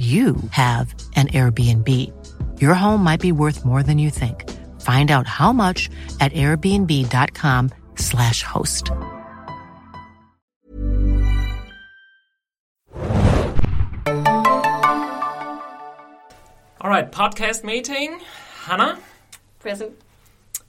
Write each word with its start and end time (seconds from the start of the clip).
you 0.00 0.36
have 0.52 0.94
an 1.14 1.26
Airbnb. 1.28 1.88
Your 2.58 2.72
home 2.74 3.04
might 3.04 3.20
be 3.20 3.32
worth 3.32 3.66
more 3.66 3.82
than 3.82 3.98
you 3.98 4.08
think. 4.08 4.48
Find 4.80 5.10
out 5.10 5.26
how 5.26 5.52
much 5.52 5.90
at 6.20 6.32
airbnb.com/slash 6.32 8.42
host. 8.42 8.90
All 16.82 16.88
right, 16.88 17.10
podcast 17.12 17.62
meeting. 17.62 18.18
Hannah, 18.64 18.98
Present. 19.58 19.92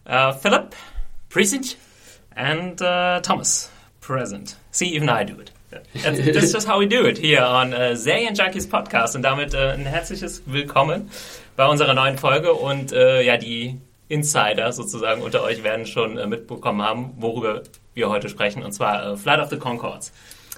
uh, 0.06 0.34
Philip, 0.34 0.76
Present? 1.30 1.78
and 2.36 2.82
uh, 2.82 3.22
Thomas, 3.24 3.70
present. 4.02 4.56
See, 4.72 4.88
even 4.96 5.08
I 5.10 5.24
do 5.24 5.40
it. 5.40 5.52
That's, 5.72 6.20
that's 6.34 6.52
just 6.52 6.68
how 6.68 6.80
we 6.80 6.88
do 6.88 7.06
it 7.06 7.18
hier 7.18 7.46
on 7.46 7.74
uh, 7.74 7.96
Serien 7.96 8.36
Junkies 8.36 8.68
Podcast. 8.68 9.16
Und 9.16 9.22
damit 9.22 9.54
äh, 9.54 9.72
ein 9.72 9.86
herzliches 9.86 10.44
Willkommen 10.46 11.10
bei 11.56 11.66
unserer 11.66 11.94
neuen 11.94 12.18
Folge. 12.18 12.54
Und 12.54 12.92
äh, 12.92 13.22
ja, 13.24 13.38
die 13.38 13.80
Insider 14.10 14.74
sozusagen 14.74 15.22
unter 15.22 15.44
euch 15.44 15.64
werden 15.64 15.86
schon 15.86 16.18
äh, 16.18 16.28
mitbekommen 16.28 16.82
haben, 16.82 17.14
worüber 17.18 17.64
wir 17.94 18.10
heute 18.10 18.28
sprechen. 18.28 18.64
Und 18.64 18.74
zwar 18.74 19.16
Flight 19.16 19.40
of 19.40 19.50
the 19.50 19.58
Concords. 19.58 20.12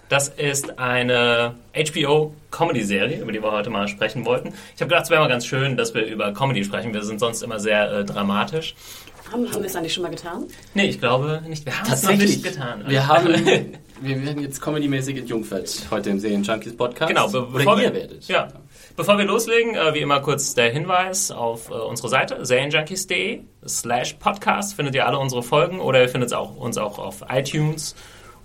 Das 0.09 0.29
ist 0.29 0.79
eine 0.79 1.55
HBO-Comedy-Serie, 1.75 3.21
über 3.21 3.31
die 3.31 3.41
wir 3.41 3.51
heute 3.51 3.69
mal 3.69 3.87
sprechen 3.87 4.25
wollten. 4.25 4.49
Ich 4.75 4.81
habe 4.81 4.89
gedacht, 4.89 5.03
es 5.03 5.09
wäre 5.09 5.21
mal 5.21 5.29
ganz 5.29 5.45
schön, 5.45 5.77
dass 5.77 5.93
wir 5.93 6.05
über 6.05 6.33
Comedy 6.33 6.63
sprechen. 6.63 6.93
Wir 6.93 7.03
sind 7.03 7.19
sonst 7.19 7.41
immer 7.41 7.59
sehr 7.59 7.91
äh, 7.91 8.03
dramatisch. 8.03 8.75
Haben, 9.31 9.51
haben 9.51 9.61
wir 9.61 9.69
es 9.69 9.75
eigentlich 9.75 9.93
schon 9.93 10.03
mal 10.03 10.09
getan? 10.09 10.45
Nee, 10.73 10.85
ich 10.85 10.99
glaube 10.99 11.41
nicht. 11.47 11.65
Wir 11.65 11.79
haben 11.79 11.91
es 11.91 12.03
noch 12.03 12.15
nicht 12.15 12.43
getan. 12.43 12.83
Wir 12.87 13.07
haben, 13.07 13.33
wir 14.01 14.25
werden 14.25 14.41
jetzt 14.41 14.61
comedymäßig 14.61 15.17
in 15.17 15.27
Jungfeld 15.27 15.87
heute 15.91 16.09
im 16.09 16.19
Serien 16.19 16.43
Junkies 16.43 16.75
Podcast. 16.75 17.09
Genau, 17.09 17.27
be 17.29 17.41
bevor 17.41 17.77
ihr 17.77 17.83
wir, 17.83 17.93
werdet. 17.93 18.27
Ja. 18.27 18.47
Bevor 18.95 19.17
wir 19.17 19.25
loslegen, 19.25 19.75
äh, 19.75 19.93
wie 19.93 19.99
immer 19.99 20.19
kurz 20.19 20.53
der 20.53 20.71
Hinweis 20.71 21.31
auf 21.31 21.69
äh, 21.69 21.73
unsere 21.73 22.09
Seite 22.09 22.45
serienjunkies.de 22.45 23.41
slash 23.67 24.13
podcast 24.13 24.75
findet 24.75 24.95
ihr 24.95 25.07
alle 25.07 25.17
unsere 25.17 25.41
Folgen 25.41 25.79
oder 25.79 26.01
ihr 26.01 26.09
findet 26.09 26.33
auch, 26.33 26.55
uns 26.55 26.77
auch 26.77 26.99
auf 26.99 27.23
iTunes 27.29 27.95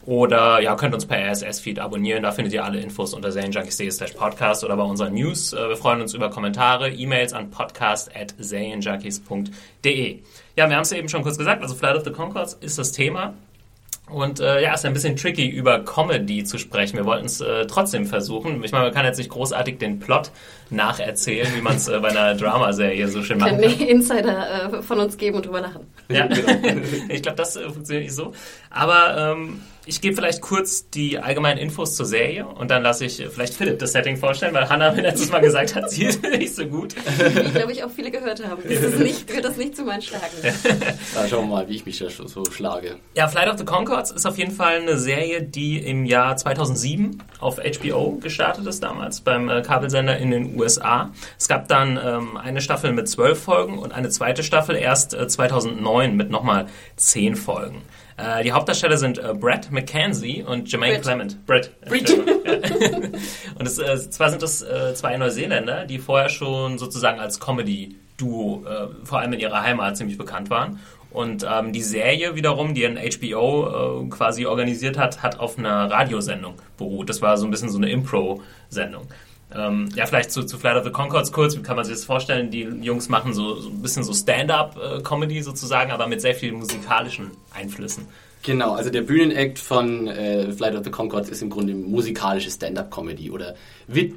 oder 0.07 0.61
ja, 0.63 0.75
könnt 0.75 0.95
uns 0.95 1.05
per 1.05 1.19
RSS-Feed 1.19 1.81
abonnieren. 1.81 2.23
Da 2.23 2.33
findet 2.33 2.55
ihr 2.55 2.65
alle 2.65 2.81
Infos 2.81 3.13
unter 3.13 3.31
serienjunkies.de 3.31 3.91
slash 3.91 4.13
podcast 4.13 4.65
oder 4.65 4.75
bei 4.75 4.85
unseren 4.85 5.13
News. 5.13 5.53
Äh, 5.53 5.69
wir 5.69 5.77
freuen 5.77 6.01
uns 6.01 6.15
über 6.15 6.31
Kommentare, 6.31 6.91
E-Mails 6.91 7.35
an 7.35 7.51
podcast 7.51 8.11
at 8.17 8.35
serienjunkies.de. 8.39 10.23
Ja, 10.57 10.69
wir 10.69 10.77
haben 10.77 10.83
es 10.83 10.93
eben 10.93 11.11
schon 11.11 11.23
kurz 11.23 11.37
gesagt, 11.37 11.63
also 11.63 11.75
Flight 11.75 11.97
of 11.97 12.05
the 12.05 12.11
Concords 12.11 12.55
ist 12.55 12.79
das 12.79 12.93
Thema. 12.93 13.35
Und 14.11 14.41
äh, 14.41 14.63
ja, 14.63 14.75
ist 14.75 14.85
ein 14.85 14.95
bisschen 14.95 15.17
tricky, 15.17 15.47
über 15.47 15.85
Comedy 15.85 16.45
zu 16.45 16.59
sprechen. 16.59 16.97
Wir 16.97 17.05
wollten 17.05 17.27
es 17.27 17.41
äh, 17.41 17.67
trotzdem 17.67 18.07
versuchen. 18.07 18.63
Ich 18.65 18.73
meine, 18.73 18.85
man 18.85 18.95
kann 18.95 19.05
jetzt 19.05 19.19
nicht 19.19 19.31
großartig 19.31 19.79
den 19.79 19.99
Plot 19.99 20.31
nacherzählen, 20.71 21.49
wie 21.55 21.61
man 21.61 21.77
es 21.77 21.89
äh, 21.89 21.99
bei 22.01 22.09
einer 22.09 22.35
Dramaserie 22.35 23.09
so 23.09 23.23
schön 23.23 23.39
machen 23.39 23.59
Können 23.59 23.81
Insider 23.81 24.79
äh, 24.79 24.83
von 24.83 25.01
uns 25.01 25.17
geben 25.17 25.37
und 25.37 25.47
drüber 25.47 25.61
lachen. 25.61 25.87
Ja. 26.09 26.29
ich 27.09 27.23
glaube, 27.23 27.37
das 27.37 27.57
äh, 27.57 27.69
funktioniert 27.69 28.05
nicht 28.05 28.15
so. 28.15 28.33
Aber 28.71 29.35
ähm, 29.37 29.61
ich 29.89 30.03
gebe 30.03 30.15
vielleicht 30.15 30.43
kurz 30.43 30.91
die 30.91 31.19
allgemeinen 31.19 31.59
Infos 31.59 31.97
zur 31.97 32.05
Serie 32.05 32.47
und 32.47 32.71
dann 32.71 32.83
lasse 32.83 33.07
ich 33.07 33.21
äh, 33.21 33.31
vielleicht 33.31 33.55
Philipp 33.55 33.79
das 33.79 33.93
Setting 33.93 34.19
vorstellen, 34.19 34.53
weil 34.53 34.69
Hannah 34.69 34.93
mir 34.93 35.01
letztes 35.01 35.33
Mal 35.33 35.41
gesagt 35.41 35.75
hat, 35.75 35.91
sie 35.91 36.05
ist 36.07 36.23
nicht 36.23 36.55
so 36.55 36.67
gut. 36.67 36.95
Die, 36.95 37.51
glaube 37.51 37.73
ich, 37.73 37.83
auch 37.83 37.91
viele 37.91 38.11
gehört 38.11 38.47
haben. 38.47 38.63
Das 38.63 38.83
ist 38.83 38.99
nicht, 38.99 39.33
wird 39.33 39.45
das 39.45 39.57
nicht 39.57 39.75
zu 39.75 39.85
meinen 39.85 40.03
Schlagen. 40.03 40.25
Da 41.15 41.27
schauen 41.29 41.49
wir 41.49 41.57
mal, 41.57 41.69
wie 41.69 41.77
ich 41.77 41.87
mich 41.87 41.99
da 41.99 42.11
so 42.11 42.27
so 42.27 42.45
schlage. 42.51 42.97
Ja, 43.15 43.29
Flight 43.29 43.49
of 43.49 43.59
the 43.59 43.65
Concords 43.65 44.11
ist 44.11 44.27
auf 44.27 44.37
jeden 44.37 44.53
Fall 44.53 44.83
eine 44.83 44.99
Serie, 44.99 45.43
die 45.43 45.79
im 45.79 46.05
Jahr 46.05 46.37
2007 46.37 47.23
auf 47.41 47.57
HBO 47.57 48.19
gestartet 48.21 48.67
ist, 48.67 48.83
damals 48.83 49.23
beim 49.23 49.49
äh, 49.49 49.63
Kabelsender 49.63 50.19
in 50.19 50.31
den 50.31 50.58
USA. 50.59 51.13
Es 51.39 51.49
gab 51.49 51.69
dann 51.69 51.99
ähm, 52.03 52.37
eine 52.37 52.61
Staffel 52.61 52.93
mit 52.93 53.09
zwölf 53.09 53.43
Folgen 53.43 53.79
und 53.79 53.93
eine 53.93 54.09
zweite 54.09 54.43
Staffel 54.43 54.77
erst 54.77 55.15
äh, 55.15 55.29
2009 55.29 56.17
mit 56.17 56.31
nochmal 56.31 56.67
zehn 56.97 57.37
Folgen. 57.37 57.83
Äh, 58.19 58.43
die 58.43 58.53
Hauptdarsteller 58.53 58.99
sind 58.99 59.19
äh, 59.19 59.33
Brett 59.33 59.71
McKenzie 59.71 60.43
und 60.43 60.71
Jermaine 60.71 60.95
Britt. 60.95 61.03
Clement. 61.03 61.47
Brett. 61.47 61.81
Britt. 61.83 62.11
und 63.59 63.67
es, 63.67 63.79
äh, 63.79 64.11
zwar 64.11 64.31
sind 64.31 64.43
das 64.43 64.63
äh, 64.63 64.95
zwei 64.95 65.17
Neuseeländer, 65.17 65.87
die 65.87 65.99
vorher 65.99 66.29
schon 66.29 66.79
sozusagen 66.79 67.21
als 67.21 67.39
Comedy-Duo, 67.39 68.65
äh, 68.67 69.07
vor 69.07 69.21
allem 69.21 69.33
in 69.35 69.41
ihrer 69.41 69.63
Heimat, 69.63 69.97
ziemlich 69.97 70.19
bekannt 70.19 70.51
waren. 70.51 70.81
Und 71.11 71.47
ähm, 71.51 71.73
die 71.73 71.83
Serie 71.83 72.35
wiederum, 72.35 72.75
die 72.75 72.87
ein 72.87 72.99
HBO 72.99 74.05
äh, 74.05 74.09
quasi 74.11 74.47
organisiert 74.47 74.99
hat, 74.99 75.23
hat 75.23 75.39
auf 75.41 75.57
einer 75.57 75.91
Radiosendung 75.91 76.55
beruht. 76.77 77.09
Das 77.09 77.23
war 77.23 77.39
so 77.39 77.47
ein 77.47 77.51
bisschen 77.51 77.71
so 77.71 77.79
eine 77.79 77.89
Impro-Sendung. 77.89 79.07
Ähm, 79.55 79.89
ja, 79.95 80.07
vielleicht 80.07 80.31
zu, 80.31 80.45
zu 80.45 80.59
Flight 80.59 80.77
of 80.77 80.85
the 80.85 80.91
Concords 80.91 81.33
kurz, 81.33 81.57
wie 81.57 81.63
kann 81.63 81.77
man 81.77 81.85
sich 81.85 81.95
das 81.95 82.05
vorstellen? 82.05 82.51
Die 82.51 82.63
Jungs 82.63 83.09
machen 83.09 83.33
so, 83.33 83.57
so 83.57 83.71
ein 83.71 83.81
bisschen 83.81 84.03
so 84.03 84.13
Stand-up-Comedy 84.13 85.43
sozusagen, 85.43 85.91
aber 85.91 86.07
mit 86.07 86.21
sehr 86.21 86.35
vielen 86.35 86.57
musikalischen 86.57 87.31
Einflüssen. 87.55 88.07
Genau, 88.43 88.75
also 88.75 88.91
der 88.91 89.03
Bühnenakt 89.03 89.59
von 89.59 90.07
äh, 90.07 90.53
Flight 90.53 90.77
of 90.77 90.85
the 90.85 90.91
Concords 90.91 91.29
ist 91.29 91.43
im 91.43 91.51
Grunde 91.51 91.75
musikalische 91.75 92.51
Stand-up-Comedy 92.51 93.31
oder 93.31 93.55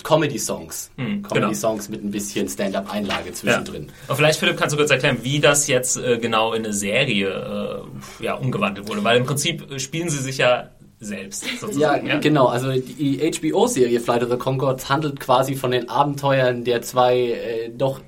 Comedy-Songs. 0.04 0.92
Hm, 0.98 1.24
Comedy-Songs 1.24 1.90
mit 1.90 2.04
ein 2.04 2.12
bisschen 2.12 2.48
Stand-up-Einlage 2.48 3.34
zwischendrin. 3.34 3.90
Und 4.08 4.16
vielleicht, 4.16 4.40
Philipp, 4.40 4.58
kannst 4.58 4.74
du 4.74 4.78
kurz 4.78 4.92
erklären, 4.92 5.20
wie 5.24 5.40
das 5.40 5.68
jetzt 5.68 5.98
äh, 5.98 6.20
genau 6.20 6.54
in 6.54 6.64
eine 6.64 6.74
Serie 6.74 7.84
äh, 8.20 8.24
ja, 8.24 8.36
umgewandelt 8.36 8.88
wurde? 8.88 9.04
Weil 9.04 9.18
im 9.18 9.26
Prinzip 9.26 9.72
äh, 9.72 9.80
spielen 9.80 10.10
sie 10.10 10.20
sich 10.20 10.38
ja 10.38 10.70
selbst 11.02 11.46
Ja, 11.46 11.58
sozusagen. 11.60 12.22
genau. 12.22 12.46
Also 12.48 12.72
die 12.72 13.18
HBO-Serie 13.20 14.00
Flight 14.00 14.24
of 14.24 14.30
the 14.32 14.38
Concords 14.38 14.88
handelt 14.90 15.20
quasi 15.20 15.56
von 15.56 15.72
den 15.72 15.90
Abenteuern 15.90 16.64
der 16.64 16.82
zwei 16.82 17.18
äh, 17.18 17.70
doch 17.76 18.00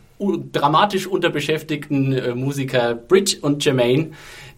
dramatisch 0.53 1.07
unterbeschäftigten 1.07 2.13
äh, 2.13 2.35
Musiker 2.35 2.95
Bridge 2.95 3.37
und 3.41 3.65
Jermaine, 3.65 4.11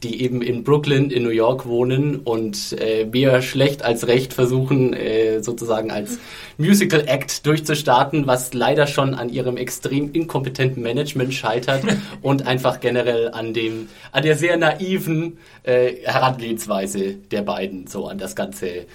die 0.04 0.22
eben 0.22 0.42
in 0.42 0.64
Brooklyn 0.64 1.10
in 1.10 1.24
New 1.24 1.30
York 1.30 1.66
wohnen 1.66 2.18
und 2.18 2.76
äh, 2.80 3.06
mehr 3.06 3.42
schlecht 3.42 3.84
als 3.84 4.08
recht 4.08 4.34
versuchen, 4.34 4.94
äh, 4.94 5.42
sozusagen 5.42 5.92
als 5.92 6.20
Musical 6.58 7.04
Act 7.08 7.46
durchzustarten, 7.46 8.28
was 8.28 8.54
leider 8.54 8.88
schon 8.88 9.14
an 9.14 9.30
ihrem 9.30 9.58
extrem 9.58 10.12
inkompetenten 10.12 10.82
Management 10.84 11.34
scheitert 11.34 11.84
und 12.22 12.46
einfach 12.46 12.80
generell 12.80 13.32
an 13.32 13.54
dem, 13.54 13.88
an 14.12 14.24
der 14.24 14.36
sehr 14.36 14.58
naiven 14.58 15.38
äh, 15.64 15.94
Herangehensweise 16.04 17.16
der 17.32 17.42
beiden 17.42 17.88
so 17.88 18.08
an 18.08 18.18
das 18.18 18.36
ganze 18.36 18.86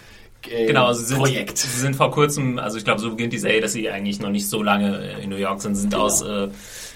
äh, 0.49 0.67
Genau, 0.67 0.87
also 0.87 1.01
sie 1.01 1.09
sind, 1.09 1.19
Projekt. 1.19 1.59
sie 1.59 1.81
sind 1.81 1.97
vor 1.97 2.11
kurzem, 2.11 2.59
also 2.59 2.79
ich 2.79 2.85
glaube, 2.85 3.01
so 3.01 3.11
beginnt 3.11 3.33
die 3.33 3.39
Serie, 3.39 3.61
dass 3.61 3.73
sie 3.73 3.91
eigentlich 3.91 4.21
noch 4.21 4.31
nicht 4.31 4.49
so 4.49 4.63
lange 4.63 5.19
in 5.23 5.31
New 5.31 5.37
York 5.37 5.61
sind, 5.63 5.75
sind 5.75 5.91
Genau. 5.93 6.05
aus 6.05 6.23
äh, 6.23 6.49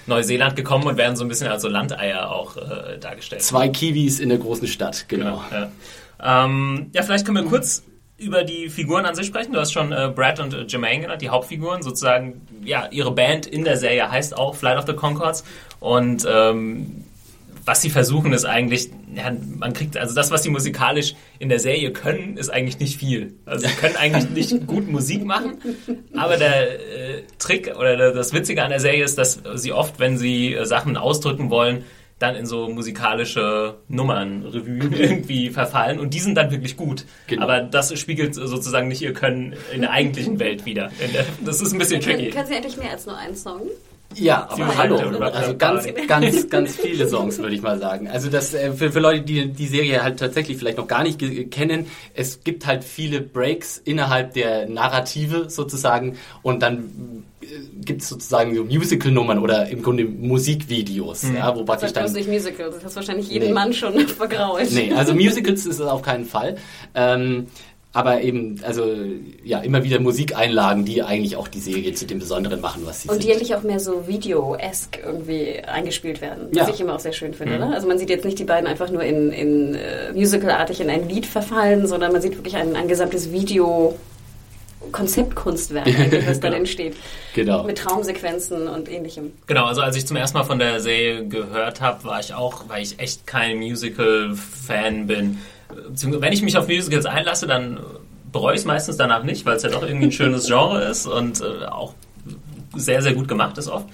Neuseeland 0.07 0.55
gekommen 0.55 0.85
und 0.85 0.97
werden 0.97 1.15
so 1.15 1.23
ein 1.25 1.27
bisschen 1.27 1.47
als 1.47 1.61
so 1.63 1.67
Landeier 1.67 2.31
auch 2.31 2.57
äh, 2.57 2.97
dargestellt. 2.99 3.41
Zwei 3.41 3.69
Kiwis 3.69 4.19
in 4.19 4.29
der 4.29 4.37
großen 4.37 4.67
Stadt, 4.67 5.05
genau. 5.07 5.43
Ja. 5.51 5.71
Ähm, 6.45 6.87
ja, 6.93 7.01
vielleicht 7.03 7.25
können 7.25 7.43
wir 7.43 7.49
kurz 7.49 7.83
über 8.17 8.43
die 8.43 8.69
Figuren 8.69 9.05
an 9.05 9.15
sich 9.15 9.27
sprechen. 9.27 9.51
Du 9.53 9.59
hast 9.59 9.73
schon 9.73 9.91
äh, 9.91 10.11
Brad 10.13 10.39
und 10.39 10.53
äh, 10.53 10.65
Jermaine 10.67 11.01
genannt, 11.01 11.21
die 11.21 11.29
Hauptfiguren. 11.29 11.81
Sozusagen, 11.83 12.41
ja, 12.63 12.87
ihre 12.91 13.11
Band 13.11 13.45
in 13.45 13.63
der 13.65 13.77
Serie 13.77 14.09
heißt 14.09 14.37
auch 14.37 14.55
Flight 14.55 14.77
of 14.77 14.85
the 14.87 14.93
Concords. 14.93 15.43
Und 15.81 16.25
ähm, 16.29 17.03
was 17.65 17.81
sie 17.81 17.89
versuchen, 17.89 18.31
ist 18.31 18.45
eigentlich, 18.45 18.89
ja, 19.13 19.31
man 19.57 19.73
kriegt, 19.73 19.97
also 19.97 20.13
das, 20.13 20.29
was 20.29 20.43
sie 20.43 20.49
musikalisch 20.49 21.15
in 21.39 21.49
der 21.49 21.59
Serie 21.59 21.91
können, 21.91 22.37
ist 22.37 22.49
eigentlich 22.49 22.79
nicht 22.79 22.99
viel. 22.99 23.33
Also 23.45 23.67
sie 23.67 23.73
können 23.73 23.95
eigentlich 23.95 24.29
nicht 24.29 24.67
gut 24.67 24.87
Musik 24.87 25.25
machen, 25.25 25.57
aber 26.15 26.37
der 26.37 26.73
äh, 26.73 27.23
Trick 27.39 27.75
oder 27.75 27.97
der, 27.97 28.11
das 28.11 28.33
Witzige 28.33 28.63
an 28.63 28.69
der 28.69 28.79
Serie 28.79 29.03
ist, 29.03 29.17
dass 29.17 29.41
sie 29.55 29.73
oft, 29.73 29.99
wenn 29.99 30.17
sie 30.17 30.53
äh, 30.53 30.65
Sachen 30.65 30.95
ausdrücken 30.95 31.49
wollen, 31.49 31.83
dann 32.19 32.35
in 32.35 32.45
so 32.45 32.69
musikalische 32.69 33.75
Nummern, 33.89 34.45
Revue 34.45 34.95
irgendwie 34.97 35.49
verfallen 35.49 35.99
und 35.99 36.13
die 36.13 36.19
sind 36.19 36.35
dann 36.35 36.51
wirklich 36.51 36.77
gut. 36.77 37.05
Genau. 37.27 37.43
Aber 37.43 37.61
das 37.61 37.97
spiegelt 37.99 38.35
sozusagen 38.35 38.87
nicht 38.87 39.01
ihr 39.01 39.13
Können 39.13 39.55
in 39.73 39.81
der 39.81 39.91
eigentlichen 39.91 40.39
Welt 40.39 40.65
wieder. 40.65 40.91
Der, 41.13 41.25
das 41.43 41.61
ist 41.61 41.73
ein 41.73 41.79
bisschen 41.79 42.01
Können, 42.01 42.19
tricky. 42.19 42.29
können 42.31 42.47
Sie 42.47 42.55
eigentlich 42.55 42.77
mehr 42.77 42.91
als 42.91 43.05
nur 43.05 43.17
einen 43.17 43.35
Song? 43.35 43.61
Ja, 44.15 44.47
aber 44.49 44.77
hallo. 44.77 44.97
Also 45.19 45.57
ganz, 45.57 45.87
ganz, 46.07 46.49
ganz 46.49 46.75
viele 46.75 47.07
Songs, 47.07 47.37
würde 47.37 47.55
ich 47.55 47.61
mal 47.61 47.79
sagen. 47.79 48.07
Also 48.07 48.29
das 48.29 48.53
äh, 48.53 48.71
für, 48.71 48.91
für 48.91 48.99
Leute, 48.99 49.21
die 49.21 49.47
die 49.47 49.67
Serie 49.67 50.03
halt 50.03 50.19
tatsächlich 50.19 50.57
vielleicht 50.57 50.77
noch 50.77 50.87
gar 50.87 51.03
nicht 51.03 51.19
kennen, 51.51 51.87
es 52.13 52.43
gibt 52.43 52.65
halt 52.65 52.83
viele 52.83 53.21
Breaks 53.21 53.77
innerhalb 53.77 54.33
der 54.33 54.67
Narrative 54.67 55.49
sozusagen 55.49 56.17
und 56.41 56.61
dann 56.61 57.23
äh, 57.41 57.45
gibt 57.83 58.01
es 58.01 58.09
sozusagen 58.09 58.55
so 58.55 58.63
Musical-Nummern 58.63 59.39
oder 59.39 59.67
im 59.67 59.81
Grunde 59.81 60.05
Musikvideos, 60.05 61.23
mhm. 61.23 61.35
ja, 61.35 61.55
wo 61.55 61.63
praktisch 61.63 61.93
dann... 61.93 62.11
nicht 62.11 62.29
Musicals, 62.29 62.75
das 62.75 62.85
hast 62.85 62.95
wahrscheinlich 62.95 63.29
jeden 63.29 63.47
nee. 63.47 63.53
Mann 63.53 63.73
schon 63.73 63.99
vergrault. 64.07 64.71
Nee, 64.71 64.93
also 64.93 65.13
Musicals 65.13 65.65
ist 65.65 65.79
es 65.79 65.81
auf 65.81 66.01
keinen 66.01 66.25
Fall. 66.25 66.57
Ähm, 66.93 67.47
aber 67.95 68.19
eben, 68.23 68.59
also 68.61 68.93
ja, 69.41 69.59
immer 69.59 69.85
wieder 69.85 70.01
Musikeinlagen, 70.01 70.83
die 70.83 71.01
eigentlich 71.01 71.37
auch 71.37 71.47
die 71.47 71.61
Serie 71.61 71.93
zu 71.93 72.05
dem 72.05 72.19
Besonderen 72.19 72.59
machen, 72.59 72.81
was 72.83 73.03
sie 73.03 73.09
Und 73.09 73.23
die 73.23 73.31
eigentlich 73.31 73.55
auch 73.55 73.63
mehr 73.63 73.79
so 73.79 74.05
Video-esque 74.05 74.99
irgendwie 75.01 75.59
eingespielt 75.61 76.19
werden, 76.19 76.49
was 76.51 76.67
ja. 76.67 76.73
ich 76.73 76.81
immer 76.81 76.95
auch 76.95 76.99
sehr 76.99 77.13
schön 77.13 77.33
finde. 77.33 77.53
Mhm. 77.53 77.59
Ne? 77.61 77.73
Also 77.73 77.87
man 77.87 77.97
sieht 77.97 78.09
jetzt 78.09 78.25
nicht 78.25 78.37
die 78.37 78.43
beiden 78.43 78.67
einfach 78.67 78.91
nur 78.91 79.01
in, 79.01 79.31
in 79.31 79.75
uh, 79.75 80.13
musicalartig 80.13 80.81
in 80.81 80.89
ein 80.89 81.07
Lied 81.07 81.25
verfallen, 81.25 81.87
sondern 81.87 82.11
man 82.11 82.21
sieht 82.21 82.35
wirklich 82.35 82.57
ein, 82.57 82.75
ein 82.75 82.89
gesamtes 82.89 83.31
Video 83.31 83.95
Konzeptkunstwerk, 84.91 85.87
was 86.27 86.41
dann 86.41 86.51
genau. 86.51 86.55
entsteht. 86.57 86.97
Genau. 87.33 87.63
Mit 87.63 87.77
Traumsequenzen 87.77 88.67
und 88.67 88.91
ähnlichem. 88.91 89.31
Genau, 89.47 89.67
also 89.67 89.79
als 89.79 89.95
ich 89.95 90.05
zum 90.05 90.17
ersten 90.17 90.37
Mal 90.37 90.43
von 90.43 90.59
der 90.59 90.81
Serie 90.81 91.25
gehört 91.27 91.79
habe, 91.79 92.03
war 92.03 92.19
ich 92.19 92.33
auch, 92.33 92.67
weil 92.67 92.83
ich 92.83 92.99
echt 92.99 93.25
kein 93.25 93.57
Musical-Fan 93.59 95.07
bin, 95.07 95.39
wenn 95.87 96.33
ich 96.33 96.41
mich 96.41 96.57
auf 96.57 96.67
Musicals 96.67 97.05
einlasse, 97.05 97.47
dann 97.47 97.79
bereue 98.31 98.55
ich 98.55 98.61
es 98.61 98.65
meistens 98.65 98.97
danach 98.97 99.23
nicht, 99.23 99.45
weil 99.45 99.55
es 99.55 99.63
ja 99.63 99.69
doch 99.69 99.83
irgendwie 99.83 100.07
ein 100.07 100.11
schönes 100.11 100.45
Genre 100.47 100.83
ist 100.83 101.07
und 101.07 101.41
äh, 101.41 101.65
auch 101.65 101.93
sehr, 102.75 103.01
sehr 103.01 103.13
gut 103.13 103.27
gemacht 103.27 103.57
ist 103.57 103.69
oft. 103.69 103.87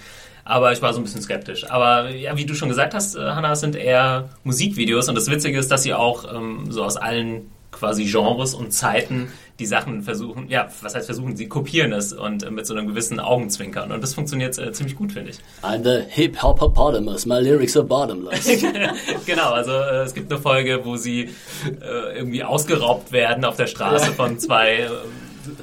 Aber 0.43 0.71
ich 0.71 0.81
war 0.81 0.93
so 0.93 0.99
ein 0.99 1.03
bisschen 1.03 1.21
skeptisch. 1.21 1.69
Aber 1.69 2.09
ja, 2.09 2.35
wie 2.35 2.45
du 2.45 2.55
schon 2.55 2.69
gesagt 2.69 2.93
hast, 2.93 3.15
äh, 3.15 3.19
Hannah, 3.19 3.51
es 3.51 3.59
sind 3.59 3.75
eher 3.75 4.29
Musikvideos 4.43 5.07
und 5.07 5.15
das 5.15 5.29
Witzige 5.29 5.59
ist, 5.59 5.69
dass 5.69 5.83
sie 5.83 5.93
auch 5.93 6.33
ähm, 6.33 6.71
so 6.71 6.83
aus 6.83 6.97
allen 6.97 7.51
quasi 7.71 8.05
Genres 8.05 8.53
und 8.53 8.73
Zeiten 8.73 9.31
die 9.61 9.67
Sachen 9.67 10.01
versuchen, 10.01 10.49
ja, 10.49 10.67
was 10.81 10.95
heißt 10.95 11.05
versuchen, 11.05 11.35
sie 11.35 11.47
kopieren 11.47 11.93
es 11.93 12.13
und 12.13 12.41
äh, 12.41 12.49
mit 12.49 12.65
so 12.65 12.73
einem 12.73 12.87
gewissen 12.87 13.19
Augenzwinkern. 13.19 13.91
Und 13.91 14.01
das 14.01 14.15
funktioniert 14.15 14.57
äh, 14.57 14.71
ziemlich 14.73 14.95
gut, 14.95 15.11
finde 15.11 15.31
ich. 15.31 15.37
I'm 15.61 15.83
the 15.83 16.03
hip 16.09 16.41
hoppopotamus, 16.41 17.27
my 17.27 17.39
lyrics 17.39 17.77
are 17.77 17.85
bottomless. 17.85 18.45
genau, 19.25 19.51
also 19.51 19.71
äh, 19.71 20.03
es 20.03 20.15
gibt 20.15 20.31
eine 20.31 20.41
Folge, 20.41 20.83
wo 20.83 20.97
sie 20.97 21.29
äh, 21.65 22.17
irgendwie 22.17 22.43
ausgeraubt 22.43 23.11
werden 23.11 23.45
auf 23.45 23.55
der 23.55 23.67
Straße 23.67 24.11
von 24.15 24.39
zwei 24.39 24.79
äh, 24.79 24.89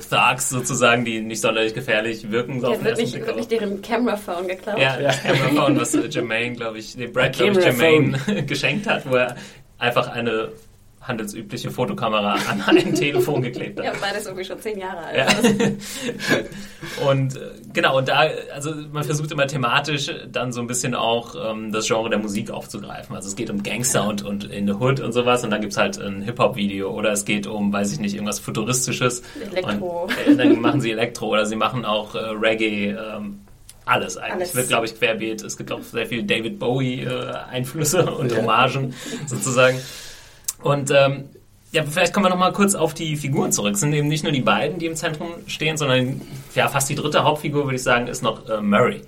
Thugs 0.08 0.48
sozusagen, 0.48 1.04
die 1.04 1.20
nicht 1.20 1.40
sonderlich 1.40 1.74
gefährlich 1.74 2.30
wirken. 2.30 2.60
So 2.60 2.72
ja, 2.72 2.84
wird, 2.84 2.98
nicht, 2.98 3.14
wird 3.14 3.36
nicht 3.36 3.50
deren 3.50 3.82
Camera-Phone 3.82 4.46
geklaut? 4.46 4.78
Ja, 4.78 5.00
ja. 5.00 5.10
Camera-Phone, 5.24 5.80
was 5.80 5.98
Jermaine, 6.08 6.54
glaube 6.54 6.78
ich, 6.78 6.94
dem 6.94 7.12
Brad, 7.12 7.32
glaube 7.32 7.58
ich, 7.58 7.64
Jermaine 7.64 8.44
geschenkt 8.46 8.86
hat, 8.86 9.10
wo 9.10 9.16
er 9.16 9.34
einfach 9.76 10.08
eine 10.08 10.50
handelsübliche 11.08 11.70
Fotokamera 11.70 12.34
an 12.50 12.62
ein 12.76 12.94
Telefon 12.94 13.42
geklebt 13.42 13.78
hat. 13.78 13.86
Ja, 13.86 13.92
beides 14.00 14.26
irgendwie 14.26 14.44
schon 14.44 14.60
zehn 14.60 14.78
Jahre 14.78 14.98
alt. 14.98 15.16
Ja. 15.16 15.26
und 17.08 17.36
äh, 17.36 17.40
genau, 17.72 17.98
und 17.98 18.08
da, 18.08 18.28
also 18.54 18.74
man 18.92 19.02
versucht 19.02 19.32
immer 19.32 19.46
thematisch 19.46 20.10
dann 20.30 20.52
so 20.52 20.60
ein 20.60 20.66
bisschen 20.66 20.94
auch 20.94 21.34
ähm, 21.50 21.72
das 21.72 21.86
Genre 21.86 22.10
der 22.10 22.18
Musik 22.18 22.50
aufzugreifen. 22.50 23.16
Also 23.16 23.28
es 23.28 23.36
geht 23.36 23.50
um 23.50 23.62
Gangster 23.62 24.06
und, 24.06 24.22
und 24.22 24.44
in 24.44 24.66
the 24.66 24.74
Hood 24.74 25.00
und 25.00 25.12
sowas 25.12 25.42
und 25.42 25.50
dann 25.50 25.62
gibt 25.62 25.72
es 25.72 25.78
halt 25.78 25.98
ein 25.98 26.22
Hip-Hop-Video 26.22 26.90
oder 26.90 27.10
es 27.12 27.24
geht 27.24 27.46
um, 27.46 27.72
weiß 27.72 27.92
ich 27.92 28.00
nicht, 28.00 28.14
irgendwas 28.14 28.38
Futuristisches. 28.38 29.22
Elektro. 29.50 30.04
Und, 30.04 30.28
äh, 30.28 30.36
dann 30.36 30.60
machen 30.60 30.80
sie 30.80 30.92
Elektro 30.92 31.28
oder 31.28 31.46
sie 31.46 31.56
machen 31.56 31.84
auch 31.84 32.14
äh, 32.14 32.18
Reggae. 32.18 32.90
Ähm, 32.90 33.40
alles 33.88 34.18
eigentlich. 34.18 34.34
Alles. 34.34 34.54
Wird, 34.54 34.68
glaube 34.68 34.86
ich, 34.86 34.98
querbeet. 34.98 35.42
Es 35.42 35.56
gibt 35.56 35.72
auch 35.72 35.82
sehr 35.82 36.06
viel 36.06 36.22
David 36.22 36.58
Bowie-Einflüsse 36.58 38.00
äh, 38.00 38.10
und 38.10 38.36
Hommagen 38.36 38.94
sozusagen. 39.26 39.78
Und 40.62 40.90
ähm, 40.90 41.24
ja, 41.72 41.84
vielleicht 41.84 42.14
kommen 42.14 42.26
wir 42.26 42.30
noch 42.30 42.38
mal 42.38 42.52
kurz 42.52 42.74
auf 42.74 42.94
die 42.94 43.16
Figuren 43.16 43.52
zurück. 43.52 43.74
Es 43.74 43.80
sind 43.80 43.92
eben 43.92 44.08
nicht 44.08 44.22
nur 44.22 44.32
die 44.32 44.40
beiden, 44.40 44.78
die 44.78 44.86
im 44.86 44.96
Zentrum 44.96 45.28
stehen, 45.46 45.76
sondern 45.76 46.20
ja, 46.54 46.68
fast 46.68 46.88
die 46.88 46.94
dritte 46.94 47.24
Hauptfigur, 47.24 47.64
würde 47.64 47.76
ich 47.76 47.82
sagen, 47.82 48.06
ist 48.06 48.22
noch 48.22 48.48
äh, 48.48 48.60
Murray. 48.60 49.02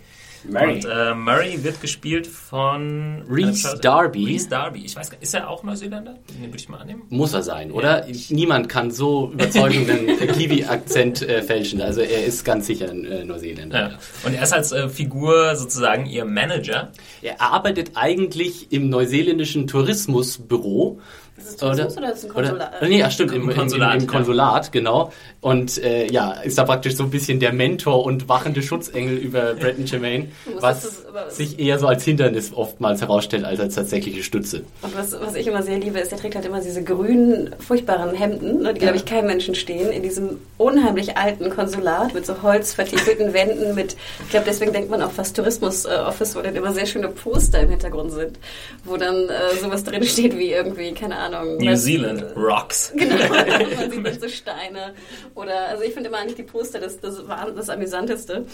Murray. 0.49 0.75
Und 0.77 0.85
äh, 0.87 1.15
Murray 1.15 1.63
wird 1.63 1.81
gespielt 1.81 2.27
von 2.27 3.23
Reese 3.29 3.77
äh, 3.77 3.81
Darby. 3.81 4.25
Reese 4.25 4.49
Darby. 4.49 4.85
Ich 4.85 4.97
weiß 4.97 5.11
gar 5.11 5.21
ist 5.21 5.35
er 5.35 5.49
auch 5.49 5.63
Neuseeländer? 5.63 6.15
Den 6.31 6.47
würde 6.47 6.57
ich 6.57 6.69
mal 6.69 6.79
annehmen. 6.79 7.03
Muss 7.11 7.35
er 7.35 7.43
sein, 7.43 7.71
oder? 7.71 8.09
Ja. 8.09 8.15
Niemand 8.31 8.69
kann 8.69 8.91
so 8.91 9.31
überzeugenden 9.33 10.07
Kiwi-Akzent 10.33 11.23
äh, 11.23 11.43
fälschen. 11.43 11.83
Also 11.83 12.01
er 12.01 12.25
ist 12.25 12.45
ganz 12.45 12.67
sicher 12.67 12.91
ein 12.91 13.05
äh, 13.05 13.25
Neuseeländer. 13.25 13.91
Ja. 13.91 13.99
Und 14.25 14.35
er 14.35 14.43
ist 14.43 14.53
als 14.53 14.73
äh, 14.73 14.89
Figur 14.89 15.57
sozusagen 15.57 16.07
ihr 16.07 16.25
Manager. 16.25 16.93
Er 17.23 17.41
arbeitet 17.41 17.93
eigentlich 17.95 18.73
im 18.73 18.89
neuseeländischen 18.89 19.67
Tourismusbüro 19.67 21.01
ist 21.41 21.51
es 21.51 21.57
Tourismus 21.57 21.97
oder, 21.97 22.03
oder 22.03 22.13
ist 22.13 22.19
es 22.19 22.25
ein 22.25 22.35
Konsulat? 22.35 22.73
Oder, 22.81 22.89
nee, 22.89 23.11
stimmt, 23.11 23.33
im, 23.33 23.55
Konsulat, 23.55 23.95
im, 23.95 24.01
im 24.01 24.07
Konsulat 24.07 24.65
ja. 24.67 24.71
genau. 24.71 25.13
Und 25.41 25.83
äh, 25.83 26.11
ja, 26.11 26.33
ist 26.33 26.59
da 26.59 26.65
praktisch 26.65 26.97
so 26.97 27.05
ein 27.05 27.11
bisschen 27.11 27.41
der 27.41 27.53
Mentor 27.53 28.05
und 28.05 28.29
wachende 28.29 28.63
Schutzengel 28.63 29.17
über 29.17 29.55
Bretton 29.61 29.85
Germain, 29.85 30.33
was 30.61 30.83
das, 30.83 31.07
sich 31.29 31.59
eher 31.59 31.79
so 31.79 31.87
als 31.87 32.05
Hindernis 32.05 32.53
oftmals 32.55 33.01
herausstellt 33.01 33.45
als 33.45 33.61
als 33.61 33.75
tatsächliche 33.75 34.23
Stütze. 34.23 34.63
Und 34.83 34.97
was, 34.97 35.13
was 35.21 35.35
ich 35.35 35.47
immer 35.47 35.63
sehr 35.63 35.79
liebe, 35.79 35.99
ist, 35.99 36.11
der 36.11 36.19
trägt 36.19 36.35
halt 36.35 36.47
immer 36.47 36.61
diese 36.61 36.83
grünen, 36.83 37.55
furchtbaren 37.59 38.15
Hemden, 38.15 38.63
ne, 38.63 38.75
die, 38.75 38.81
glaube 38.81 38.97
ich, 38.97 39.05
keinem 39.05 39.27
Menschen 39.27 39.55
stehen, 39.55 39.91
in 39.91 40.03
diesem 40.03 40.39
unheimlich 40.59 41.17
alten 41.17 41.51
Konsulat 41.51 42.15
mit 42.15 42.27
so 42.27 42.43
holzvertiefelten 42.43 43.33
Wänden, 43.33 43.75
mit, 43.75 43.97
ich 44.25 44.31
glaube, 44.31 44.47
deswegen 44.47 44.73
denkt 44.73 44.91
man 44.91 45.03
auch 45.03 45.11
fast 45.11 45.37
Tourismus-Office, 45.37 46.37
wo 46.37 46.41
dann 46.41 46.57
immer 46.57 46.73
sehr 46.73 46.87
schöne 46.87 47.09
Poster 47.09 47.61
im 47.61 47.71
Hintergrund 47.71 48.13
sind, 48.13 48.39
wo 48.85 48.97
dann 48.97 49.29
äh, 49.29 49.57
sowas 49.61 49.85
drin 49.85 50.05
steht 50.05 50.37
wie 50.37 50.53
irgendwie, 50.53 50.93
keine 50.93 51.17
Ahnung. 51.17 51.59
New 51.59 51.77
Zealand 51.77 52.25
Rocks. 52.37 52.93
Genau, 52.97 53.17
man 53.29 53.91
sieht 53.91 54.07
dann 54.07 54.21
so 54.21 54.29
Steine. 54.29 54.95
Oder, 55.35 55.69
also 55.69 55.83
ich 55.83 55.93
finde 55.93 56.09
immer 56.09 56.19
eigentlich 56.19 56.37
die 56.37 56.43
Poster 56.43 56.81
das, 56.81 57.01
das, 57.01 57.23
das 57.57 57.69
Amüsanteste. 57.69 58.45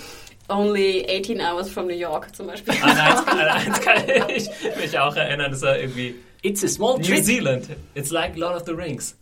Only 0.49 1.05
18 1.09 1.41
Hours 1.41 1.69
from 1.69 1.87
New 1.87 1.95
York 1.95 2.35
zum 2.35 2.47
Beispiel. 2.47 2.56
An 2.83 2.99
eins, 2.99 3.27
an 3.27 3.39
eins 3.39 3.81
kann 3.81 4.03
ich 4.29 4.49
mich 4.77 4.99
auch 4.99 5.17
erinnern, 5.17 5.51
das 5.51 5.63
war 5.63 5.79
irgendwie 5.79 6.15
It's 6.43 6.63
a 6.63 6.69
small 6.69 6.99
New. 6.99 7.23
Zealand. 7.23 7.69
It's 7.95 8.11
like 8.11 8.37
Lord 8.37 8.55
of 8.55 8.67
the 8.67 8.73
Rings. 8.73 9.17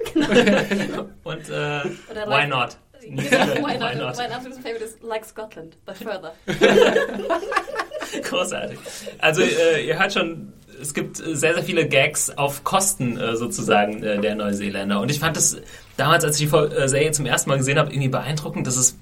Und 1.25 1.51
uh, 1.51 1.85
why 2.27 2.47
not? 2.47 2.77
New 3.09 3.23
Zealand, 3.23 3.63
why 3.63 3.79
not? 3.79 3.95
Why 3.95 3.99
not? 3.99 4.17
Mein 4.17 4.33
absolutes 4.33 4.59
Favorite 4.59 4.85
ist 4.85 5.03
like 5.03 5.25
Scotland, 5.25 5.77
but 5.87 5.97
further. 5.97 6.35
Großartig. 8.23 8.79
Also 9.19 9.43
äh, 9.43 9.87
ihr 9.87 9.99
hört 9.99 10.13
schon, 10.13 10.53
es 10.81 10.95
gibt 10.95 11.17
sehr, 11.17 11.55
sehr 11.55 11.63
viele 11.63 11.89
Gags 11.89 12.31
auf 12.31 12.65
Kosten 12.65 13.19
äh, 13.19 13.37
sozusagen 13.37 14.03
äh, 14.03 14.21
der 14.21 14.35
Neuseeländer. 14.35 15.01
Und 15.01 15.11
ich 15.11 15.19
fand 15.19 15.37
das 15.37 15.57
damals, 15.97 16.25
als 16.25 16.41
ich 16.41 16.51
die 16.51 16.57
äh, 16.57 16.89
Serie 16.89 17.13
zum 17.13 17.27
ersten 17.27 17.51
Mal 17.51 17.57
gesehen 17.57 17.79
habe, 17.79 17.91
irgendwie 17.91 18.09
beeindruckend. 18.09 18.67
Das 18.67 18.77
ist, 18.77 18.99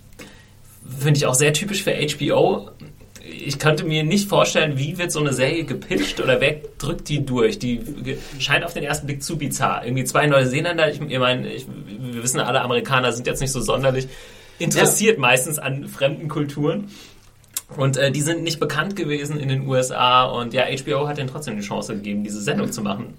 finde 0.98 1.18
ich, 1.18 1.26
auch 1.26 1.34
sehr 1.34 1.52
typisch 1.52 1.82
für 1.82 1.92
HBO. 1.92 2.70
Ich 3.32 3.58
könnte 3.58 3.84
mir 3.84 4.04
nicht 4.04 4.28
vorstellen, 4.28 4.78
wie 4.78 4.98
wird 4.98 5.12
so 5.12 5.20
eine 5.20 5.32
Serie 5.32 5.64
gepitcht 5.64 6.20
oder 6.20 6.40
wer 6.40 6.56
drückt 6.78 7.08
die 7.08 7.24
durch. 7.24 7.58
Die 7.58 7.80
scheint 8.38 8.64
auf 8.64 8.74
den 8.74 8.84
ersten 8.84 9.06
Blick 9.06 9.22
zu 9.22 9.38
bizarr. 9.38 9.84
Irgendwie 9.84 10.04
zwei 10.04 10.26
Neuseeländer, 10.26 10.90
ich, 10.90 11.00
ich 11.00 11.18
meine, 11.18 11.44
wir 11.48 12.22
wissen 12.22 12.40
alle, 12.40 12.60
Amerikaner 12.60 13.12
sind 13.12 13.26
jetzt 13.26 13.40
nicht 13.40 13.52
so 13.52 13.60
sonderlich 13.60 14.08
interessiert 14.58 15.16
ja. 15.16 15.20
meistens 15.20 15.58
an 15.58 15.88
fremden 15.88 16.28
Kulturen. 16.28 16.88
Und 17.76 17.96
äh, 17.96 18.10
die 18.10 18.20
sind 18.20 18.42
nicht 18.42 18.60
bekannt 18.60 18.96
gewesen 18.96 19.38
in 19.38 19.48
den 19.48 19.66
USA 19.66 20.24
und 20.24 20.52
ja, 20.52 20.64
HBO 20.64 21.08
hat 21.08 21.18
ihnen 21.18 21.28
trotzdem 21.28 21.56
die 21.56 21.62
Chance 21.62 21.94
gegeben, 21.94 22.22
diese 22.22 22.40
Sendung 22.40 22.70
zu 22.70 22.82
machen. 22.82 23.14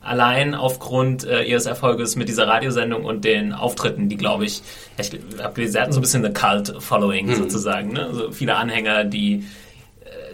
Allein 0.00 0.54
aufgrund 0.54 1.24
äh, 1.24 1.42
ihres 1.42 1.66
Erfolges 1.66 2.14
mit 2.14 2.28
dieser 2.28 2.46
Radiosendung 2.46 3.04
und 3.04 3.24
den 3.24 3.52
Auftritten, 3.52 4.08
die 4.08 4.16
glaube 4.16 4.44
ich, 4.44 4.62
ich 4.98 5.10
habe 5.42 5.54
gelesen, 5.54 5.72
sie 5.72 5.80
hatten 5.80 5.92
so 5.92 5.98
ein 5.98 6.02
bisschen 6.02 6.24
eine 6.24 6.32
Cult-Following 6.32 7.26
mhm. 7.26 7.34
sozusagen, 7.34 7.92
ne? 7.94 8.06
also 8.06 8.30
viele 8.30 8.54
Anhänger, 8.54 9.02
die 9.04 9.44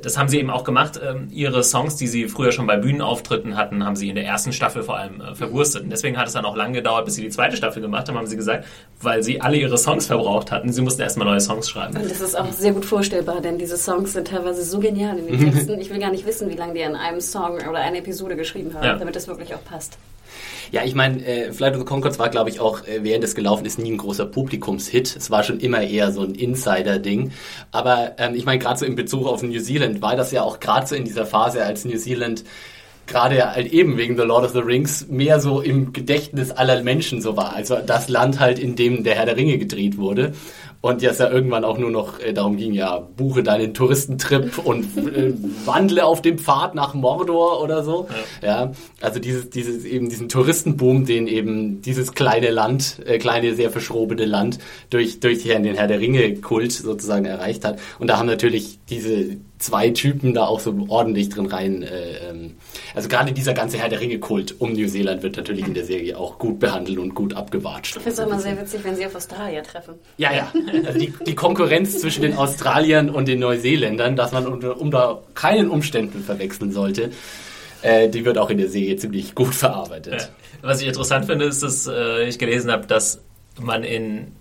das 0.02 0.18
haben 0.18 0.28
sie 0.28 0.38
eben 0.38 0.50
auch 0.50 0.64
gemacht. 0.64 1.00
Ähm, 1.02 1.28
ihre 1.30 1.62
Songs, 1.62 1.96
die 1.96 2.06
sie 2.06 2.28
früher 2.28 2.52
schon 2.52 2.66
bei 2.66 2.76
Bühnenauftritten 2.76 3.56
hatten, 3.56 3.84
haben 3.84 3.96
sie 3.96 4.08
in 4.08 4.14
der 4.14 4.24
ersten 4.24 4.52
Staffel 4.52 4.82
vor 4.82 4.96
allem 4.96 5.20
äh, 5.20 5.34
verwurstet. 5.34 5.84
Und 5.84 5.90
deswegen 5.90 6.16
hat 6.16 6.26
es 6.26 6.32
dann 6.32 6.44
auch 6.44 6.56
lange 6.56 6.74
gedauert, 6.74 7.04
bis 7.04 7.14
sie 7.14 7.22
die 7.22 7.30
zweite 7.30 7.56
Staffel 7.56 7.82
gemacht 7.82 8.08
haben, 8.08 8.16
haben 8.16 8.26
sie 8.26 8.36
gesagt, 8.36 8.64
weil 9.00 9.22
sie 9.22 9.40
alle 9.40 9.56
ihre 9.56 9.78
Songs 9.78 10.06
verbraucht 10.06 10.50
hatten. 10.50 10.72
Sie 10.72 10.82
mussten 10.82 11.02
erstmal 11.02 11.26
neue 11.26 11.40
Songs 11.40 11.68
schreiben. 11.68 11.96
Und 11.96 12.10
das 12.10 12.20
ist 12.20 12.38
auch 12.38 12.50
sehr 12.52 12.72
gut 12.72 12.84
vorstellbar, 12.84 13.40
denn 13.40 13.58
diese 13.58 13.76
Songs 13.76 14.12
sind 14.12 14.28
teilweise 14.28 14.64
so 14.64 14.78
genial 14.80 15.18
in 15.18 15.26
den. 15.26 15.42
Texten. 15.42 15.80
Ich 15.80 15.90
will 15.90 15.98
gar 15.98 16.10
nicht 16.10 16.26
wissen, 16.26 16.48
wie 16.50 16.54
lange 16.54 16.74
die 16.74 16.84
an 16.84 16.96
einem 16.96 17.20
Song 17.20 17.56
oder 17.56 17.78
einer 17.78 17.98
Episode 17.98 18.36
geschrieben 18.36 18.74
haben, 18.74 18.84
ja. 18.84 18.96
damit 18.96 19.16
das 19.16 19.28
wirklich 19.28 19.54
auch 19.54 19.64
passt. 19.64 19.98
Ja, 20.70 20.84
ich 20.84 20.94
meine, 20.94 21.24
äh, 21.26 21.52
Flight 21.52 21.74
of 21.74 21.80
the 21.80 21.84
Concords 21.84 22.18
war, 22.18 22.30
glaube 22.30 22.50
ich, 22.50 22.60
auch 22.60 22.86
äh, 22.86 23.00
während 23.02 23.24
es 23.24 23.34
gelaufen 23.34 23.66
ist 23.66 23.78
nie 23.78 23.92
ein 23.92 23.98
großer 23.98 24.26
Publikumshit. 24.26 25.16
Es 25.16 25.30
war 25.30 25.42
schon 25.42 25.60
immer 25.60 25.82
eher 25.82 26.12
so 26.12 26.22
ein 26.22 26.34
Insider-Ding. 26.34 27.32
Aber 27.70 28.12
ähm, 28.18 28.34
ich 28.34 28.44
meine, 28.44 28.58
gerade 28.58 28.78
so 28.78 28.86
in 28.86 28.94
Bezug 28.94 29.26
auf 29.26 29.42
New 29.42 29.60
Zealand 29.60 30.02
war 30.02 30.16
das 30.16 30.32
ja 30.32 30.42
auch 30.42 30.60
gerade 30.60 30.86
so 30.86 30.94
in 30.94 31.04
dieser 31.04 31.26
Phase, 31.26 31.64
als 31.64 31.84
New 31.84 31.98
Zealand 31.98 32.44
gerade 33.06 33.54
halt 33.54 33.72
eben 33.72 33.96
wegen 33.98 34.16
The 34.16 34.22
Lord 34.22 34.44
of 34.44 34.52
the 34.52 34.60
Rings 34.60 35.08
mehr 35.08 35.40
so 35.40 35.60
im 35.60 35.92
Gedächtnis 35.92 36.50
aller 36.50 36.82
Menschen 36.82 37.20
so 37.20 37.36
war. 37.36 37.54
Also 37.54 37.76
das 37.84 38.08
Land 38.08 38.40
halt, 38.40 38.58
in 38.58 38.76
dem 38.76 39.04
der 39.04 39.16
Herr 39.16 39.26
der 39.26 39.36
Ringe 39.36 39.58
gedreht 39.58 39.98
wurde. 39.98 40.32
Und 40.82 41.00
jetzt 41.00 41.20
ja 41.20 41.30
irgendwann 41.30 41.64
auch 41.64 41.78
nur 41.78 41.92
noch 41.92 42.18
äh, 42.18 42.32
darum 42.32 42.56
ging, 42.56 42.72
ja, 42.72 42.98
buche 42.98 43.44
deinen 43.44 43.72
Touristentrip 43.72 44.58
und 44.58 44.84
äh, 44.98 45.32
wandle 45.64 46.04
auf 46.04 46.22
dem 46.22 46.38
Pfad 46.38 46.74
nach 46.74 46.92
Mordor 46.92 47.62
oder 47.62 47.84
so. 47.84 48.08
Ja, 48.42 48.48
ja 48.48 48.72
also 49.00 49.20
dieses, 49.20 49.48
dieses 49.48 49.84
eben 49.84 50.08
diesen 50.08 50.28
Touristenboom, 50.28 51.06
den 51.06 51.28
eben 51.28 51.82
dieses 51.82 52.14
kleine 52.14 52.50
Land, 52.50 52.96
äh, 53.06 53.18
kleine, 53.18 53.54
sehr 53.54 53.70
verschrobene 53.70 54.24
Land 54.24 54.58
durch, 54.90 55.20
durch 55.20 55.44
den 55.44 55.64
Herr 55.76 55.86
der 55.86 56.00
Ringe-Kult 56.00 56.72
sozusagen 56.72 57.26
erreicht 57.26 57.64
hat. 57.64 57.78
Und 58.00 58.08
da 58.08 58.18
haben 58.18 58.26
natürlich 58.26 58.80
diese 58.90 59.36
zwei 59.62 59.90
Typen 59.90 60.34
da 60.34 60.46
auch 60.46 60.60
so 60.60 60.74
ordentlich 60.88 61.28
drin 61.28 61.46
rein. 61.46 61.82
Äh, 61.82 62.28
ähm, 62.28 62.56
also 62.94 63.08
gerade 63.08 63.32
dieser 63.32 63.54
ganze 63.54 63.78
Herr 63.78 63.88
der 63.88 64.00
Ringe-Kult 64.00 64.60
um 64.60 64.72
New 64.72 64.86
Zealand 64.88 65.22
wird 65.22 65.36
natürlich 65.36 65.66
in 65.66 65.74
der 65.74 65.84
Serie 65.84 66.18
auch 66.18 66.38
gut 66.38 66.58
behandelt 66.58 66.98
und 66.98 67.14
gut 67.14 67.34
abgewatscht. 67.34 67.96
Ich 67.96 68.02
finde 68.02 68.22
es 68.22 68.26
immer 68.26 68.40
sehr 68.40 68.60
witzig, 68.60 68.84
wenn 68.84 68.96
sie 68.96 69.06
auf 69.06 69.14
Australier 69.14 69.62
treffen. 69.62 69.94
Ja, 70.18 70.32
ja. 70.32 70.52
Also 70.86 70.98
die, 70.98 71.12
die 71.26 71.34
Konkurrenz 71.34 71.98
zwischen 72.00 72.22
den 72.22 72.36
Australiern 72.36 73.08
und 73.08 73.28
den 73.28 73.38
Neuseeländern, 73.38 74.16
dass 74.16 74.32
man 74.32 74.46
unter, 74.46 74.80
unter 74.80 75.22
keinen 75.34 75.70
Umständen 75.70 76.22
verwechseln 76.22 76.72
sollte, 76.72 77.10
äh, 77.82 78.08
die 78.08 78.24
wird 78.24 78.38
auch 78.38 78.50
in 78.50 78.58
der 78.58 78.68
Serie 78.68 78.96
ziemlich 78.96 79.34
gut 79.34 79.54
verarbeitet. 79.54 80.14
Ja. 80.14 80.28
Was 80.62 80.80
ich 80.80 80.88
interessant 80.88 81.26
finde, 81.26 81.46
ist, 81.46 81.62
dass 81.62 81.86
äh, 81.86 82.28
ich 82.28 82.38
gelesen 82.38 82.70
habe, 82.70 82.86
dass 82.86 83.20
man 83.60 83.84
in 83.84 84.32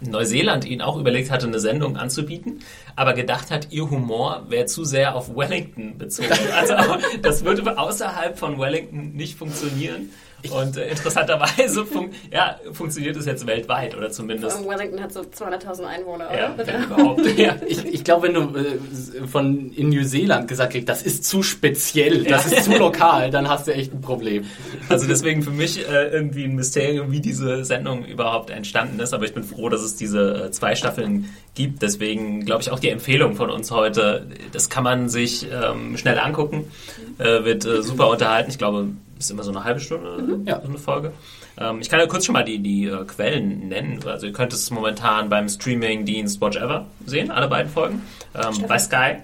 Neuseeland 0.00 0.64
ihnen 0.64 0.82
auch 0.82 0.98
überlegt 0.98 1.30
hatte, 1.30 1.46
eine 1.46 1.60
Sendung 1.60 1.96
anzubieten, 1.96 2.60
aber 2.98 3.14
gedacht 3.14 3.52
hat, 3.52 3.68
ihr 3.70 3.88
Humor 3.88 4.46
wäre 4.48 4.66
zu 4.66 4.84
sehr 4.84 5.14
auf 5.14 5.34
Wellington 5.34 5.96
bezogen. 5.98 6.30
Also 6.52 6.74
das 7.22 7.44
würde 7.44 7.78
außerhalb 7.78 8.36
von 8.36 8.58
Wellington 8.58 9.12
nicht 9.12 9.38
funktionieren. 9.38 10.10
Und 10.52 10.76
äh, 10.76 10.88
interessanterweise 10.88 11.84
fun 11.84 12.10
ja, 12.32 12.58
funktioniert 12.72 13.16
es 13.16 13.26
jetzt 13.26 13.46
weltweit 13.46 13.96
oder 13.96 14.10
zumindest. 14.10 14.64
Wellington 14.66 15.02
hat 15.02 15.12
so 15.12 15.20
200.000 15.20 15.84
Einwohner, 15.84 16.28
ja, 16.32 16.54
oder? 16.54 16.84
überhaupt. 16.84 17.26
ja. 17.38 17.56
Ich, 17.66 17.84
ich 17.84 18.04
glaube, 18.04 18.28
wenn 18.28 18.34
du 18.34 18.56
äh, 18.56 19.26
von 19.26 19.72
in 19.72 19.88
New 19.88 20.04
Zealand 20.04 20.46
gesagt 20.46 20.72
kriegst, 20.72 20.88
das 20.88 21.02
ist 21.02 21.24
zu 21.24 21.42
speziell, 21.42 22.22
das 22.24 22.50
ja. 22.50 22.58
ist 22.58 22.64
zu 22.66 22.72
lokal, 22.78 23.30
dann 23.30 23.48
hast 23.48 23.66
du 23.66 23.74
echt 23.74 23.92
ein 23.92 24.00
Problem. 24.00 24.44
Also 24.88 25.08
deswegen 25.08 25.42
für 25.42 25.50
mich 25.50 25.88
äh, 25.88 26.08
irgendwie 26.08 26.44
ein 26.44 26.54
Mysterium, 26.54 27.10
wie 27.10 27.20
diese 27.20 27.64
Sendung 27.64 28.04
überhaupt 28.04 28.50
entstanden 28.50 29.00
ist. 29.00 29.12
Aber 29.12 29.24
ich 29.24 29.34
bin 29.34 29.42
froh, 29.42 29.68
dass 29.68 29.82
es 29.82 29.96
diese 29.96 30.44
äh, 30.46 30.50
zwei 30.52 30.76
Staffeln 30.76 31.34
gibt. 31.54 31.82
Deswegen 31.82 32.44
glaube 32.44 32.62
ich 32.62 32.70
auch 32.70 32.78
die 32.78 32.90
Empfehlung 32.90 33.34
von 33.34 33.50
uns 33.50 33.72
heute, 33.72 34.26
das 34.52 34.70
kann 34.70 34.84
man 34.84 35.08
sich 35.08 35.48
ähm, 35.50 35.96
schnell 35.96 36.18
angucken, 36.18 36.70
äh, 37.18 37.44
wird 37.44 37.64
äh, 37.64 37.82
super 37.82 38.08
unterhalten. 38.08 38.50
Ich 38.50 38.58
glaube, 38.58 38.88
ist 39.18 39.30
immer 39.30 39.42
so 39.42 39.50
eine 39.50 39.64
halbe 39.64 39.80
Stunde, 39.80 40.22
mhm. 40.22 40.46
ja. 40.46 40.60
so 40.60 40.68
eine 40.68 40.78
Folge. 40.78 41.12
Ähm, 41.58 41.80
ich 41.80 41.88
kann 41.88 42.00
ja 42.00 42.06
kurz 42.06 42.24
schon 42.24 42.32
mal 42.32 42.44
die, 42.44 42.58
die 42.58 42.86
äh, 42.86 43.04
Quellen 43.04 43.68
nennen. 43.68 44.00
Also 44.06 44.26
ihr 44.26 44.32
könnt 44.32 44.52
es 44.52 44.70
momentan 44.70 45.28
beim 45.28 45.48
Streaming-Dienst 45.48 46.40
Watch 46.40 46.56
Ever 46.56 46.86
sehen, 47.04 47.30
alle 47.30 47.48
beiden 47.48 47.70
Folgen. 47.70 48.02
Ähm, 48.34 48.66
bei 48.66 48.78
Sky. 48.78 49.16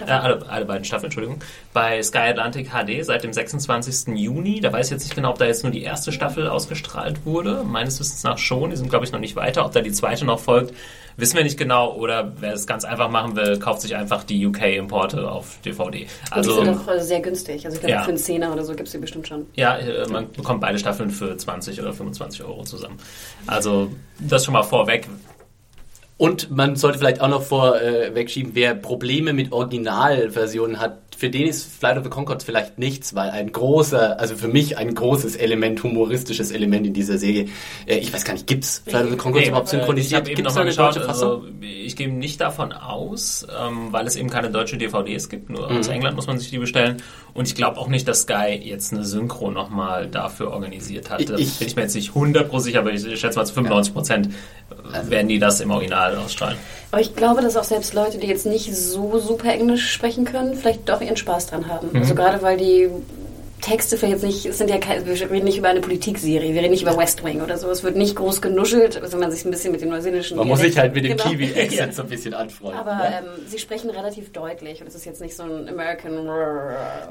Äh, 0.00 0.10
alle, 0.10 0.48
alle 0.48 0.64
beiden 0.64 0.84
Staffeln, 0.84 1.06
Entschuldigung. 1.06 1.40
Bei 1.72 2.02
Sky 2.02 2.18
Atlantic 2.18 2.70
HD 2.70 3.04
seit 3.04 3.24
dem 3.24 3.32
26. 3.32 4.14
Juni. 4.16 4.60
Da 4.60 4.72
weiß 4.72 4.86
ich 4.86 4.92
jetzt 4.92 5.04
nicht 5.04 5.14
genau, 5.14 5.30
ob 5.30 5.38
da 5.38 5.46
jetzt 5.46 5.62
nur 5.62 5.72
die 5.72 5.82
erste 5.82 6.12
Staffel 6.12 6.48
ausgestrahlt 6.48 7.24
wurde. 7.24 7.64
Meines 7.64 7.98
Wissens 7.98 8.22
nach 8.22 8.38
schon. 8.38 8.70
Die 8.70 8.76
sind, 8.76 8.90
glaube 8.90 9.06
ich, 9.06 9.12
noch 9.12 9.20
nicht 9.20 9.36
weiter. 9.36 9.64
Ob 9.64 9.72
da 9.72 9.80
die 9.80 9.92
zweite 9.92 10.26
noch 10.26 10.40
folgt, 10.40 10.74
wissen 11.16 11.36
wir 11.36 11.44
nicht 11.44 11.58
genau. 11.58 11.94
Oder 11.94 12.32
wer 12.38 12.52
es 12.52 12.66
ganz 12.66 12.84
einfach 12.84 13.08
machen 13.10 13.34
will, 13.34 13.58
kauft 13.58 13.80
sich 13.80 13.96
einfach 13.96 14.24
die 14.24 14.46
UK-Importe 14.46 15.30
auf 15.30 15.58
DVD. 15.64 16.06
Also, 16.30 16.58
Und 16.58 16.66
die 16.66 16.74
sind 16.74 16.88
auch 16.88 17.00
sehr 17.00 17.20
günstig. 17.20 17.64
Also 17.64 17.76
ich 17.76 17.80
glaube, 17.80 17.94
ja. 17.94 18.02
für 18.02 18.10
einen 18.10 18.18
Zehner 18.18 18.52
oder 18.52 18.64
so 18.64 18.74
gibt 18.74 18.88
es 18.88 18.92
die 18.92 18.98
bestimmt 18.98 19.26
schon. 19.26 19.46
Ja, 19.54 19.78
äh, 19.78 20.06
man 20.08 20.30
bekommt 20.32 20.60
beide 20.60 20.78
Staffeln 20.78 21.10
für 21.10 21.36
20 21.36 21.80
oder 21.80 21.92
25 21.94 22.44
Euro 22.44 22.62
zusammen. 22.64 22.98
Also 23.46 23.90
das 24.18 24.44
schon 24.44 24.52
mal 24.52 24.62
vorweg. 24.62 25.08
Und 26.18 26.50
man 26.50 26.74
sollte 26.74 26.98
vielleicht 26.98 27.20
auch 27.20 27.28
noch 27.28 27.42
vorweg 27.42 28.28
schieben, 28.28 28.50
wer 28.54 28.74
Probleme 28.74 29.32
mit 29.32 29.52
Originalversionen 29.52 30.80
hat, 30.80 31.07
für 31.18 31.30
den 31.30 31.48
ist 31.48 31.68
Flight 31.80 31.96
of 31.96 32.04
the 32.04 32.10
Concords 32.10 32.44
vielleicht 32.44 32.78
nichts, 32.78 33.12
weil 33.12 33.30
ein 33.30 33.50
großer, 33.50 34.20
also 34.20 34.36
für 34.36 34.46
mich 34.46 34.78
ein 34.78 34.94
großes 34.94 35.34
Element, 35.34 35.82
humoristisches 35.82 36.52
Element 36.52 36.86
in 36.86 36.94
dieser 36.94 37.18
Serie. 37.18 37.48
Äh, 37.86 37.96
ich 37.96 38.12
weiß 38.12 38.24
gar 38.24 38.34
nicht, 38.34 38.46
gibt's 38.46 38.84
Flight 38.86 39.06
of 39.06 39.10
the 39.10 39.16
Concords 39.16 39.44
nee, 39.44 39.48
überhaupt 39.48 39.66
äh, 39.66 39.70
synchronisiert? 39.78 40.12
Ich 40.12 40.16
habe 40.16 40.30
eben 40.30 40.42
nochmal 40.44 40.66
geschaut, 40.66 40.96
also 40.98 41.44
ich 41.60 41.96
gehe 41.96 42.08
nicht 42.08 42.40
davon 42.40 42.72
aus, 42.72 43.44
ähm, 43.60 43.88
weil 43.90 44.06
es 44.06 44.14
eben 44.14 44.30
keine 44.30 44.52
deutsche 44.52 44.78
DVDs 44.78 45.28
gibt, 45.28 45.50
nur 45.50 45.68
mhm. 45.68 45.78
aus 45.78 45.88
England 45.88 46.14
muss 46.14 46.28
man 46.28 46.38
sich 46.38 46.50
die 46.50 46.58
bestellen. 46.58 47.02
Und 47.34 47.48
ich 47.48 47.56
glaube 47.56 47.78
auch 47.78 47.88
nicht, 47.88 48.06
dass 48.06 48.22
Sky 48.22 48.54
jetzt 48.62 48.92
eine 48.92 49.04
Synchro 49.04 49.50
nochmal 49.50 50.06
dafür 50.06 50.52
organisiert 50.52 51.10
hat. 51.10 51.28
Da 51.28 51.34
bin 51.34 51.42
ich 51.42 51.74
mir 51.74 51.82
jetzt 51.82 51.96
nicht 51.96 52.12
100% 52.12 52.60
sicher, 52.60 52.78
aber 52.78 52.92
ich 52.92 53.02
schätze 53.18 53.38
mal 53.38 53.44
zu 53.44 53.54
95 53.54 53.92
Prozent 53.92 54.28
also, 54.92 55.10
werden 55.10 55.26
die 55.26 55.40
das 55.40 55.60
im 55.60 55.72
Original 55.72 56.16
ausstrahlen. 56.16 56.58
Aber 56.90 57.00
ich 57.00 57.14
glaube, 57.14 57.42
dass 57.42 57.56
auch 57.56 57.64
selbst 57.64 57.92
Leute, 57.92 58.18
die 58.18 58.26
jetzt 58.26 58.46
nicht 58.46 58.74
so 58.74 59.18
super 59.18 59.52
Englisch 59.52 59.90
sprechen 59.90 60.24
können, 60.24 60.54
vielleicht 60.54 60.88
doch 60.88 61.00
ihren 61.08 61.16
Spaß 61.16 61.48
dran 61.48 61.68
haben. 61.68 61.88
Mhm. 61.92 62.00
Also 62.00 62.14
gerade 62.14 62.40
weil 62.42 62.56
die 62.56 62.88
Texte 63.60 63.96
für 63.96 64.06
jetzt 64.06 64.22
nicht, 64.22 64.46
es 64.46 64.58
sind 64.58 64.70
ja 64.70 64.78
keine, 64.78 65.04
wir 65.04 65.30
reden 65.30 65.44
nicht 65.44 65.58
über 65.58 65.68
eine 65.68 65.80
Politikserie, 65.80 66.54
wir 66.54 66.62
reden 66.62 66.70
nicht 66.70 66.82
über 66.82 66.96
West 66.96 67.24
Wing 67.24 67.40
oder 67.40 67.58
so. 67.58 67.68
Es 67.70 67.82
wird 67.82 67.96
nicht 67.96 68.14
groß 68.14 68.40
genuschelt, 68.40 69.00
also 69.02 69.18
man 69.18 69.30
sich 69.30 69.44
ein 69.44 69.50
bisschen 69.50 69.72
mit 69.72 69.80
den 69.80 69.88
neuseeländischen. 69.88 70.36
Man 70.36 70.46
muss 70.46 70.60
sich 70.60 70.78
halt 70.78 70.94
mit 70.94 71.04
dem 71.04 71.16
genau. 71.16 71.28
Kiwi-Accent 71.28 71.94
so 71.94 72.02
ein 72.02 72.08
bisschen 72.08 72.34
anfreunden. 72.34 72.78
Aber 72.78 72.94
ne? 72.94 73.18
ähm, 73.18 73.42
sie 73.46 73.58
sprechen 73.58 73.90
relativ 73.90 74.32
deutlich 74.32 74.80
und 74.80 74.86
es 74.86 74.94
ist 74.94 75.04
jetzt 75.04 75.20
nicht 75.20 75.34
so 75.34 75.42
ein 75.42 75.68
American. 75.68 76.26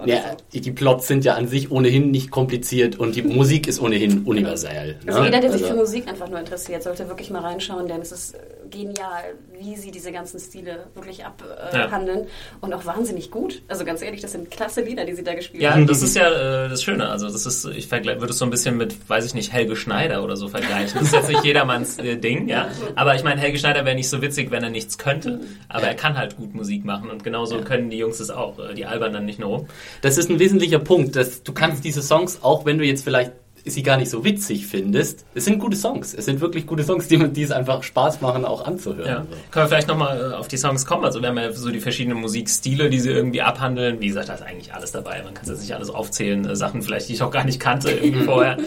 Ja, 0.05 0.35
so. 0.53 0.59
die 0.59 0.71
Plots 0.71 1.07
sind 1.07 1.25
ja 1.25 1.33
an 1.33 1.47
sich 1.47 1.69
ohnehin 1.69 2.11
nicht 2.11 2.31
kompliziert 2.31 2.97
und 2.97 3.15
die 3.15 3.23
Musik 3.23 3.67
ist 3.67 3.81
ohnehin 3.81 4.23
universell. 4.23 4.97
Also 5.05 5.19
ne? 5.19 5.25
jeder, 5.25 5.41
der 5.41 5.51
sich 5.51 5.63
also 5.63 5.73
für 5.73 5.79
Musik 5.79 6.07
einfach 6.07 6.29
nur 6.29 6.39
interessiert, 6.39 6.83
sollte 6.83 7.07
wirklich 7.07 7.29
mal 7.29 7.41
reinschauen, 7.41 7.87
denn 7.87 8.01
es 8.01 8.11
ist 8.11 8.35
genial, 8.69 9.35
wie 9.53 9.75
sie 9.75 9.91
diese 9.91 10.11
ganzen 10.11 10.39
Stile 10.39 10.87
wirklich 10.93 11.25
abhandeln 11.25 12.19
äh, 12.19 12.23
ja. 12.23 12.27
und 12.61 12.73
auch 12.73 12.85
wahnsinnig 12.85 13.31
gut. 13.31 13.61
Also 13.67 13.85
ganz 13.85 14.01
ehrlich, 14.01 14.21
das 14.21 14.33
sind 14.33 14.51
klasse 14.51 14.81
Lieder, 14.81 15.05
die 15.05 15.13
sie 15.13 15.23
da 15.23 15.33
gespielt 15.33 15.65
haben. 15.65 15.81
Ja, 15.81 15.85
das 15.85 16.01
ist 16.01 16.15
ja 16.15 16.65
äh, 16.65 16.69
das 16.69 16.83
Schöne. 16.83 17.09
Also 17.09 17.29
das 17.29 17.45
ist, 17.45 17.65
ich 17.65 17.91
würde 17.91 18.25
es 18.25 18.37
so 18.37 18.45
ein 18.45 18.51
bisschen 18.51 18.77
mit, 18.77 19.09
weiß 19.09 19.25
ich 19.25 19.33
nicht, 19.33 19.51
Helge 19.51 19.75
Schneider 19.75 20.23
oder 20.23 20.35
so 20.35 20.47
vergleichen. 20.47 20.99
Das 20.99 21.07
ist 21.07 21.13
jetzt 21.13 21.29
nicht 21.29 21.43
jedermanns 21.43 21.97
äh, 21.97 22.17
Ding, 22.17 22.47
ja. 22.47 22.67
Aber 22.95 23.15
ich 23.15 23.23
meine, 23.23 23.41
Helge 23.41 23.57
Schneider 23.59 23.85
wäre 23.85 23.95
nicht 23.95 24.09
so 24.09 24.21
witzig, 24.21 24.51
wenn 24.51 24.63
er 24.63 24.69
nichts 24.69 24.97
könnte. 24.97 25.41
Aber 25.69 25.87
er 25.87 25.95
kann 25.95 26.17
halt 26.17 26.37
gut 26.37 26.53
Musik 26.53 26.85
machen 26.85 27.09
und 27.09 27.23
genauso 27.23 27.57
ja. 27.57 27.63
können 27.63 27.89
die 27.89 27.97
Jungs 27.97 28.19
es 28.19 28.29
auch. 28.29 28.59
Äh, 28.59 28.73
die 28.73 28.85
albern 28.85 29.13
dann 29.13 29.25
nicht 29.25 29.39
nur 29.39 29.49
rum. 29.49 29.67
Das 30.01 30.17
ist 30.17 30.29
ein 30.29 30.39
wesentlicher 30.39 30.79
Punkt, 30.79 31.15
dass 31.15 31.43
du 31.43 31.53
kannst 31.53 31.83
diese 31.83 32.01
Songs, 32.01 32.43
auch 32.43 32.65
wenn 32.65 32.77
du 32.77 32.85
jetzt 32.85 33.03
vielleicht 33.03 33.31
sie 33.73 33.83
gar 33.83 33.97
nicht 33.97 34.09
so 34.09 34.23
witzig 34.23 34.67
findest. 34.67 35.25
Es 35.33 35.45
sind 35.45 35.59
gute 35.59 35.75
Songs. 35.75 36.13
Es 36.13 36.25
sind 36.25 36.41
wirklich 36.41 36.67
gute 36.67 36.83
Songs, 36.83 37.07
die, 37.07 37.17
die 37.29 37.43
es 37.43 37.51
einfach 37.51 37.83
Spaß 37.83 38.21
machen, 38.21 38.45
auch 38.45 38.65
anzuhören. 38.65 39.07
Ja. 39.07 39.25
Können 39.51 39.65
wir 39.65 39.67
vielleicht 39.67 39.87
nochmal 39.87 40.31
äh, 40.31 40.35
auf 40.35 40.47
die 40.47 40.57
Songs 40.57 40.85
kommen? 40.85 41.05
Also 41.05 41.21
wir 41.21 41.29
haben 41.29 41.37
ja 41.37 41.51
so 41.51 41.69
die 41.69 41.79
verschiedenen 41.79 42.19
Musikstile, 42.19 42.89
die 42.89 42.99
sie 42.99 43.11
irgendwie 43.11 43.41
abhandeln. 43.41 43.99
Wie 43.99 44.07
gesagt, 44.07 44.29
da 44.29 44.33
ist 44.33 44.43
eigentlich 44.43 44.73
alles 44.73 44.91
dabei. 44.91 45.21
Man 45.23 45.33
kann 45.33 45.43
es 45.43 45.49
jetzt 45.49 45.61
nicht 45.61 45.75
alles 45.75 45.89
aufzählen. 45.89 46.45
Äh, 46.45 46.55
Sachen 46.55 46.81
vielleicht, 46.81 47.09
die 47.09 47.13
ich 47.13 47.21
auch 47.23 47.31
gar 47.31 47.43
nicht 47.43 47.59
kannte 47.59 47.91
irgendwie 47.91 48.23
vorher. 48.25 48.57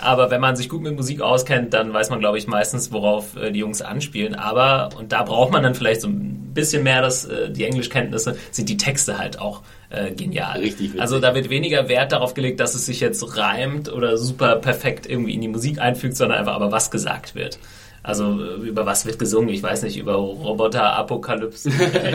Aber 0.00 0.30
wenn 0.30 0.40
man 0.40 0.56
sich 0.56 0.68
gut 0.68 0.82
mit 0.82 0.96
Musik 0.96 1.20
auskennt, 1.20 1.72
dann 1.74 1.92
weiß 1.92 2.10
man, 2.10 2.18
glaube 2.18 2.36
ich, 2.36 2.46
meistens, 2.46 2.90
worauf 2.92 3.36
äh, 3.36 3.52
die 3.52 3.60
Jungs 3.60 3.82
anspielen. 3.82 4.34
Aber, 4.34 4.90
und 4.98 5.12
da 5.12 5.22
braucht 5.22 5.52
man 5.52 5.62
dann 5.62 5.74
vielleicht 5.74 6.00
so 6.00 6.08
ein 6.08 6.41
bisschen 6.54 6.82
mehr 6.82 7.02
das, 7.02 7.28
die 7.50 7.64
Englischkenntnisse, 7.64 8.36
sind 8.50 8.68
die 8.68 8.76
Texte 8.76 9.18
halt 9.18 9.38
auch 9.38 9.62
äh, 9.90 10.12
genial. 10.12 10.60
Richtig 10.60 10.88
witzig. 10.88 11.00
Also 11.00 11.20
da 11.20 11.34
wird 11.34 11.50
weniger 11.50 11.88
Wert 11.88 12.12
darauf 12.12 12.34
gelegt, 12.34 12.60
dass 12.60 12.74
es 12.74 12.86
sich 12.86 13.00
jetzt 13.00 13.36
reimt 13.36 13.92
oder 13.92 14.16
super 14.16 14.56
perfekt 14.56 15.06
irgendwie 15.06 15.34
in 15.34 15.40
die 15.40 15.48
Musik 15.48 15.80
einfügt, 15.80 16.16
sondern 16.16 16.38
einfach 16.38 16.54
aber 16.54 16.72
was 16.72 16.90
gesagt 16.90 17.34
wird. 17.34 17.58
Also 18.02 18.40
äh, 18.42 18.68
über 18.68 18.84
was 18.84 19.06
wird 19.06 19.18
gesungen? 19.18 19.50
Ich 19.50 19.62
weiß 19.62 19.82
nicht, 19.82 19.96
über 19.96 20.14
Roboter-Apokalypse 20.14 21.70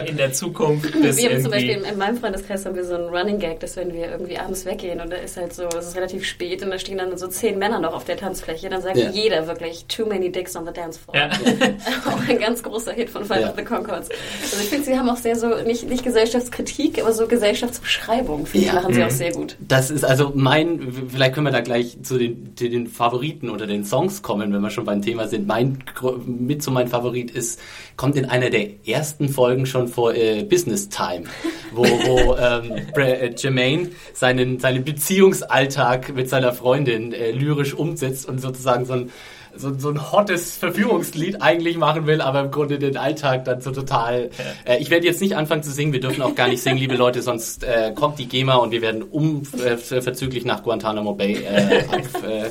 in 0.05 0.17
der 0.17 0.33
Zukunft. 0.33 0.91
Bis 1.01 1.17
wir 1.17 1.29
haben 1.29 1.41
zum 1.41 1.51
Beispiel 1.51 1.81
in 1.89 1.97
meinem 1.97 2.17
Freundeskreis 2.17 2.65
haben 2.65 2.75
wir 2.75 2.83
so 2.83 2.95
einen 2.95 3.07
Running 3.07 3.39
Gag, 3.39 3.61
dass 3.61 3.77
wenn 3.77 3.93
wir 3.93 4.11
irgendwie 4.11 4.37
abends 4.37 4.65
weggehen 4.65 4.99
und 4.99 5.11
da 5.11 5.17
ist 5.17 5.37
halt 5.37 5.53
so, 5.53 5.63
es 5.63 5.87
ist 5.87 5.95
relativ 5.95 6.25
spät 6.25 6.61
und 6.61 6.71
da 6.71 6.79
stehen 6.79 6.97
dann 6.97 7.17
so 7.17 7.27
zehn 7.27 7.57
Männer 7.57 7.79
noch 7.79 7.93
auf 7.93 8.03
der 8.03 8.17
Tanzfläche, 8.17 8.69
dann 8.69 8.81
sagt 8.81 8.97
ja. 8.97 9.09
jeder 9.09 9.47
wirklich 9.47 9.85
Too 9.85 10.05
many 10.05 10.31
dicks 10.31 10.55
on 10.55 10.65
the 10.65 10.73
dance 10.73 10.99
floor. 10.99 11.15
Ja. 11.15 11.29
auch 12.11 12.29
ein 12.29 12.39
ganz 12.39 12.61
großer 12.63 12.91
Hit 12.91 13.09
von 13.09 13.23
Fight 13.23 13.41
ja. 13.41 13.49
of 13.49 13.55
the 13.57 13.63
Concords. 13.63 14.09
Also 14.41 14.57
ich 14.61 14.69
finde, 14.69 14.85
sie 14.85 14.97
haben 14.97 15.09
auch 15.09 15.17
sehr 15.17 15.37
so, 15.37 15.55
nicht, 15.65 15.87
nicht 15.89 16.03
Gesellschaftskritik, 16.03 17.01
aber 17.01 17.13
so 17.13 17.27
Gesellschaftsbeschreibung, 17.27 18.45
finde 18.45 18.67
ja. 18.67 18.73
ich, 18.73 18.81
machen 18.81 18.93
sie 18.93 18.99
mhm. 18.99 19.05
auch 19.05 19.11
sehr 19.11 19.31
gut. 19.31 19.55
Das 19.59 19.89
ist 19.89 20.03
also 20.03 20.33
mein, 20.35 21.07
vielleicht 21.09 21.33
können 21.33 21.47
wir 21.47 21.51
da 21.53 21.61
gleich 21.61 21.97
zu 22.03 22.17
den, 22.17 22.57
zu 22.57 22.69
den 22.69 22.87
Favoriten 22.87 23.49
oder 23.49 23.67
den 23.67 23.85
Songs 23.85 24.21
kommen, 24.21 24.53
wenn 24.53 24.61
wir 24.61 24.69
schon 24.69 24.83
beim 24.83 25.01
Thema 25.01 25.27
sind. 25.27 25.47
Mein 25.47 25.76
mit 26.25 26.63
so 26.63 26.71
mein 26.71 26.87
Favorit 26.87 27.31
ist, 27.31 27.59
kommt 27.95 28.15
in 28.15 28.25
einer 28.25 28.49
der 28.49 28.87
ersten 28.87 29.29
Folgen 29.29 29.65
schon 29.65 29.87
vor 29.87 30.13
äh, 30.13 30.43
Business 30.43 30.89
Time, 30.89 31.23
wo, 31.71 31.83
wo 31.83 32.35
ähm, 32.39 32.87
äh, 32.95 33.33
Jermaine 33.35 33.89
seinen, 34.13 34.59
seinen 34.59 34.83
Beziehungsalltag 34.83 36.15
mit 36.15 36.29
seiner 36.29 36.53
Freundin 36.53 37.13
äh, 37.13 37.31
lyrisch 37.31 37.73
umsetzt 37.73 38.27
und 38.27 38.39
sozusagen 38.39 38.85
so 38.85 38.93
ein 38.93 39.11
so, 39.59 39.77
so 39.77 39.89
ein 39.89 40.11
hottes 40.11 40.57
Verführungslied 40.57 41.41
eigentlich 41.41 41.77
machen 41.77 42.07
will, 42.07 42.21
aber 42.21 42.41
im 42.41 42.51
Grunde 42.51 42.79
den 42.79 42.97
Alltag 42.97 43.45
dann 43.45 43.61
so 43.61 43.71
total. 43.71 44.29
Ja. 44.65 44.73
Äh, 44.73 44.77
ich 44.79 44.89
werde 44.89 45.05
jetzt 45.05 45.21
nicht 45.21 45.35
anfangen 45.35 45.63
zu 45.63 45.71
singen, 45.71 45.93
wir 45.93 45.99
dürfen 45.99 46.21
auch 46.21 46.35
gar 46.35 46.47
nicht 46.47 46.61
singen, 46.61 46.77
liebe 46.77 46.95
Leute, 46.95 47.21
sonst 47.21 47.63
äh, 47.63 47.91
kommt 47.93 48.19
die 48.19 48.27
GEMA 48.27 48.55
und 48.55 48.71
wir 48.71 48.81
werden 48.81 49.03
unverzüglich 49.03 50.45
nach 50.45 50.63
Guantanamo 50.63 51.13
Bay 51.13 51.43
äh, 51.43 51.83
ab, 51.91 52.23
äh, 52.23 52.49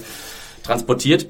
transportiert. 0.62 1.26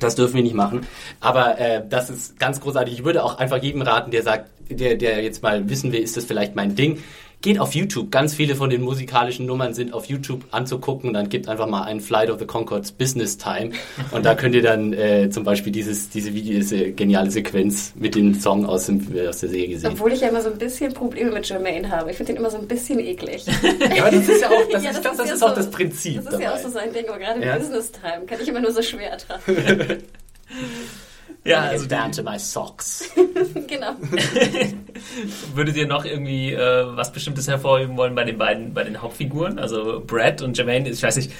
Das 0.00 0.14
dürfen 0.14 0.36
wir 0.36 0.42
nicht 0.42 0.54
machen. 0.54 0.86
Aber 1.20 1.58
äh, 1.58 1.82
das 1.88 2.10
ist 2.10 2.38
ganz 2.38 2.60
großartig. 2.60 2.94
Ich 2.94 3.04
würde 3.04 3.24
auch 3.24 3.38
einfach 3.38 3.62
jedem 3.62 3.82
raten, 3.82 4.10
der 4.10 4.22
sagt, 4.22 4.50
der, 4.70 4.96
der 4.96 5.22
jetzt 5.22 5.42
mal 5.42 5.68
wissen 5.68 5.92
will, 5.92 6.00
ist 6.00 6.16
das 6.16 6.24
vielleicht 6.24 6.54
mein 6.54 6.74
Ding. 6.74 7.02
Geht 7.40 7.60
auf 7.60 7.72
YouTube. 7.76 8.10
Ganz 8.10 8.34
viele 8.34 8.56
von 8.56 8.68
den 8.68 8.82
musikalischen 8.82 9.46
Nummern 9.46 9.72
sind 9.72 9.92
auf 9.92 10.06
YouTube 10.06 10.44
anzugucken. 10.50 11.12
Dann 11.14 11.28
gibt 11.28 11.46
einfach 11.48 11.68
mal 11.68 11.84
einen 11.84 12.00
Flight 12.00 12.30
of 12.30 12.40
the 12.40 12.46
Concords 12.46 12.90
Business 12.90 13.38
Time. 13.38 13.70
Und 14.10 14.26
da 14.26 14.34
könnt 14.34 14.56
ihr 14.56 14.62
dann 14.62 14.92
äh, 14.92 15.30
zum 15.30 15.44
Beispiel 15.44 15.72
dieses, 15.72 16.10
diese 16.10 16.34
Video, 16.34 16.54
diese 16.58 16.90
geniale 16.90 17.30
Sequenz 17.30 17.92
mit 17.94 18.16
dem 18.16 18.34
Song 18.34 18.66
aus, 18.66 18.86
dem, 18.86 19.06
aus 19.28 19.38
der 19.38 19.50
Serie 19.50 19.78
sehen. 19.78 19.92
Obwohl 19.92 20.12
ich 20.12 20.20
ja 20.20 20.30
immer 20.30 20.42
so 20.42 20.50
ein 20.50 20.58
bisschen 20.58 20.92
Probleme 20.92 21.30
mit 21.30 21.48
Jermaine 21.48 21.88
habe. 21.90 22.10
Ich 22.10 22.16
finde 22.16 22.32
den 22.32 22.40
immer 22.40 22.50
so 22.50 22.58
ein 22.58 22.66
bisschen 22.66 22.98
eklig. 22.98 23.46
ja, 23.94 24.02
aber 24.02 24.10
das 24.16 24.28
ist 24.28 24.42
ja 24.42 24.48
auch, 24.48 24.68
das, 24.72 24.82
Ja, 24.82 24.90
ich 24.90 24.96
das 24.96 25.12
ist 25.12 25.18
das 25.20 25.28
ja 25.28 25.34
ist 25.34 25.40
so- 25.40 25.46
auch 25.46 25.54
das 25.54 25.70
Prinzip. 25.70 26.16
Das 26.16 26.34
ist 26.34 26.40
ja 26.40 26.50
dabei. 26.50 26.58
auch 26.58 26.62
so 26.64 26.70
sein 26.70 26.92
Ding, 26.92 27.08
aber 27.08 27.18
gerade 27.20 27.40
Ja. 27.46 27.56
Business 27.56 27.92
Time 27.92 28.26
kann 28.26 28.40
ich 28.42 28.48
immer 28.48 28.60
nur 28.60 28.72
so 28.72 28.82
schwer 28.82 29.12
ertragen. 29.12 30.02
Ja, 31.48 31.62
also 31.62 31.86
down 31.86 32.12
to 32.12 32.22
my 32.22 32.38
socks. 32.38 33.08
genau. 33.66 33.94
würdet 35.54 35.76
ihr 35.76 35.86
noch 35.86 36.04
irgendwie 36.04 36.52
äh, 36.52 36.84
was 36.96 37.12
Bestimmtes 37.12 37.48
hervorheben 37.48 37.96
wollen 37.96 38.14
bei 38.14 38.24
den 38.24 38.38
beiden, 38.38 38.74
bei 38.74 38.84
den 38.84 39.00
Hauptfiguren? 39.00 39.58
Also 39.58 40.02
Brad 40.06 40.42
und 40.42 40.56
Jermaine, 40.56 40.88
ich 40.88 41.02
weiß 41.02 41.16
nicht, 41.16 41.32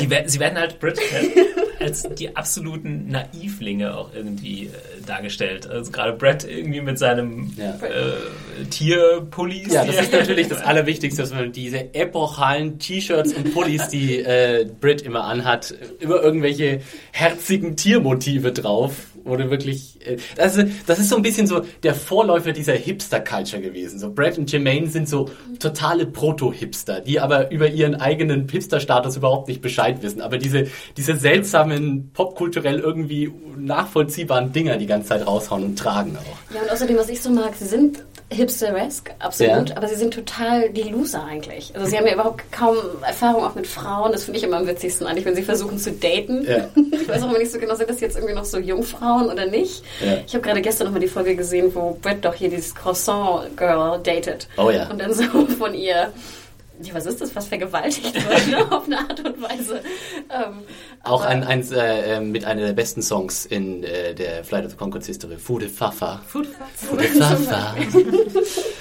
die, 0.00 0.08
sie 0.26 0.40
werden 0.40 0.58
halt 0.58 0.80
Brad 0.80 0.98
äh, 0.98 1.44
als 1.84 2.02
die 2.02 2.34
absoluten 2.36 3.08
Naivlinge 3.08 3.96
auch 3.96 4.12
irgendwie 4.14 4.66
äh, 4.66 4.70
dargestellt. 5.06 5.68
Also 5.68 5.90
gerade 5.92 6.12
Brad 6.12 6.44
irgendwie 6.44 6.80
mit 6.80 6.98
seinem 6.98 7.52
Ja. 7.56 7.74
äh, 7.76 8.64
Tierpullis. 8.70 9.72
Ja, 9.72 9.84
das 9.84 10.00
ist 10.00 10.12
natürlich 10.12 10.48
das 10.48 10.62
Allerwichtigste, 10.62 11.22
dass 11.22 11.32
man 11.32 11.52
diese 11.52 11.94
epochalen 11.94 12.78
T-Shirts 12.78 13.32
und 13.34 13.52
Pullis, 13.54 13.88
die 13.88 14.18
äh, 14.18 14.66
Brit 14.80 15.02
immer 15.02 15.24
anhat, 15.24 15.74
immer 16.00 16.20
irgendwelche 16.22 16.80
herzigen 17.12 17.76
Tiermotive 17.76 18.52
drauf. 18.52 19.07
Oder 19.24 19.50
wirklich, 19.50 19.98
äh, 20.06 20.16
das, 20.36 20.56
ist, 20.56 20.68
das 20.86 20.98
ist 20.98 21.08
so 21.08 21.16
ein 21.16 21.22
bisschen 21.22 21.46
so 21.46 21.62
der 21.82 21.94
Vorläufer 21.94 22.52
dieser 22.52 22.74
Hipster-Culture 22.74 23.62
gewesen. 23.62 23.98
So 23.98 24.10
Brad 24.12 24.38
und 24.38 24.50
Jermaine 24.50 24.88
sind 24.88 25.08
so 25.08 25.30
totale 25.58 26.06
Proto-Hipster, 26.06 27.00
die 27.00 27.20
aber 27.20 27.50
über 27.50 27.68
ihren 27.68 27.94
eigenen 27.94 28.48
Hipster-Status 28.48 29.16
überhaupt 29.16 29.48
nicht 29.48 29.62
Bescheid 29.62 30.02
wissen. 30.02 30.20
Aber 30.20 30.38
diese, 30.38 30.66
diese 30.96 31.16
seltsamen, 31.16 32.10
popkulturell 32.12 32.78
irgendwie 32.78 33.32
nachvollziehbaren 33.56 34.52
Dinger 34.52 34.76
die 34.76 34.86
ganze 34.86 35.08
Zeit 35.08 35.26
raushauen 35.26 35.64
und 35.64 35.78
tragen 35.78 36.16
auch. 36.16 36.54
Ja, 36.54 36.62
und 36.62 36.70
außerdem, 36.70 36.96
was 36.96 37.08
ich 37.08 37.20
so 37.20 37.30
mag, 37.30 37.54
sie 37.54 37.66
sind 37.66 38.04
hipsteresk, 38.30 39.10
absolut, 39.20 39.70
Ja. 39.70 39.76
aber 39.76 39.88
sie 39.88 39.94
sind 39.94 40.12
total 40.12 40.68
die 40.70 40.82
Loser 40.82 41.24
eigentlich. 41.24 41.72
Also 41.74 41.86
sie 41.88 41.96
haben 41.96 42.06
ja 42.06 42.12
überhaupt 42.14 42.50
kaum 42.52 42.76
Erfahrung 43.06 43.42
auch 43.44 43.54
mit 43.54 43.66
Frauen. 43.66 44.12
Das 44.12 44.24
finde 44.24 44.38
ich 44.38 44.44
immer 44.44 44.58
am 44.58 44.66
witzigsten 44.66 45.06
eigentlich, 45.06 45.24
wenn 45.24 45.34
sie 45.34 45.42
versuchen 45.42 45.78
zu 45.78 45.92
daten. 45.92 46.44
Ja. 46.46 46.68
Ich 47.08 47.08
weiß 47.14 47.22
auch 47.22 47.30
immer 47.30 47.38
nicht 47.38 47.50
so 47.50 47.58
genau, 47.58 47.74
sind 47.74 47.88
das 47.88 48.00
jetzt 48.02 48.16
irgendwie 48.16 48.34
noch 48.34 48.44
so 48.44 48.58
Jungfrauen 48.58 49.30
oder 49.30 49.46
nicht? 49.46 49.82
Ja. 50.04 50.18
Ich 50.26 50.34
habe 50.34 50.42
gerade 50.44 50.60
gestern 50.60 50.84
nochmal 50.88 51.00
die 51.00 51.08
Folge 51.08 51.36
gesehen, 51.36 51.74
wo 51.74 51.96
Brett 52.02 52.22
doch 52.22 52.34
hier 52.34 52.50
dieses 52.50 52.74
Croissant-Girl 52.74 54.00
datet. 54.02 54.46
Oh 54.58 54.68
ja. 54.70 54.90
Und 54.90 55.00
dann 55.00 55.14
so 55.14 55.22
von 55.58 55.72
ihr, 55.72 56.12
ja, 56.80 56.94
was 56.94 57.06
ist 57.06 57.20
das, 57.20 57.34
was 57.34 57.48
vergewaltigt 57.48 58.14
wird, 58.14 58.48
ne? 58.48 58.70
auf 58.72 58.86
eine 58.86 58.98
Art 58.98 59.24
und 59.24 59.42
Weise. 59.42 59.82
Ähm, 60.30 60.62
Auch 61.02 61.24
ein, 61.24 61.44
ein, 61.44 61.70
äh, 61.72 62.16
äh, 62.16 62.20
mit 62.20 62.44
einer 62.44 62.66
der 62.66 62.72
besten 62.72 63.02
Songs 63.02 63.46
in 63.46 63.82
äh, 63.84 64.14
der 64.14 64.44
Flight 64.44 64.64
of 64.64 64.72
the 64.72 64.76
Conchords 64.76 65.06
History. 65.06 65.36
Fude 65.36 65.68
Fafa. 65.68 66.20
Fude 66.26 66.48
Fafa. 66.48 67.74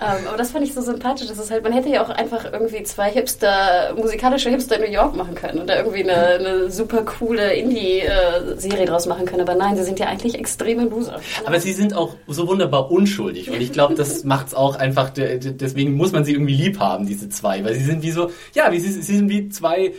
Ähm, 0.00 0.26
aber 0.28 0.36
das 0.36 0.50
fand 0.50 0.64
ich 0.64 0.74
so 0.74 0.82
sympathisch. 0.82 1.26
Das 1.28 1.38
ist 1.38 1.50
halt, 1.50 1.62
man 1.64 1.72
hätte 1.72 1.88
ja 1.88 2.04
auch 2.04 2.10
einfach 2.10 2.44
irgendwie 2.52 2.82
zwei 2.82 3.10
Hipster, 3.10 3.94
musikalische 3.96 4.50
Hipster 4.50 4.76
in 4.76 4.82
New 4.82 4.94
York 4.94 5.16
machen 5.16 5.34
können 5.34 5.58
und 5.60 5.68
da 5.68 5.76
irgendwie 5.76 6.02
eine, 6.02 6.14
eine 6.14 6.70
super 6.70 7.02
coole 7.02 7.54
Indie-Serie 7.54 8.86
draus 8.86 9.06
machen 9.06 9.26
können. 9.26 9.40
Aber 9.42 9.54
nein, 9.54 9.76
sie 9.76 9.84
sind 9.84 9.98
ja 9.98 10.06
eigentlich 10.06 10.34
extreme 10.38 10.84
Loser. 10.84 11.20
Aber 11.44 11.60
sie 11.60 11.72
sind 11.72 11.94
auch 11.94 12.14
so 12.26 12.46
wunderbar 12.48 12.90
unschuldig 12.90 13.50
und 13.50 13.60
ich 13.60 13.72
glaube, 13.72 13.94
das 13.94 14.24
macht's 14.24 14.54
auch 14.54 14.76
einfach, 14.76 15.10
de- 15.10 15.38
de- 15.38 15.52
deswegen 15.52 15.94
muss 15.94 16.12
man 16.12 16.24
sie 16.24 16.32
irgendwie 16.32 16.54
lieb 16.56 16.78
haben, 16.78 17.06
diese 17.06 17.28
zwei, 17.28 17.64
weil 17.64 17.74
sie 17.74 17.84
sind 17.84 18.02
wie 18.02 18.10
so, 18.10 18.30
ja, 18.54 18.70
wie, 18.72 18.78
sie, 18.80 18.90
sie 18.92 19.16
sind 19.16 19.28
wie 19.28 19.48
zwei 19.48 19.92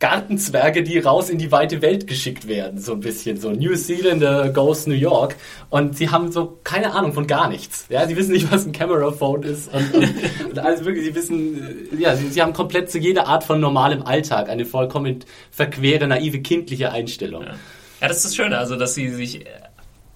Gartenzwerge, 0.00 0.82
die 0.82 0.98
raus 0.98 1.28
in 1.28 1.36
die 1.36 1.52
weite 1.52 1.82
Welt 1.82 2.06
geschickt 2.06 2.48
werden, 2.48 2.80
so 2.80 2.92
ein 2.92 3.00
bisschen. 3.00 3.36
So 3.36 3.50
New 3.50 3.76
Zealander 3.76 4.48
goes 4.48 4.86
New 4.86 4.94
York 4.94 5.36
und 5.68 5.96
sie 5.96 6.08
haben 6.08 6.32
so 6.32 6.58
keine 6.64 6.92
Ahnung 6.94 7.12
von 7.12 7.26
gar 7.26 7.48
nichts. 7.48 7.84
Ja, 7.90 8.06
sie 8.08 8.16
wissen 8.16 8.32
nicht, 8.32 8.50
was 8.50 8.66
ein 8.66 8.72
Cameraphone 8.72 9.42
ist 9.42 9.72
und, 9.72 9.94
und, 9.94 10.14
und 10.50 10.58
alles 10.58 10.84
wirklich, 10.86 11.04
sie 11.04 11.14
wissen, 11.14 11.92
äh, 11.92 12.02
ja, 12.02 12.16
sie, 12.16 12.28
sie 12.28 12.40
haben 12.40 12.54
komplett 12.54 12.90
zu 12.90 12.98
jeder 12.98 13.28
Art 13.28 13.44
von 13.44 13.60
normalem 13.60 14.02
Alltag 14.02 14.48
eine 14.48 14.64
vollkommen 14.64 15.20
verquere, 15.50 16.06
naive, 16.06 16.40
kindliche 16.40 16.90
Einstellung. 16.90 17.42
Ja. 17.42 17.54
ja, 18.00 18.08
das 18.08 18.16
ist 18.18 18.24
das 18.24 18.36
Schöne, 18.36 18.56
also 18.56 18.76
dass 18.76 18.94
sie 18.94 19.10
sich 19.10 19.42
äh, 19.42 19.48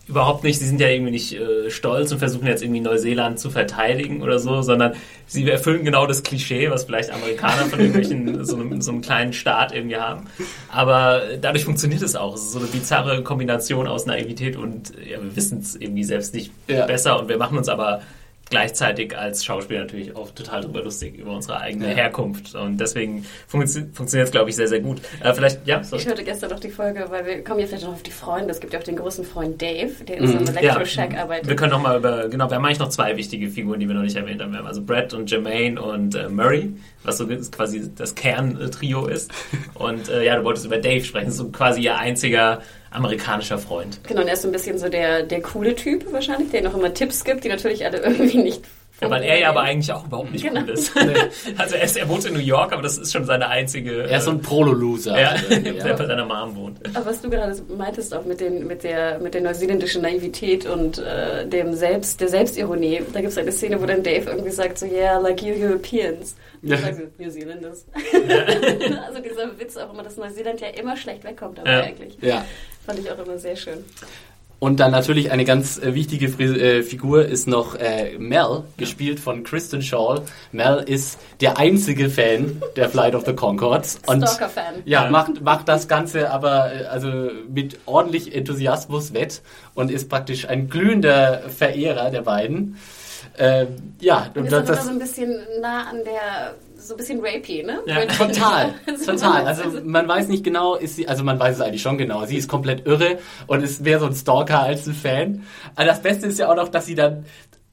überhaupt 0.07 0.45
nicht, 0.45 0.59
sie 0.59 0.67
sind 0.67 0.81
ja 0.81 0.88
irgendwie 0.88 1.12
nicht 1.12 1.33
äh, 1.35 1.71
stolz 1.71 2.12
und 2.12 2.19
versuchen 2.19 2.47
jetzt 2.47 2.62
irgendwie 2.62 2.81
Neuseeland 2.81 3.38
zu 3.38 3.51
verteidigen 3.51 4.23
oder 4.23 4.38
so, 4.38 4.61
sondern 4.62 4.93
sie 5.27 5.49
erfüllen 5.49 5.85
genau 5.85 6.07
das 6.07 6.23
Klischee, 6.23 6.71
was 6.71 6.85
vielleicht 6.85 7.11
Amerikaner 7.11 7.64
von 7.64 7.79
irgendwelchen 7.81 8.45
so 8.47 8.57
einem, 8.57 8.83
so 8.83 8.93
einem 8.93 9.01
kleinen 9.01 9.33
Staat 9.33 9.75
irgendwie 9.75 9.97
haben. 9.97 10.27
Aber 10.71 11.23
dadurch 11.40 11.64
funktioniert 11.64 12.03
es 12.03 12.17
auch. 12.17 12.35
Es 12.35 12.43
ist 12.43 12.53
so 12.53 12.59
eine 12.59 12.69
bizarre 12.69 13.23
Kombination 13.23 13.87
aus 13.87 14.05
Naivität 14.07 14.57
und 14.57 14.93
ja, 15.09 15.23
wir 15.23 15.35
wissen 15.37 15.59
es 15.61 15.75
irgendwie 15.75 16.05
selbst 16.05 16.35
nicht 16.35 16.51
Ja. 16.69 16.85
besser 16.87 17.19
und 17.19 17.29
wir 17.29 17.38
machen 17.38 17.57
uns 17.57 17.69
aber 17.69 18.03
gleichzeitig 18.50 19.16
als 19.16 19.44
Schauspieler 19.44 19.80
natürlich 19.80 20.14
auch 20.16 20.30
total 20.30 20.62
drüber 20.62 20.83
lustig 20.83 21.16
über 21.16 21.33
unsere 21.33 21.61
eigene 21.61 21.88
Ja. 21.88 21.94
Herkunft 21.94 22.54
und 22.54 22.78
deswegen 22.78 23.24
funktio 23.46 23.83
funktioniert 23.92 24.28
es, 24.28 24.33
glaube 24.33 24.50
ich, 24.50 24.57
sehr, 24.57 24.68
sehr 24.68 24.80
gut. 24.80 25.00
Äh, 25.22 25.33
vielleicht, 25.35 25.66
ja, 25.66 25.83
so. 25.83 25.96
Ich 25.96 26.07
hörte 26.07 26.24
gestern 26.24 26.50
noch 26.50 26.61
die 26.61 26.70
Folge, 26.70 27.07
weil 27.09 27.24
wir 27.26 27.44
kommen 27.44 27.61
ja 27.61 27.66
vielleicht 27.66 27.85
noch 27.85 27.92
auf 27.94 28.02
die 28.02 28.11
Freunde. 28.11 28.50
Es 28.50 28.61
gibt 28.61 28.72
ja 28.72 28.78
auch 28.78 28.85
den 28.85 28.96
großen 28.96 29.24
Freund 29.24 29.61
Dave, 29.61 29.92
der 30.07 30.18
in 30.18 30.26
so 30.26 30.38
einem 30.38 30.48
Electroshack 30.48 31.16
arbeitet. 31.16 31.48
Wir 31.48 31.57
können 31.57 31.72
noch 31.72 31.83
mal 31.83 31.98
über, 31.98 32.28
genau, 32.28 32.50
wir 32.50 32.57
haben 32.57 32.64
eigentlich 32.64 32.78
noch 32.78 32.90
zwei 32.90 33.16
wichtige 33.16 33.48
Figuren, 33.48 33.80
die 33.80 33.88
wir 33.88 33.94
noch 33.94 34.02
nicht 34.02 34.16
erwähnt 34.16 34.42
haben. 34.42 34.52
Wir 34.52 34.59
haben 34.59 34.66
also 34.66 34.83
Brad 34.83 35.14
und 35.14 35.30
Jermaine 35.30 35.80
und 35.80 36.14
äh, 36.14 36.28
Murray, 36.28 36.72
was 37.02 37.18
so 37.18 37.26
quasi 37.26 37.90
das 37.96 38.14
Kerntrio 38.14 39.07
ist. 39.07 39.30
Und 39.74 40.09
äh, 40.09 40.24
ja, 40.24 40.37
du 40.37 40.44
wolltest 40.44 40.66
über 40.66 40.78
Dave 40.78 41.04
sprechen, 41.04 41.26
das 41.26 41.35
ist 41.35 41.40
so 41.40 41.48
quasi 41.48 41.83
ihr 41.83 41.98
einziger 41.98 42.62
amerikanischer 42.94 43.59
Freund. 43.59 44.00
Genau, 44.07 44.22
und 44.22 44.28
er 44.28 44.35
ist 44.35 44.42
so 44.42 44.48
ein 44.48 44.52
bisschen 44.52 44.78
so 44.78 44.88
der, 44.88 45.22
der 45.22 45.42
coole 45.42 45.74
Typ 45.74 46.11
wahrscheinlich, 46.12 46.50
der 46.50 46.62
noch 46.62 46.74
immer 46.76 46.92
Tipps 46.94 47.24
gibt, 47.24 47.44
die 47.44 47.48
natürlich 47.48 47.85
alle 47.85 47.98
irgendwie 48.02 48.38
nicht 48.38 48.62
Ja, 49.00 49.11
weil 49.11 49.22
er 49.24 49.38
ja 49.38 49.48
aber 49.50 49.62
eigentlich 49.62 49.92
auch 49.92 50.07
überhaupt 50.07 50.33
nicht 50.33 50.44
Genau. 50.44 50.61
cool 50.62 50.70
ist. 50.70 50.92
also 51.59 51.74
er, 51.74 51.83
ist, 51.83 51.96
er 51.96 52.09
wohnt 52.09 52.24
in 52.24 52.33
New 52.35 52.38
York, 52.38 52.72
aber 52.72 52.80
das 52.83 52.96
ist 52.96 53.12
schon 53.12 53.24
seine 53.24 53.48
einzige... 53.48 54.04
Er 54.04 54.18
ist 54.18 54.24
so 54.24 54.30
ein 54.30 54.40
Prolo-Loser. 54.40 55.20
ja, 55.20 55.30
Also, 55.30 55.48
der 55.61 55.94
bei 55.94 56.07
seiner 56.07 56.24
Mom 56.24 56.54
wohnt. 56.57 56.78
Aber 56.94 57.07
was 57.07 57.20
du 57.20 57.28
gerade 57.28 57.61
meintest 57.76 58.14
auch 58.14 58.24
mit, 58.24 58.40
den, 58.40 58.66
mit, 58.68 58.85
der, 58.85 59.18
mit 59.18 59.35
der 59.35 59.40
neuseeländischen 59.42 60.00
Naivität 60.02 60.64
und 60.66 60.98
äh, 60.98 61.44
dem 61.46 61.74
Selbst, 61.74 62.20
der 62.20 62.28
Selbstironie, 62.28 63.02
da 63.12 63.20
gibt 63.20 63.33
es 63.33 63.38
eine 63.38 63.50
Szene, 63.52 63.83
wo 63.83 63.87
dann 63.87 64.02
Dave 64.04 64.30
irgendwie 64.30 64.50
sagt 64.52 64.78
so, 64.78 64.87
yeah, 64.87 65.18
like 65.18 65.42
you 65.42 65.54
Europeans. 65.61 66.37
Und 66.62 66.70
Ja. 66.70 66.78
sage 66.78 66.94
so, 67.18 67.22
New 67.22 67.30
Zealanders. 67.30 67.85
also 69.07 69.20
dieser 69.20 69.59
Witz 69.59 69.76
auch 69.76 69.92
immer, 69.92 70.02
dass 70.04 70.16
Neuseeland 70.16 70.61
ja 70.61 70.68
immer 70.68 70.96
schlecht 70.96 71.24
wegkommt, 71.24 71.59
aber 71.59 71.70
Ja. 71.70 71.80
eigentlich. 71.83 72.16
ja. 72.22 72.44
Fand 72.87 72.99
ich 72.99 73.11
auch 73.11 73.18
immer 73.18 73.38
sehr 73.38 73.57
schön. 73.57 73.85
Und 74.64 74.81
dann 74.81 74.92
natürlich 74.92 75.31
eine 75.31 75.44
ganz 75.44 75.77
äh, 75.77 75.94
wichtige 75.94 76.27
äh, 76.42 76.83
Figur 76.83 77.27
ist 77.27 77.47
noch 77.47 77.75
äh, 77.75 78.16
Mel, 78.18 78.62
gespielt 78.79 79.20
von 79.20 79.44
Kristen 79.44 79.83
Shaw. 79.83 80.23
Mel 80.53 80.83
ist 80.87 81.18
der 81.42 81.59
einzige 81.59 82.09
Fan 82.09 82.62
der 82.75 82.88
Flight 82.88 83.14
of 83.14 83.27
the 83.27 83.35
Concords. 83.35 83.99
Stalker-Fan. 84.05 84.77
ja, 84.87 85.11
macht, 85.11 85.42
macht 85.42 85.68
das 85.68 85.87
Ganze 85.87 86.31
aber 86.31 86.70
also 86.90 87.31
mit 87.53 87.79
ordentlich 87.85 88.35
Enthusiasmus 88.35 89.12
wett 89.12 89.42
und 89.75 89.90
ist 89.90 90.09
praktisch 90.09 90.49
ein 90.49 90.70
glühender 90.70 91.42
Verehrer 91.51 92.11
der 92.11 92.23
beiden. 92.23 92.79
Ähm, 93.37 93.94
ja, 94.01 94.31
Und 94.35 94.44
ist 94.44 94.53
das, 94.53 94.66
das 94.66 94.85
so 94.85 94.90
ein 94.90 94.99
bisschen 94.99 95.35
nah 95.61 95.90
an 95.90 95.99
der, 96.05 96.55
so 96.85 96.94
ein 96.94 96.97
bisschen 96.99 97.20
rapey, 97.20 97.62
ne? 97.62 97.81
Ja. 97.87 98.05
Total, 98.07 98.75
Also 98.87 99.05
total. 99.12 99.47
Also 99.47 99.62
man 99.85 100.07
weiß 100.07 100.29
nicht 100.29 100.44
genau, 100.44 100.75
ist 100.75 100.97
sie, 100.97 101.09
also 101.09 101.25
man 101.25 101.38
weiß 101.38 101.57
es 101.57 101.61
eigentlich 101.62 101.83
schon 101.83 101.99
genau. 101.99 102.25
Sie 102.27 102.37
ist 102.37 102.49
komplett 102.49 102.87
irre 102.87 103.18
und 103.47 103.62
ist 103.62 103.83
mehr 103.83 104.01
so 104.01 104.07
ein 104.07 104.14
Stalker 104.14 104.61
als 104.61 104.87
ein 104.87 104.94
Fan. 104.94 105.42
Aber 105.75 105.87
das 105.87 106.03
Beste 106.03 106.27
ist 106.27 106.38
ja 106.38 106.51
auch 106.51 106.57
noch, 106.57 106.68
dass 106.68 106.87
sie 106.87 106.94
dann 106.94 107.25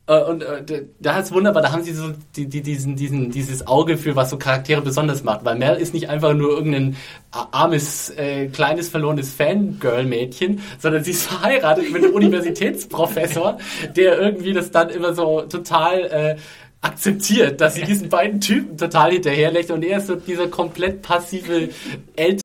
äh, 0.07 0.23
und 0.23 0.43
äh, 0.43 0.85
da 0.99 1.19
ist 1.19 1.31
wunderbar, 1.31 1.61
da 1.61 1.71
haben 1.71 1.83
sie 1.83 1.93
so 1.93 2.11
die, 2.35 2.47
die, 2.47 2.61
diesen, 2.61 2.95
diesen, 2.95 3.31
dieses 3.31 3.67
Auge 3.67 3.97
für, 3.97 4.15
was 4.15 4.29
so 4.29 4.37
Charaktere 4.37 4.81
besonders 4.81 5.23
macht. 5.23 5.45
Weil 5.45 5.57
Mel 5.57 5.75
ist 5.75 5.93
nicht 5.93 6.09
einfach 6.09 6.33
nur 6.33 6.49
irgendein 6.51 6.97
armes, 7.31 8.09
äh, 8.11 8.47
kleines, 8.47 8.89
verlorenes 8.89 9.33
Fangirl-Mädchen, 9.33 10.61
sondern 10.79 11.03
sie 11.03 11.11
ist 11.11 11.27
verheiratet 11.27 11.91
mit 11.91 12.03
einem 12.03 12.13
Universitätsprofessor, 12.15 13.57
der 13.95 14.19
irgendwie 14.19 14.53
das 14.53 14.71
dann 14.71 14.89
immer 14.89 15.13
so 15.13 15.41
total 15.41 15.99
äh, 16.05 16.35
akzeptiert, 16.81 17.61
dass 17.61 17.75
sie 17.75 17.83
diesen 17.83 18.09
beiden 18.09 18.41
Typen 18.41 18.77
total 18.77 19.11
hinterherlächelt 19.11 19.71
und 19.71 19.83
er 19.83 19.99
ist 19.99 20.07
so 20.07 20.15
dieser 20.15 20.47
komplett 20.47 21.01
passive 21.01 21.69
Eltern. 22.15 22.41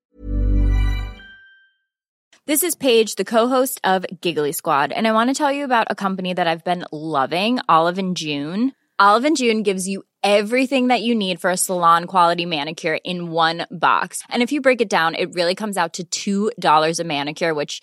This 2.46 2.62
is 2.62 2.77
Paige, 2.77 3.16
the 3.16 3.25
co-host 3.25 3.81
of 3.83 4.05
Giggly 4.20 4.53
Squad, 4.53 4.92
and 4.92 5.05
I 5.07 5.12
want 5.12 5.31
to 5.31 5.35
tell 5.35 5.51
you 5.51 5.64
about 5.64 5.88
a 5.90 5.96
company 5.96 6.33
that 6.33 6.46
I've 6.46 6.62
been 6.62 6.85
loving, 6.92 7.59
Olive 7.68 7.99
and 7.99 8.16
June. 8.16 8.72
Olive 9.01 9.25
and 9.25 9.37
June 9.37 9.62
gives 9.64 9.88
you 9.88 10.05
everything 10.22 10.88
that 10.88 11.03
you 11.03 11.14
need 11.14 11.40
for 11.40 11.51
a 11.51 11.57
salon 11.57 12.05
quality 12.05 12.46
manicure 12.46 12.99
in 13.05 13.31
one 13.31 13.66
box. 13.70 14.22
And 14.29 14.42
if 14.42 14.53
you 14.53 14.61
break 14.61 14.81
it 14.81 14.88
down, 14.88 15.14
it 15.14 15.35
really 15.35 15.55
comes 15.55 15.77
out 15.77 15.99
to 16.01 16.53
$2 16.55 17.01
a 17.01 17.05
manicure, 17.05 17.53
which 17.53 17.83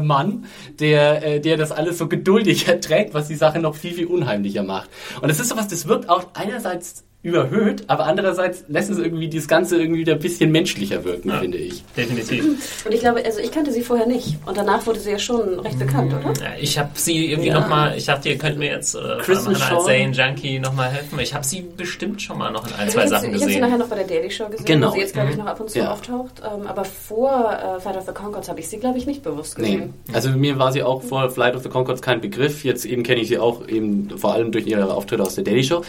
Mann, 0.00 0.46
der, 0.78 1.24
äh, 1.24 1.40
der 1.40 1.56
das 1.56 1.72
alles 1.72 1.98
so 1.98 2.08
geduldig 2.08 2.68
erträgt, 2.68 3.14
was 3.14 3.28
die 3.28 3.34
Sache 3.34 3.58
noch 3.58 3.74
viel, 3.74 3.94
viel 3.94 4.06
unheimlicher 4.06 4.62
macht. 4.62 4.90
Und 5.20 5.30
es 5.30 5.40
ist 5.40 5.48
sowas, 5.48 5.68
das 5.68 5.88
wirkt 5.88 6.08
auch 6.08 6.34
einerseits 6.34 7.04
überhöht, 7.24 7.84
aber 7.86 8.06
andererseits 8.06 8.64
lässt 8.66 8.90
es 8.90 8.98
irgendwie 8.98 9.28
das 9.30 9.46
Ganze 9.46 9.76
irgendwie 9.80 10.00
wieder 10.00 10.14
ein 10.14 10.18
bisschen 10.18 10.50
menschlicher 10.50 11.04
wirken, 11.04 11.28
Ja. 11.28 11.38
finde 11.38 11.56
ich. 11.58 11.84
Definitiv. 11.96 12.84
Und 12.84 12.92
ich 12.92 12.98
glaube, 13.00 13.24
also 13.24 13.38
ich 13.38 13.52
kannte 13.52 13.70
sie 13.70 13.82
vorher 13.82 14.06
nicht. 14.08 14.38
Und 14.44 14.56
danach 14.56 14.84
wurde 14.86 14.98
sie 14.98 15.12
ja 15.12 15.20
schon 15.20 15.60
recht 15.60 15.78
bekannt, 15.78 16.12
oder? 16.12 16.32
Ja, 16.42 16.50
Ich 16.60 16.76
habe 16.78 16.90
sie 16.94 17.30
irgendwie 17.30 17.50
Ja. 17.50 17.60
nochmal, 17.60 17.96
ich 17.96 18.06
dachte, 18.06 18.28
ihr 18.28 18.38
könnt 18.38 18.58
mir 18.58 18.70
jetzt 18.72 18.96
äh, 18.96 18.98
als. 18.98 19.24
Zane 19.84 20.10
Junkie 20.10 20.58
nochmal 20.58 20.90
helfen. 20.90 21.16
Ich 21.20 21.32
habe 21.32 21.44
sie 21.44 21.64
bestimmt 21.76 22.20
schon 22.20 22.38
mal 22.38 22.50
noch 22.50 22.66
in 22.66 22.72
ein, 22.74 22.88
Ich 22.88 22.94
zwei 22.94 23.00
habe 23.02 23.10
Sachen 23.10 23.20
sie, 23.22 23.26
ich 23.28 23.32
hab 23.34 23.38
sie 23.40 23.46
gesehen. 23.46 23.60
nachher 23.62 23.78
noch 23.78 23.88
bei 23.88 23.96
der 23.96 24.06
Daily 24.06 24.30
Show 24.30 24.48
gesehen, 24.48 24.66
Genau. 24.66 24.88
wo 24.90 24.94
sie 24.94 25.00
jetzt, 25.00 25.14
glaube 25.14 25.30
ich, 25.30 25.36
noch 25.36 25.46
ab 25.46 25.60
und 25.60 25.70
zu 25.70 25.78
Ja. 25.78 25.92
auftaucht. 25.92 26.40
Ähm, 26.44 26.66
aber 26.66 26.84
vor 26.84 27.30
äh, 27.76 27.80
Fight 27.80 27.96
of 27.96 28.04
the 28.06 28.12
Concords 28.12 28.48
habe 28.48 28.58
ich 28.58 28.68
sie, 28.68 28.78
glaube 28.78 28.98
ich, 28.98 29.06
nicht 29.06 29.22
bewusst 29.22 29.58
Nee. 29.58 29.76
gesehen. 29.76 29.94
Also 30.12 30.30
mir 30.30 30.58
war 30.58 30.72
sie 30.72 30.82
auch 30.82 31.02
vor 31.02 31.30
Flight 31.30 31.54
of 31.54 31.62
the 31.62 31.68
Concords 31.68 32.02
kein 32.02 32.20
Begriff. 32.20 32.64
Jetzt 32.64 32.84
eben 32.84 33.04
kenne 33.04 33.20
ich 33.20 33.28
sie 33.28 33.38
auch 33.38 33.68
eben 33.68 34.10
vor 34.18 34.32
allem 34.32 34.50
durch 34.50 34.66
ihre 34.66 34.92
Auftritte 34.92 35.22
aus 35.22 35.36
der 35.36 35.44
Daily 35.44 35.62
Show. 35.62 35.82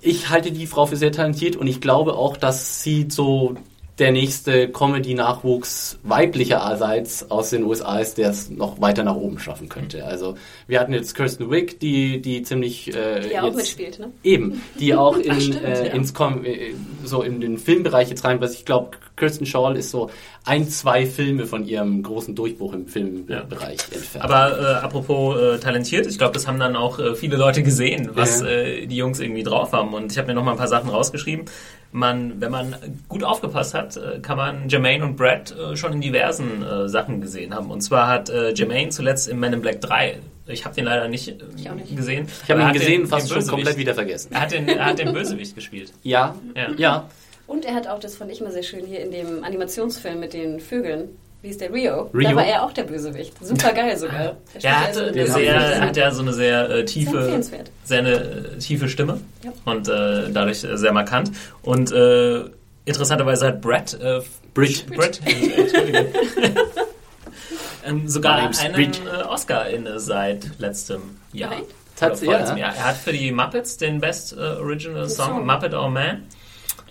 Ich 0.00 0.30
halte 0.30 0.52
die 0.52 0.66
Frau 0.66 0.86
für 0.86 0.96
sehr 0.96 1.12
talentiert 1.12 1.56
und 1.56 1.66
ich 1.66 1.80
glaube 1.80 2.14
auch, 2.14 2.36
dass 2.36 2.82
sie 2.82 3.06
so 3.08 3.56
der 3.98 4.10
nächste 4.10 4.68
Comedy-Nachwuchs 4.70 6.00
weiblicherseits 6.02 7.30
aus 7.30 7.50
den 7.50 7.62
USA 7.62 8.00
ist, 8.00 8.18
der 8.18 8.30
es 8.30 8.50
noch 8.50 8.80
weiter 8.80 9.04
nach 9.04 9.14
oben 9.14 9.38
schaffen 9.38 9.68
könnte. 9.68 10.04
Also 10.04 10.36
wir 10.66 10.80
hatten 10.80 10.92
jetzt 10.92 11.14
Kirsten 11.14 11.48
Wick, 11.50 11.78
die, 11.78 12.20
die 12.20 12.42
ziemlich 12.42 12.92
äh, 12.92 13.20
Die 13.20 13.38
auch 13.38 13.44
jetzt 13.46 13.56
mitspielt, 13.56 14.00
ne? 14.00 14.10
Eben, 14.24 14.62
die 14.80 14.94
auch 14.96 15.16
in, 15.18 15.30
Ach, 15.30 15.40
stimmt, 15.40 15.62
äh, 15.62 15.86
ja. 15.86 15.92
ins 15.92 16.12
Com 16.12 16.44
äh, 16.44 16.74
so 17.04 17.22
in 17.22 17.40
den 17.40 17.56
Filmbereich 17.56 18.10
jetzt 18.10 18.24
rein, 18.24 18.40
was 18.40 18.54
ich 18.54 18.64
glaube, 18.64 18.96
Kirsten 19.16 19.46
Shaw 19.46 19.72
ist 19.74 19.90
so 19.90 20.10
ein, 20.44 20.68
zwei 20.68 21.06
Filme 21.06 21.46
von 21.46 21.64
ihrem 21.66 22.02
großen 22.02 22.34
Durchbruch 22.34 22.72
im 22.72 22.86
Filmbereich 22.88 23.78
entfernt. 23.92 24.24
Aber 24.24 24.58
äh, 24.60 24.64
apropos 24.84 25.40
äh, 25.40 25.58
talentiert, 25.58 26.06
ich 26.06 26.18
glaube, 26.18 26.32
das 26.34 26.46
haben 26.46 26.58
dann 26.58 26.74
auch 26.76 26.98
äh, 26.98 27.14
viele 27.14 27.36
Leute 27.36 27.62
gesehen, 27.62 28.10
was 28.14 28.40
Ja. 28.40 28.46
äh, 28.48 28.86
die 28.86 28.96
Jungs 28.96 29.20
irgendwie 29.20 29.42
drauf 29.44 29.72
haben. 29.72 29.94
Und 29.94 30.12
ich 30.12 30.18
habe 30.18 30.28
mir 30.28 30.34
noch 30.34 30.42
mal 30.44 30.52
ein 30.52 30.56
paar 30.56 30.68
Sachen 30.68 30.90
rausgeschrieben. 30.90 31.44
Man, 31.92 32.40
wenn 32.40 32.50
man 32.50 32.74
gut 33.08 33.22
aufgepasst 33.22 33.72
hat, 33.74 33.96
äh, 33.96 34.18
kann 34.20 34.36
man 34.36 34.68
Jermaine 34.68 35.04
und 35.04 35.16
Brad 35.16 35.54
äh, 35.56 35.76
schon 35.76 35.92
in 35.92 36.00
diversen 36.00 36.64
äh, 36.64 36.88
Sachen 36.88 37.20
gesehen 37.20 37.54
haben. 37.54 37.70
Und 37.70 37.82
zwar 37.82 38.08
hat 38.08 38.30
äh, 38.30 38.52
Jermaine 38.52 38.88
zuletzt 38.90 39.28
in 39.28 39.38
Men 39.38 39.52
in 39.52 39.60
Black 39.62 39.80
3, 39.80 40.18
ich 40.46 40.64
habe 40.64 40.74
den 40.74 40.86
leider 40.86 41.06
nicht, 41.08 41.28
äh, 41.28 41.34
Ich 41.56 41.70
auch 41.70 41.74
nicht. 41.74 41.96
gesehen. 41.96 42.26
ich 42.44 42.50
habe 42.50 42.62
ihn 42.62 42.72
gesehen, 42.72 43.00
den, 43.02 43.06
fast 43.06 43.30
den 43.30 43.40
schon 43.40 43.48
komplett 43.48 43.76
wieder 43.78 43.94
vergessen. 43.94 44.32
Er 44.32 44.40
hat 44.40 44.50
den, 44.50 44.68
er 44.68 44.86
hat 44.86 44.98
den 44.98 45.12
Bösewicht 45.12 45.54
gespielt. 45.54 45.92
Ja, 46.02 46.34
Ja. 46.56 46.68
ja. 46.76 47.08
Und 47.46 47.64
er 47.64 47.74
hat 47.74 47.86
auch, 47.86 47.98
das 47.98 48.16
fand 48.16 48.30
ich 48.32 48.40
mal 48.40 48.52
sehr 48.52 48.62
schön, 48.62 48.86
hier 48.86 49.00
in 49.00 49.10
dem 49.10 49.44
Animationsfilm 49.44 50.18
mit 50.20 50.32
den 50.32 50.60
Vögeln. 50.60 51.10
Wie 51.42 51.50
ist 51.50 51.60
der 51.60 51.70
Rio? 51.72 52.08
Rio? 52.14 52.30
Da 52.30 52.36
war 52.36 52.46
er 52.46 52.62
auch 52.64 52.72
der 52.72 52.84
Bösewicht. 52.84 53.34
Super 53.44 53.74
geil 53.74 53.98
sogar. 53.98 54.36
Da 54.54 54.60
Er 54.62 54.80
hatte 54.80 55.08
eine 55.08 55.26
sehr, 55.26 55.80
hat 55.82 55.94
ja 55.96 56.10
so 56.10 56.22
eine 56.22 56.32
sehr 56.32 56.64
äh, 56.70 56.76
Sehr 56.76 56.86
tiefe, 56.86 57.18
empfehlenswert. 57.18 57.70
sehr 57.84 57.98
eine 57.98 58.12
äh, 58.14 58.58
tiefe 58.58 58.88
Stimme 58.88 59.20
Ja. 59.42 59.52
und 59.66 59.86
äh, 59.88 60.30
dadurch 60.32 60.64
äh, 60.64 60.78
sehr 60.78 60.92
markant. 60.94 61.32
Und 61.60 61.92
äh, 61.92 62.44
interessanterweise 62.86 63.48
hat 63.48 63.60
Brad, 63.60 63.92
äh, 64.00 64.16
äh, 64.16 64.22
Entschuldigung, 65.60 66.06
ähm, 67.86 68.08
sogar 68.08 68.36
einen 68.36 68.72
Brit. 68.72 69.00
äh, 69.04 69.22
Oscar 69.24 69.68
inne 69.68 70.00
seit 70.00 70.58
letztem 70.58 71.02
Jahr. 71.34 71.52
Tats- 71.98 72.24
vorletztem 72.24 72.56
ja. 72.56 72.68
Jahr. 72.68 72.76
Er 72.76 72.84
hat 72.86 72.96
für 72.96 73.12
die 73.12 73.30
Muppets 73.30 73.76
den 73.76 74.00
Best 74.00 74.32
äh, 74.32 74.36
Original 74.40 75.08
Song, 75.08 75.26
Song. 75.26 75.46
Muppet 75.46 75.74
or 75.74 75.90
Man, 75.90 76.22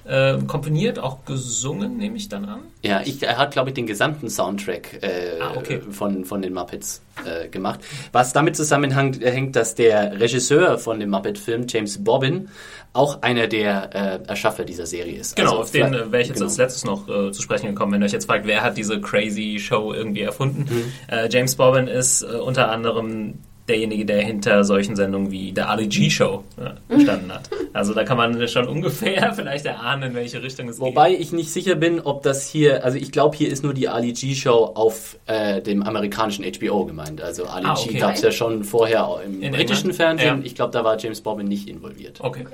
äh, 0.06 0.38
komponiert, 0.48 1.00
auch 1.00 1.24
gesungen, 1.26 1.98
nehme 1.98 2.18
ich 2.18 2.30
dann 2.30 2.46
an. 2.46 2.60
Ja, 2.82 3.02
ich, 3.06 3.24
er 3.24 3.38
hat, 3.38 3.52
glaube 3.52 3.70
ich, 3.70 3.74
den 3.74 3.88
gesamten 3.88 4.30
Soundtrack 4.30 5.02
äh, 5.02 5.40
Ah, 5.42 5.54
okay. 5.56 5.82
von, 5.92 6.26
von 6.26 6.42
den 6.42 6.54
Muppets 6.54 7.02
äh, 7.26 7.48
gemacht. 7.48 7.80
Was 8.12 8.34
damit 8.34 8.56
zusammenhängt, 8.56 9.22
äh, 9.22 9.32
hängt, 9.32 9.56
dass 9.56 9.76
der 9.76 10.20
Regisseur 10.20 10.78
von 10.78 11.00
dem 11.00 11.10
Muppet-Film, 11.10 11.66
James 11.70 12.04
Bobbin, 12.04 12.50
auch 12.92 13.22
einer 13.22 13.48
der 13.48 14.22
äh, 14.26 14.28
Erschaffer 14.30 14.66
dieser 14.66 14.86
Serie 14.86 15.18
ist. 15.18 15.36
Genau, 15.36 15.52
Also 15.52 15.62
auf 15.64 15.72
den 15.72 15.94
äh, 15.94 16.12
wäre 16.12 16.22
ich 16.22 16.28
jetzt 16.28 16.38
genau. 16.38 16.50
als 16.50 16.58
letztes 16.58 16.86
noch 16.86 17.08
zu 17.32 17.42
sprechen 17.42 17.68
gekommen. 17.68 17.94
Wenn 17.94 18.02
ihr 18.02 18.06
euch 18.06 18.12
jetzt 18.12 18.26
fragt, 18.26 18.46
wer 18.46 18.62
hat 18.62 18.78
diese 18.78 19.00
crazy 19.02 19.58
Show 19.60 19.94
irgendwie 19.94 20.22
erfunden? 20.22 20.66
Mhm. 20.70 20.92
James 21.30 21.56
Bobbin 21.56 21.88
ist 21.88 22.24
unter 22.24 22.70
anderem 22.70 23.40
derjenige, 23.68 24.06
der 24.06 24.22
hinter 24.22 24.64
solchen 24.64 24.96
Sendungen 24.96 25.32
wie 25.32 25.52
der 25.54 25.70
Ali 25.70 25.88
G 25.88 26.10
Show 26.10 26.44
äh, 26.58 26.96
gestanden 26.96 27.32
hat. 27.34 27.50
Also 27.76 27.96
da 27.96 28.04
kann 28.04 28.18
man 28.18 28.48
schon 28.48 28.68
ungefähr 28.68 29.34
vielleicht 29.36 29.66
erahnen, 29.66 30.12
in 30.12 30.14
welche 30.16 30.44
Richtung 30.44 30.70
es 30.70 30.80
Wobei 30.80 31.12
ich 31.12 31.32
nicht 31.32 31.50
sicher 31.52 31.74
bin, 31.74 32.00
ob 32.02 32.22
das 32.22 32.48
hier, 32.48 32.84
also 32.86 33.00
ich 33.00 33.12
glaube, 33.12 33.36
hier 33.36 33.50
ist 33.50 33.64
nur 33.64 33.74
die 33.74 33.88
Ali 33.88 34.14
G 34.14 34.36
Show 34.36 34.72
auf 34.76 35.18
äh, 35.26 35.60
dem 35.60 35.82
amerikanischen 35.82 36.46
HBO 36.46 36.86
gemeint. 36.86 37.20
Also 37.20 37.46
Ali 37.46 37.66
Ah, 37.66 37.74
G 37.74 37.90
okay. 37.90 37.98
gab 37.98 38.14
es 38.14 38.22
ja 38.22 38.32
schon 38.32 38.64
vorher 38.64 39.10
im 39.26 39.42
In 39.42 39.54
britischen 39.54 39.90
England? 39.90 39.96
Fernsehen. 39.96 40.40
Ja. 40.42 40.46
Ich 40.46 40.54
glaube, 40.54 40.72
da 40.72 40.84
war 40.84 41.00
James 41.00 41.22
Bobbin 41.22 41.48
nicht 41.48 41.68
involviert. 41.68 42.18
geht. 42.20 42.22
Okay. 42.24 42.46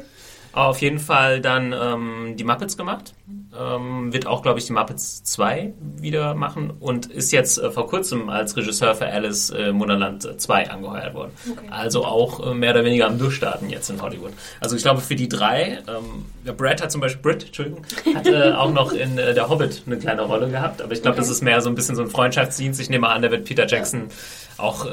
Aber 0.54 0.70
auf 0.70 0.82
jeden 0.82 1.00
Fall 1.00 1.42
dann 1.42 1.74
ähm, 1.74 2.36
die 2.38 2.44
Muppets 2.46 2.78
gemacht. 2.78 3.14
Ähm, 3.60 4.14
wird 4.14 4.28
auch, 4.28 4.44
glaube 4.44 4.60
ich, 4.60 4.68
die 4.68 4.74
Muppets 4.74 5.24
2 5.24 5.74
wieder 5.98 6.36
machen 6.36 6.72
und 6.80 7.08
ist 7.08 7.32
jetzt 7.32 7.58
äh, 7.58 7.72
vor 7.72 7.88
kurzem 7.88 8.30
als 8.30 8.56
Regisseur 8.56 8.94
für 8.94 9.08
Alice 9.08 9.50
äh, 9.50 9.74
Wunderland 9.74 10.40
2 10.40 10.70
angeheuert 10.70 11.16
worden. 11.16 11.32
Also 11.72 12.06
auch 12.06 12.46
äh, 12.46 12.54
mehr 12.54 12.72
oder 12.76 12.86
weniger 12.86 13.08
am 13.08 13.18
Durchstarten 13.18 13.72
jetzt 13.72 13.90
in 13.90 14.00
Hollywood. 14.04 14.34
Also 14.60 14.76
ich 14.76 14.84
glaube 14.84 15.02
für 15.02 15.16
die 15.16 15.28
drei, 15.28 15.80
ähm, 15.88 16.26
Brad 16.56 16.84
hat 16.84 16.92
zum 16.92 17.02
Beispiel, 17.02 17.24
Brit, 17.24 17.46
Entschuldigung, 17.48 17.82
hat 18.14 18.28
äh, 18.28 18.52
auch 18.56 18.72
noch 18.72 18.92
in 18.94 19.18
äh, 19.18 19.34
Der 19.34 19.50
Hobbit 19.50 19.82
eine 19.88 19.98
kleine 19.98 20.22
Rolle 20.22 20.48
gehabt, 20.50 20.84
aber 20.84 20.94
ich 20.94 21.02
glaube, 21.02 21.18
das 21.18 21.30
ist 21.30 21.42
mehr 21.42 21.60
so 21.62 21.70
ein 21.70 21.76
bisschen 21.76 21.96
so 21.96 22.04
ein 22.04 22.10
Freundschaftsdienst. 22.10 22.80
Ich 22.80 22.92
nehme 22.92 23.08
an, 23.10 23.24
der 23.24 23.32
wird 23.32 23.46
Peter 23.46 23.66
Jackson 23.66 24.10
auch 24.58 24.86
äh, 24.86 24.90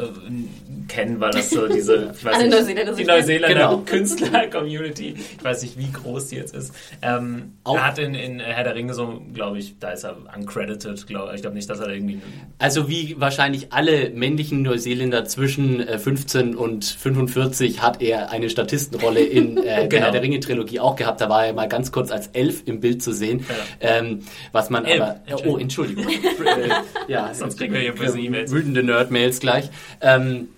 kennen, 0.88 1.20
weil 1.20 1.32
das 1.32 1.50
so 1.50 1.66
diese, 1.68 2.12
ich 2.16 2.24
weiß 2.24 2.38
nicht, 2.38 2.50
Neuseeländer 2.52 2.92
die 2.94 3.04
Neuseeländer 3.04 3.54
Genau. 3.54 3.78
Künstler-Community, 3.84 5.14
ich 5.36 5.44
weiß 5.44 5.62
nicht, 5.62 5.76
wie 5.78 5.90
groß 5.90 6.28
die 6.28 6.36
jetzt 6.36 6.54
ist. 6.54 6.72
Ähm, 7.02 7.54
Auch- 7.64 7.74
er 7.76 7.86
hat 7.86 7.98
in, 7.98 8.14
in 8.14 8.40
Herr 8.52 8.64
der 8.64 8.74
Ringe 8.74 8.94
so, 8.94 9.22
glaube 9.32 9.58
ich, 9.58 9.78
da 9.78 9.90
ist 9.90 10.04
er 10.04 10.16
uncredited, 10.36 11.06
glaube 11.06 11.34
ich. 11.34 11.40
glaube 11.42 11.56
nicht, 11.56 11.68
dass 11.68 11.80
er 11.80 11.88
irgendwie... 11.88 12.20
Also 12.58 12.88
wie 12.88 13.16
wahrscheinlich 13.18 13.72
alle 13.72 14.10
männlichen 14.10 14.62
Neuseeländer 14.62 15.24
zwischen 15.24 15.80
äh, 15.80 15.98
15 15.98 16.54
und 16.56 16.84
45 16.84 17.82
hat 17.82 18.00
er 18.02 18.30
eine 18.30 18.50
Statistenrolle 18.50 19.20
in 19.20 19.56
äh, 19.58 19.62
der 19.64 19.88
Genau. 19.88 20.04
Herr 20.04 20.12
der 20.12 20.22
Ringe-Trilogie 20.22 20.80
auch 20.80 20.96
gehabt. 20.96 21.20
Da 21.20 21.28
war 21.28 21.46
er 21.46 21.52
mal 21.52 21.68
ganz 21.68 21.92
kurz 21.92 22.10
als 22.10 22.28
Elf 22.28 22.62
im 22.66 22.80
Bild 22.80 23.02
zu 23.02 23.12
sehen. 23.12 23.44
Ähm, 23.80 24.20
was 24.52 24.70
man 24.70 24.84
Elf, 24.84 25.00
aber... 25.02 25.20
Entschuldigung. 25.26 25.54
oh, 25.54 25.58
Entschuldigung. 25.58 26.06
äh, 26.46 27.12
ja, 27.12 27.32
Sonst 27.34 27.58
kriegen 27.58 27.74
wir 27.74 27.80
hier 27.80 27.94
böse 27.94 28.18
E-Mails. 28.18 28.52
Wütende 28.52 28.82
Nerd-Mails 28.82 29.40
gleich. 29.40 29.70
Ähm, 30.00 30.48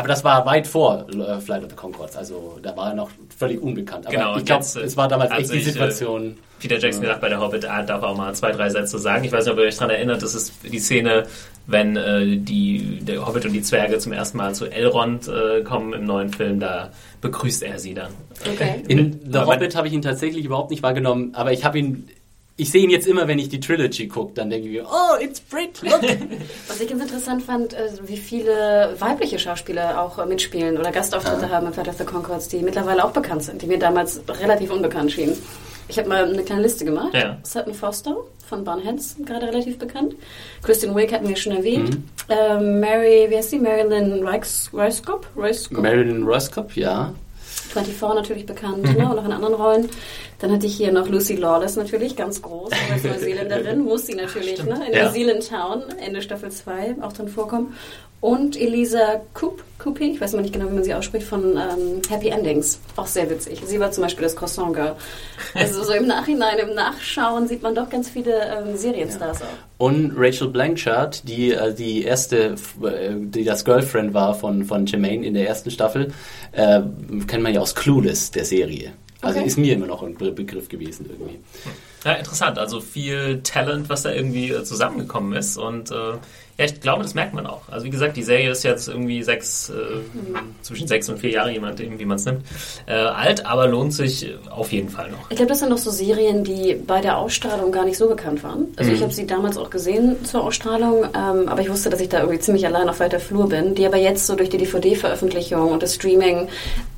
aber 0.00 0.08
das 0.08 0.24
war 0.24 0.44
weit 0.46 0.66
vor 0.66 1.06
äh, 1.08 1.40
Flight 1.40 1.62
of 1.62 1.70
the 1.70 1.76
Concords. 1.76 2.16
Also 2.16 2.58
da 2.62 2.76
war 2.76 2.88
er 2.88 2.94
noch 2.94 3.10
völlig 3.36 3.62
unbekannt. 3.62 4.06
Aber 4.06 4.16
Genau, 4.16 4.36
ich 4.36 4.44
glaube, 4.44 4.64
äh, 4.64 4.80
es 4.80 4.96
war 4.96 5.08
damals 5.08 5.30
echt 5.32 5.52
die 5.52 5.58
äh, 5.58 5.62
Situation... 5.62 6.36
Peter 6.58 6.78
Jackson 6.78 7.00
gesagt, 7.00 7.22
bei 7.22 7.30
der 7.30 7.40
Hobbit 7.40 7.64
ah, 7.64 7.82
darf 7.82 8.02
auch 8.02 8.14
mal 8.14 8.34
zwei, 8.34 8.52
drei 8.52 8.68
Sätze 8.68 8.98
sagen. 8.98 9.24
Ich 9.24 9.32
weiß 9.32 9.46
nicht, 9.46 9.52
ob 9.54 9.58
ihr 9.58 9.64
euch 9.64 9.76
daran 9.76 9.94
erinnert, 9.94 10.22
das 10.22 10.34
ist 10.34 10.52
die 10.62 10.78
Szene, 10.78 11.24
wenn 11.66 11.96
äh, 11.96 12.36
die, 12.36 12.98
der 13.00 13.26
Hobbit 13.26 13.46
und 13.46 13.52
die 13.52 13.62
Zwerge 13.62 13.98
zum 13.98 14.12
ersten 14.12 14.36
Mal 14.36 14.54
zu 14.54 14.66
Elrond 14.66 15.26
äh, 15.28 15.62
kommen 15.62 15.94
im 15.94 16.04
neuen 16.04 16.28
Film, 16.28 16.60
da 16.60 16.90
begrüßt 17.20 17.62
er 17.62 17.78
sie 17.78 17.94
dann. 17.94 18.12
Okay. 18.46 18.82
In 18.88 19.20
The 19.32 19.38
Hobbit 19.40 19.74
habe 19.74 19.88
ich 19.88 19.94
ihn 19.94 20.02
tatsächlich 20.02 20.44
überhaupt 20.44 20.70
nicht 20.70 20.82
wahrgenommen, 20.82 21.34
aber 21.34 21.52
ich 21.52 21.64
habe 21.64 21.78
ihn. 21.78 22.08
Ich 22.60 22.70
sehe 22.70 22.82
ihn 22.82 22.90
jetzt 22.90 23.06
immer, 23.06 23.26
wenn 23.26 23.38
ich 23.38 23.48
die 23.48 23.58
Trilogy 23.58 24.06
gucke, 24.06 24.32
dann 24.34 24.50
denke 24.50 24.68
ich 24.68 24.74
mir, 24.74 24.84
oh, 24.84 25.18
it's 25.18 25.40
Brit, 25.40 25.80
look. 25.80 26.02
Was 26.68 26.78
ich 26.78 26.90
ganz 26.90 27.00
interessant 27.00 27.42
fand, 27.42 27.72
äh, 27.72 27.88
wie 28.06 28.18
viele 28.18 28.94
weibliche 28.98 29.38
Schauspieler 29.38 29.98
auch 29.98 30.22
mitspielen 30.26 30.76
oder 30.76 30.92
Gastauftritte 30.92 31.48
haben 31.48 31.68
in 31.68 31.72
Fight 31.72 31.88
of 31.88 31.96
the 31.96 32.04
Concords, 32.04 32.48
die 32.48 32.58
mittlerweile 32.58 33.02
auch 33.02 33.12
bekannt 33.12 33.44
sind, 33.44 33.62
die 33.62 33.66
mir 33.66 33.78
damals 33.78 34.20
relativ 34.28 34.70
unbekannt 34.70 35.10
schienen. 35.10 35.38
Ich 35.88 35.98
habe 35.98 36.10
mal 36.10 36.24
eine 36.24 36.42
kleine 36.42 36.60
Liste 36.60 36.84
gemacht. 36.84 37.14
Ja. 37.14 37.38
Sutton 37.44 37.72
Foster 37.72 38.14
von 38.46 38.62
Barnheads, 38.62 39.16
gerade 39.24 39.46
relativ 39.46 39.78
bekannt. 39.78 40.14
Kristen 40.62 40.94
Wiig 40.94 41.14
hatten 41.14 41.28
wir 41.28 41.36
schon 41.36 41.56
erwähnt. 41.56 41.94
Mhm. 41.94 42.04
Ähm, 42.28 42.80
Mary, 42.80 43.26
wie 43.30 43.38
heißt 43.38 43.50
sie? 43.50 43.58
Marilyn 43.58 44.22
Reiskop? 44.22 45.26
Marilyn 45.80 46.24
Reiskop, 46.28 46.76
ja. 46.76 47.14
24 47.70 48.14
natürlich 48.14 48.46
bekannt, 48.46 48.82
mhm. 48.82 48.98
ne? 48.98 49.10
und 49.10 49.18
auch 49.18 49.24
in 49.24 49.32
anderen 49.32 49.54
Rollen. 49.54 49.88
Dann 50.40 50.52
hatte 50.52 50.66
ich 50.66 50.76
hier 50.76 50.90
noch 50.90 51.08
Lucy 51.08 51.36
Lawless 51.36 51.76
natürlich, 51.76 52.16
ganz 52.16 52.40
groß, 52.40 52.70
als 52.92 53.04
Neuseeländerin, 53.04 53.80
muss 53.84 54.06
sie 54.06 54.14
natürlich, 54.14 54.62
ne? 54.64 54.80
in 54.86 54.94
ja. 54.94 55.06
New 55.06 55.12
Zealand 55.12 55.48
Town, 55.48 55.82
Ende 56.04 56.22
Staffel 56.22 56.50
2, 56.50 56.96
auch 57.02 57.12
drin 57.12 57.28
vorkommen. 57.28 57.74
Und 58.20 58.60
Elisa 58.60 59.22
Coop, 59.32 59.64
Coopy, 59.78 60.12
ich 60.12 60.20
weiß 60.20 60.34
mal 60.34 60.42
nicht 60.42 60.52
genau, 60.52 60.68
wie 60.68 60.74
man 60.74 60.84
sie 60.84 60.92
ausspricht, 60.92 61.26
von 61.26 61.56
ähm, 61.56 62.02
Happy 62.06 62.28
Endings. 62.28 62.78
Auch 62.96 63.06
sehr 63.06 63.30
witzig. 63.30 63.62
Sie 63.64 63.80
war 63.80 63.92
zum 63.92 64.02
Beispiel 64.02 64.24
das 64.24 64.36
Croissant 64.36 64.74
Girl. 64.74 64.94
Also 65.54 65.82
so 65.82 65.92
im 65.94 66.06
Nachhinein, 66.06 66.58
im 66.58 66.74
Nachschauen 66.74 67.48
sieht 67.48 67.62
man 67.62 67.74
doch 67.74 67.88
ganz 67.88 68.10
viele 68.10 68.32
ähm, 68.32 68.76
Serienstars 68.76 69.38
ja. 69.40 69.46
auch. 69.46 69.86
Und 69.86 70.12
Rachel 70.16 70.48
Blanchard, 70.48 71.26
die 71.26 71.52
äh, 71.52 71.72
die 71.72 72.02
erste, 72.02 72.56
äh, 72.82 73.14
die 73.14 73.44
das 73.44 73.64
Girlfriend 73.64 74.12
war 74.12 74.34
von, 74.34 74.64
von 74.64 74.84
Jermaine 74.84 75.24
in 75.24 75.32
der 75.32 75.48
ersten 75.48 75.70
Staffel, 75.70 76.12
äh, 76.52 76.82
kennt 77.26 77.42
man 77.42 77.54
ja 77.54 77.60
aus 77.60 77.74
Clueless, 77.74 78.30
der 78.32 78.44
Serie. 78.44 78.92
Also 79.22 79.38
okay. 79.38 79.46
ist 79.46 79.58
mir 79.58 79.74
immer 79.74 79.86
noch 79.86 80.02
ein 80.02 80.14
Begriff 80.16 80.68
gewesen 80.68 81.06
irgendwie. 81.10 81.40
Ja, 82.04 82.12
interessant. 82.12 82.58
Also 82.58 82.80
viel 82.80 83.40
Talent, 83.42 83.88
was 83.88 84.02
da 84.02 84.12
irgendwie 84.12 84.50
äh, 84.50 84.64
zusammengekommen 84.64 85.34
ist. 85.34 85.56
Und 85.58 85.90
äh, 85.90 86.14
ja, 86.60 86.66
ich 86.66 86.78
glaube, 86.78 87.02
das 87.02 87.14
merkt 87.14 87.32
man 87.32 87.46
auch. 87.46 87.62
Also 87.70 87.86
wie 87.86 87.90
gesagt, 87.90 88.18
die 88.18 88.22
Serie 88.22 88.50
ist 88.50 88.62
jetzt 88.64 88.86
irgendwie 88.86 89.22
sechs, 89.22 89.70
äh, 89.70 89.72
zwischen 90.60 90.86
sechs 90.86 91.08
und 91.08 91.18
vier 91.18 91.30
Jahre, 91.30 91.50
jemand, 91.50 91.78
wie 91.78 92.04
man 92.04 92.16
es 92.16 92.26
nimmt, 92.26 92.44
äh, 92.86 92.92
alt, 92.92 93.46
aber 93.46 93.66
lohnt 93.66 93.94
sich 93.94 94.34
auf 94.50 94.70
jeden 94.70 94.90
Fall 94.90 95.10
noch. 95.10 95.30
Ich 95.30 95.36
glaube, 95.36 95.48
das 95.48 95.60
sind 95.60 95.70
noch 95.70 95.78
so 95.78 95.90
Serien, 95.90 96.44
die 96.44 96.74
bei 96.74 97.00
der 97.00 97.16
Ausstrahlung 97.16 97.72
gar 97.72 97.86
nicht 97.86 97.96
so 97.96 98.08
bekannt 98.08 98.42
waren. 98.44 98.66
Also 98.76 98.90
mhm. 98.90 98.96
ich 98.96 99.02
habe 99.02 99.12
sie 99.12 99.26
damals 99.26 99.56
auch 99.56 99.70
gesehen 99.70 100.22
zur 100.24 100.44
Ausstrahlung, 100.44 101.04
ähm, 101.04 101.48
aber 101.48 101.62
ich 101.62 101.70
wusste, 101.70 101.88
dass 101.88 102.00
ich 102.00 102.10
da 102.10 102.20
irgendwie 102.20 102.40
ziemlich 102.40 102.66
allein 102.66 102.90
auf 102.90 103.00
weiter 103.00 103.20
Flur 103.20 103.48
bin, 103.48 103.74
die 103.74 103.86
aber 103.86 103.96
jetzt 103.96 104.26
so 104.26 104.36
durch 104.36 104.50
die 104.50 104.58
DVD-Veröffentlichung 104.58 105.70
und 105.72 105.82
das 105.82 105.94
Streaming 105.94 106.48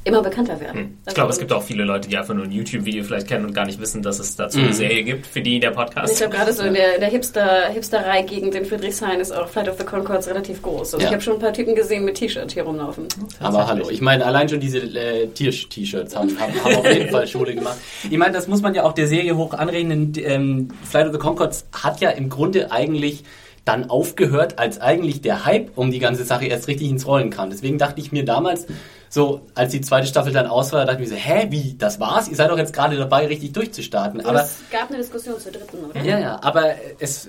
immer 0.04 0.22
bekannter 0.22 0.58
werden. 0.60 0.80
Hm. 0.80 0.98
Ich 1.06 1.14
glaube, 1.14 1.30
es 1.30 1.38
gibt 1.38 1.52
auch 1.52 1.62
viele 1.62 1.84
Leute, 1.84 2.08
die 2.08 2.16
einfach 2.16 2.34
nur 2.34 2.44
ein 2.44 2.50
YouTube-Video 2.50 3.04
vielleicht 3.04 3.28
kennen 3.28 3.44
und 3.44 3.54
gar 3.54 3.66
nicht 3.66 3.80
wissen, 3.80 4.02
dass 4.02 4.18
es 4.18 4.34
dazu 4.34 4.58
mhm. 4.58 4.64
eine 4.64 4.74
Serie 4.92 5.04
gibt, 5.04 5.26
für 5.26 5.40
die 5.40 5.58
der 5.58 5.70
Podcast. 5.70 6.12
ich 6.12 6.18
glaube, 6.18 6.36
gerade 6.36 6.52
so 6.52 6.62
in 6.62 6.74
der, 6.74 6.98
der 6.98 7.08
Hipster, 7.08 7.68
Hipsterei-Gegend 7.72 8.54
in 8.54 8.64
Friedrichshain 8.64 9.20
ist 9.20 9.32
auch 9.32 9.48
Flight 9.48 9.68
of 9.68 9.78
the 9.78 9.84
Concords 9.84 10.28
relativ 10.28 10.62
groß. 10.62 10.94
Und 10.94 11.00
ja. 11.00 11.08
ich 11.08 11.12
habe 11.12 11.22
schon 11.22 11.34
ein 11.34 11.38
paar 11.40 11.52
Typen 11.52 11.74
gesehen 11.74 12.04
mit 12.04 12.16
T-Shirt 12.16 12.52
hier 12.52 12.64
rumlaufen. 12.64 13.06
Aber 13.40 13.66
hallo, 13.66 13.88
ich 13.90 14.00
meine, 14.00 14.26
allein 14.26 14.48
schon 14.48 14.60
diese 14.60 14.78
äh, 14.78 15.28
Tiersch-T-Shirts 15.28 16.14
haben, 16.14 16.38
haben, 16.38 16.64
haben 16.64 16.76
auf 16.76 16.86
jeden 16.86 17.10
Fall 17.10 17.26
Schule 17.26 17.54
gemacht. 17.54 17.78
Ich 18.10 18.18
meine, 18.18 18.32
das 18.32 18.48
muss 18.48 18.60
man 18.60 18.74
ja 18.74 18.84
auch 18.84 18.92
der 18.92 19.06
Serie 19.06 19.36
hoch 19.36 19.54
anrechnen. 19.54 20.12
Ähm, 20.16 20.68
Flight 20.84 21.06
of 21.06 21.12
the 21.12 21.18
Concords 21.18 21.66
hat 21.72 22.00
ja 22.00 22.10
im 22.10 22.28
Grunde 22.28 22.70
eigentlich 22.70 23.24
dann 23.64 23.90
aufgehört, 23.90 24.58
als 24.58 24.80
eigentlich 24.80 25.20
der 25.20 25.44
Hype 25.44 25.76
um 25.76 25.90
die 25.90 26.00
ganze 26.00 26.24
Sache 26.24 26.46
erst 26.46 26.66
richtig 26.66 26.88
ins 26.88 27.06
Rollen 27.06 27.30
kam. 27.30 27.50
Deswegen 27.50 27.78
dachte 27.78 28.00
ich 28.00 28.10
mir 28.10 28.24
damals, 28.24 28.66
so, 29.08 29.42
als 29.54 29.72
die 29.72 29.82
zweite 29.82 30.06
Staffel 30.06 30.32
dann 30.32 30.46
aus 30.46 30.72
war, 30.72 30.86
dachte 30.86 31.02
ich 31.02 31.10
mir 31.10 31.14
so, 31.14 31.20
hä, 31.20 31.46
wie, 31.50 31.74
das 31.76 32.00
war's? 32.00 32.28
Ihr 32.28 32.34
seid 32.36 32.50
doch 32.50 32.56
jetzt 32.56 32.72
gerade 32.72 32.96
dabei, 32.96 33.26
richtig 33.26 33.52
durchzustarten. 33.52 34.24
Aber 34.24 34.42
es 34.42 34.58
gab 34.70 34.88
eine 34.88 34.98
Diskussion 34.98 35.38
zur 35.38 35.52
dritten, 35.52 35.84
oder? 35.84 36.02
Ja, 36.02 36.18
ja, 36.18 36.42
aber 36.42 36.76
es, 36.98 37.28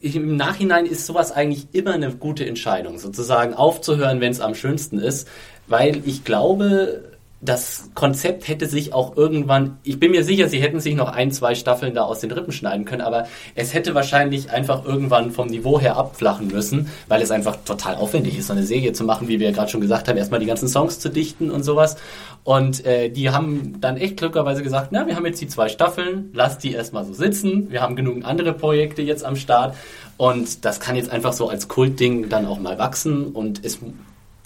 im 0.00 0.36
Nachhinein 0.36 0.86
ist 0.86 1.06
sowas 1.06 1.32
eigentlich 1.32 1.68
immer 1.72 1.94
eine 1.94 2.14
gute 2.14 2.46
Entscheidung, 2.46 2.98
sozusagen 2.98 3.54
aufzuhören, 3.54 4.20
wenn 4.20 4.32
es 4.32 4.40
am 4.40 4.54
schönsten 4.54 4.98
ist, 4.98 5.26
weil 5.66 6.02
ich 6.06 6.24
glaube, 6.24 7.13
das 7.44 7.90
Konzept 7.94 8.48
hätte 8.48 8.66
sich 8.66 8.94
auch 8.94 9.16
irgendwann, 9.16 9.78
ich 9.82 10.00
bin 10.00 10.12
mir 10.12 10.24
sicher, 10.24 10.48
sie 10.48 10.60
hätten 10.60 10.80
sich 10.80 10.94
noch 10.94 11.08
ein, 11.08 11.30
zwei 11.30 11.54
Staffeln 11.54 11.94
da 11.94 12.02
aus 12.04 12.20
den 12.20 12.30
Rippen 12.30 12.52
schneiden 12.52 12.86
können, 12.86 13.02
aber 13.02 13.26
es 13.54 13.74
hätte 13.74 13.94
wahrscheinlich 13.94 14.50
einfach 14.50 14.84
irgendwann 14.84 15.30
vom 15.30 15.48
Niveau 15.48 15.78
her 15.78 15.96
abflachen 15.96 16.48
müssen, 16.48 16.90
weil 17.06 17.20
es 17.20 17.30
einfach 17.30 17.56
total 17.64 17.96
aufwendig 17.96 18.38
ist, 18.38 18.46
so 18.46 18.54
eine 18.54 18.62
Serie 18.62 18.92
zu 18.92 19.04
machen, 19.04 19.28
wie 19.28 19.40
wir 19.40 19.52
gerade 19.52 19.70
schon 19.70 19.82
gesagt 19.82 20.08
haben, 20.08 20.16
erstmal 20.16 20.40
die 20.40 20.46
ganzen 20.46 20.68
Songs 20.68 20.98
zu 20.98 21.10
dichten 21.10 21.50
und 21.50 21.64
sowas. 21.64 21.96
Und 22.44 22.84
äh, 22.86 23.10
die 23.10 23.30
haben 23.30 23.80
dann 23.80 23.96
echt 23.96 24.16
glücklicherweise 24.16 24.62
gesagt, 24.62 24.88
na, 24.90 25.06
wir 25.06 25.16
haben 25.16 25.26
jetzt 25.26 25.40
die 25.40 25.48
zwei 25.48 25.68
Staffeln, 25.68 26.30
lasst 26.32 26.62
die 26.62 26.72
erstmal 26.72 27.04
so 27.04 27.12
sitzen, 27.12 27.70
wir 27.70 27.82
haben 27.82 27.96
genug 27.96 28.24
andere 28.24 28.52
Projekte 28.54 29.02
jetzt 29.02 29.24
am 29.24 29.36
Start 29.36 29.74
und 30.16 30.64
das 30.64 30.80
kann 30.80 30.96
jetzt 30.96 31.10
einfach 31.10 31.32
so 31.32 31.48
als 31.48 31.68
Kultding 31.68 32.28
dann 32.28 32.46
auch 32.46 32.58
mal 32.58 32.78
wachsen 32.78 33.26
und 33.26 33.64
es, 33.64 33.78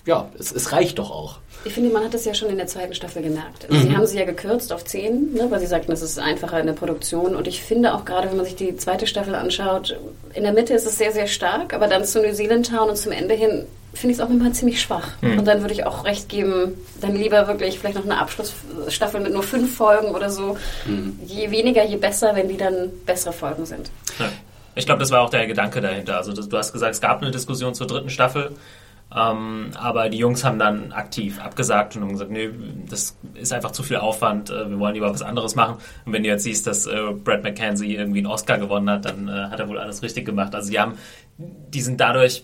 ja, 0.06 0.28
es, 0.38 0.52
es 0.52 0.72
reicht 0.72 0.98
doch 0.98 1.11
auch. 1.11 1.38
Ich 1.64 1.75
finde, 1.75 1.90
man 1.90 2.05
hat 2.05 2.14
das 2.14 2.25
ja 2.25 2.35
schon 2.35 2.49
in 2.49 2.57
der 2.57 2.66
zweiten 2.66 2.94
Staffel 2.94 3.23
gemerkt. 3.23 3.66
Also 3.68 3.75
mhm. 3.75 3.88
Sie 3.88 3.97
haben 3.97 4.07
sie 4.07 4.18
ja 4.18 4.25
gekürzt 4.25 4.73
auf 4.73 4.85
zehn, 4.85 5.35
ne, 5.35 5.47
weil 5.51 5.61
sie 5.61 5.66
sagten, 5.66 5.90
das 5.90 6.03
ist 6.03 6.18
einfacher 6.18 6.61
in 6.61 6.66
der 6.66 6.73
Produktion. 6.73 7.35
Und 7.35 7.49
ich 7.49 7.62
finde 7.62 7.94
auch 7.94 8.05
gerade, 8.05 8.31
wenn 8.31 8.37
man 8.37 8.47
sich 8.47 8.57
die 8.57 8.77
zweite 8.77 9.07
Staffel 9.07 9.35
anschaut, 9.35 9.99
in 10.35 10.44
der 10.44 10.53
Mitte 10.53 10.75
ist 10.75 10.87
es 10.87 10.99
sehr, 10.99 11.12
sehr 11.12 11.27
stark, 11.27 11.75
aber 11.75 11.88
dann 11.88 12.05
zu 12.05 12.23
New 12.23 12.33
Zealand 12.33 12.68
Town 12.68 12.88
und 12.90 12.97
zum 12.97 13.12
Ende 13.12 13.35
hin 13.35 13.66
finde 13.94 14.12
ich 14.12 14.18
es 14.18 14.25
auch 14.25 14.31
immer 14.31 14.53
ziemlich 14.53 14.81
schwach. 14.81 15.09
Mhm. 15.21 15.40
Und 15.40 15.44
dann 15.47 15.61
würde 15.61 15.75
ich 15.75 15.85
auch 15.85 16.05
recht 16.05 16.29
geben, 16.29 16.75
dann 17.01 17.16
lieber 17.16 17.49
wirklich 17.49 17.79
vielleicht 17.79 17.97
noch 17.97 18.05
eine 18.05 18.18
Abschlussstaffel 18.18 19.21
mit 19.21 19.33
nur 19.33 19.42
fünf 19.42 19.77
Folgen 19.77 20.14
oder 20.14 20.31
so. 20.31 20.57
Mhm. 20.87 21.18
Je 21.27 21.51
weniger, 21.51 21.85
je 21.85 21.97
besser, 21.97 22.35
wenn 22.35 22.49
die 22.49 22.57
dann 22.57 22.90
bessere 23.07 23.33
Folgen 23.33 23.66
sind. 23.66 23.90
Ja. 24.18 24.31
Ich 24.75 24.87
glaube, 24.87 25.01
das 25.01 25.11
war 25.11 25.23
auch 25.23 25.31
der 25.31 25.47
Gedanke 25.49 25.81
dahinter. 25.81 26.18
Also 26.18 26.33
du 26.33 26.57
hast 26.57 26.73
gesagt, 26.73 26.94
es 26.94 27.01
gab 27.01 27.21
eine 27.21 27.33
Diskussion 27.33 27.75
zur 27.75 27.88
dritten 27.88 28.11
Staffel. 28.11 28.53
Ähm, 29.14 29.71
aber 29.75 30.11
die 30.11 30.18
Jungs 30.18 30.44
haben 30.44 30.59
dann 30.59 30.92
aktiv 30.92 31.40
abgesagt 31.40 31.97
und 31.97 32.03
haben 32.03 32.12
gesagt, 32.12 32.31
nee, 32.31 32.51
das 32.88 33.16
ist 33.35 33.53
einfach 33.53 33.71
zu 33.71 33.83
viel 33.83 33.97
Aufwand, 33.97 34.51
äh, 34.51 34.68
wir 34.68 34.79
wollen 34.79 34.94
lieber 34.94 35.11
was 35.11 35.23
anderes 35.23 35.55
machen. 35.55 35.77
Und 36.05 36.12
wenn 36.12 36.23
du 36.23 36.29
jetzt 36.29 36.44
siehst, 36.44 36.66
dass 36.66 36.87
äh, 36.87 37.12
Brad 37.12 37.42
McKenzie 37.42 37.97
irgendwie 37.97 38.18
einen 38.18 38.27
Oscar 38.27 38.59
gewonnen 38.59 38.90
hat, 38.90 39.07
dann 39.07 39.29
äh, 39.29 39.33
hat 39.33 39.61
er 39.61 39.68
wohl 39.68 39.79
alles 39.79 40.03
richtig 40.03 40.27
gemacht. 40.27 40.55
Also 40.55 40.71
die 40.71 40.79
haben, 40.79 40.99
die 41.38 41.81
sind 41.81 42.01
dadurch 42.01 42.42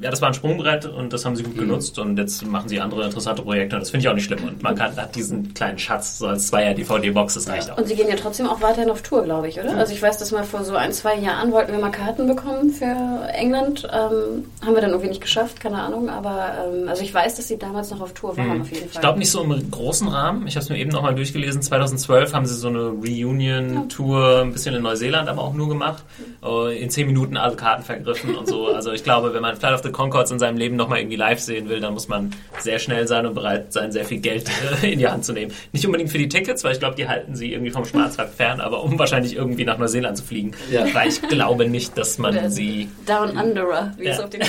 ja, 0.00 0.10
das 0.10 0.20
war 0.20 0.28
ein 0.28 0.34
Sprungbrett 0.34 0.86
und 0.86 1.12
das 1.12 1.24
haben 1.24 1.36
sie 1.36 1.42
gut 1.42 1.56
mhm. 1.56 1.60
genutzt 1.60 1.98
und 1.98 2.16
jetzt 2.16 2.44
machen 2.46 2.68
sie 2.68 2.80
andere 2.80 3.04
interessante 3.04 3.42
Projekte 3.42 3.76
und 3.76 3.82
das 3.82 3.90
finde 3.90 4.04
ich 4.04 4.08
auch 4.08 4.14
nicht 4.14 4.24
schlimm. 4.24 4.44
Und 4.44 4.62
man 4.62 4.74
kann, 4.74 4.96
hat 4.96 5.14
diesen 5.14 5.52
kleinen 5.54 5.78
Schatz 5.78 6.18
so 6.18 6.26
als 6.26 6.48
Zweier-DVD-Box, 6.48 7.34
das 7.34 7.48
reicht 7.48 7.70
auch. 7.70 7.78
Und 7.78 7.88
sie 7.88 7.94
gehen 7.94 8.08
ja 8.08 8.16
trotzdem 8.16 8.46
auch 8.46 8.60
weiterhin 8.60 8.90
auf 8.90 9.02
Tour, 9.02 9.22
glaube 9.22 9.48
ich, 9.48 9.58
oder? 9.58 9.72
Mhm. 9.72 9.78
Also 9.78 9.92
ich 9.92 10.02
weiß, 10.02 10.18
dass 10.18 10.30
mal 10.32 10.44
vor 10.44 10.64
so 10.64 10.74
ein, 10.74 10.92
zwei 10.92 11.16
Jahren 11.16 11.52
wollten 11.52 11.72
wir 11.72 11.78
mal 11.78 11.90
Karten 11.90 12.26
bekommen 12.26 12.70
für 12.70 13.28
England. 13.32 13.88
Ähm, 13.92 14.44
haben 14.64 14.74
wir 14.74 14.80
dann 14.80 14.90
irgendwie 14.90 15.08
nicht 15.08 15.20
geschafft, 15.20 15.60
keine 15.60 15.78
Ahnung, 15.78 16.08
aber 16.08 16.52
ähm, 16.66 16.88
also 16.88 17.02
ich 17.02 17.12
weiß, 17.12 17.34
dass 17.36 17.48
sie 17.48 17.58
damals 17.58 17.90
noch 17.90 18.00
auf 18.00 18.12
Tour 18.14 18.36
waren, 18.36 18.56
mhm. 18.56 18.62
auf 18.62 18.70
jeden 18.70 18.88
Fall. 18.88 18.94
Ich 18.94 19.00
glaube 19.00 19.18
nicht 19.18 19.30
so 19.30 19.42
im 19.42 19.70
großen 19.70 20.08
Rahmen. 20.08 20.46
Ich 20.46 20.54
habe 20.54 20.64
es 20.64 20.70
mir 20.70 20.78
eben 20.78 20.90
nochmal 20.90 21.14
durchgelesen. 21.14 21.62
2012 21.62 22.32
haben 22.32 22.46
sie 22.46 22.54
so 22.54 22.68
eine 22.68 22.88
Reunion-Tour, 22.88 24.42
ein 24.42 24.52
bisschen 24.52 24.74
in 24.74 24.82
Neuseeland 24.82 25.28
aber 25.28 25.42
auch 25.42 25.54
nur 25.54 25.68
gemacht. 25.68 26.04
Mhm. 26.18 26.70
In 26.72 26.90
zehn 26.90 27.06
Minuten 27.06 27.36
alle 27.36 27.56
Karten 27.56 27.82
vergriffen 27.82 28.34
und 28.34 28.48
so. 28.48 28.68
Also 28.68 28.92
ich 28.92 29.04
glaube, 29.04 29.34
wenn 29.34 29.42
man 29.42 29.56
Flight 29.56 29.74
of 29.74 29.81
the 29.82 29.90
Concords 29.90 30.30
in 30.30 30.38
seinem 30.38 30.56
Leben 30.56 30.76
nochmal 30.76 30.98
irgendwie 30.98 31.16
live 31.16 31.40
sehen 31.40 31.68
will, 31.68 31.80
dann 31.80 31.94
muss 31.94 32.08
man 32.08 32.34
sehr 32.58 32.78
schnell 32.78 33.06
sein 33.06 33.26
und 33.26 33.34
bereit 33.34 33.72
sein, 33.72 33.92
sehr 33.92 34.04
viel 34.04 34.18
Geld 34.18 34.50
äh, 34.82 34.92
in 34.92 34.98
die 34.98 35.08
Hand 35.08 35.24
zu 35.24 35.32
nehmen. 35.32 35.52
Nicht 35.72 35.86
unbedingt 35.86 36.10
für 36.10 36.18
die 36.18 36.28
Tickets, 36.28 36.64
weil 36.64 36.72
ich 36.72 36.78
glaube, 36.78 36.96
die 36.96 37.08
halten 37.08 37.36
sie 37.36 37.52
irgendwie 37.52 37.70
vom 37.70 37.84
Schwarzwald 37.84 38.30
fern, 38.30 38.60
aber 38.60 38.82
um 38.82 38.98
wahrscheinlich 38.98 39.36
irgendwie 39.36 39.64
nach 39.64 39.78
Neuseeland 39.78 40.16
zu 40.16 40.24
fliegen. 40.24 40.52
Ja. 40.70 40.86
Weil 40.94 41.08
ich 41.08 41.22
glaube 41.22 41.68
nicht, 41.68 41.96
dass 41.98 42.18
man 42.18 42.36
Oder 42.36 42.50
sie... 42.50 42.88
Down 43.06 43.36
Underer, 43.36 43.92
wie 43.96 44.04
ja. 44.04 44.12
es 44.12 44.20
auf 44.20 44.30
den 44.30 44.40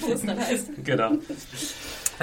Postern 0.00 0.38
heißt. 0.48 0.70
Genau. 0.84 1.12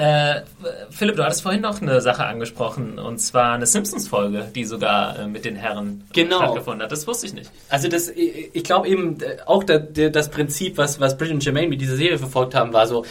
Äh, 0.00 0.44
Philipp, 0.88 1.16
du 1.16 1.24
hattest 1.24 1.42
vorhin 1.42 1.60
noch 1.60 1.82
eine 1.82 2.00
Sache 2.00 2.24
angesprochen, 2.24 2.98
und 2.98 3.18
zwar 3.18 3.52
eine 3.52 3.66
Simpsons-Folge, 3.66 4.50
die 4.54 4.64
sogar 4.64 5.18
äh, 5.18 5.26
mit 5.26 5.44
den 5.44 5.56
Herren 5.56 6.04
genau. 6.14 6.38
stattgefunden 6.38 6.82
hat. 6.82 6.90
Das 6.90 7.06
wusste 7.06 7.26
ich 7.26 7.34
nicht. 7.34 7.50
Also 7.68 7.88
das, 7.88 8.08
ich 8.08 8.64
glaube 8.64 8.88
eben, 8.88 9.20
äh, 9.20 9.36
auch 9.44 9.62
das 9.62 10.30
Prinzip, 10.30 10.78
was, 10.78 11.00
was 11.00 11.18
Bridget 11.18 11.34
und 11.34 11.44
Jermaine 11.44 11.68
mit 11.68 11.82
dieser 11.82 11.96
Serie 11.96 12.16
verfolgt 12.16 12.54
haben, 12.54 12.72
war 12.72 12.86
so, 12.86 13.04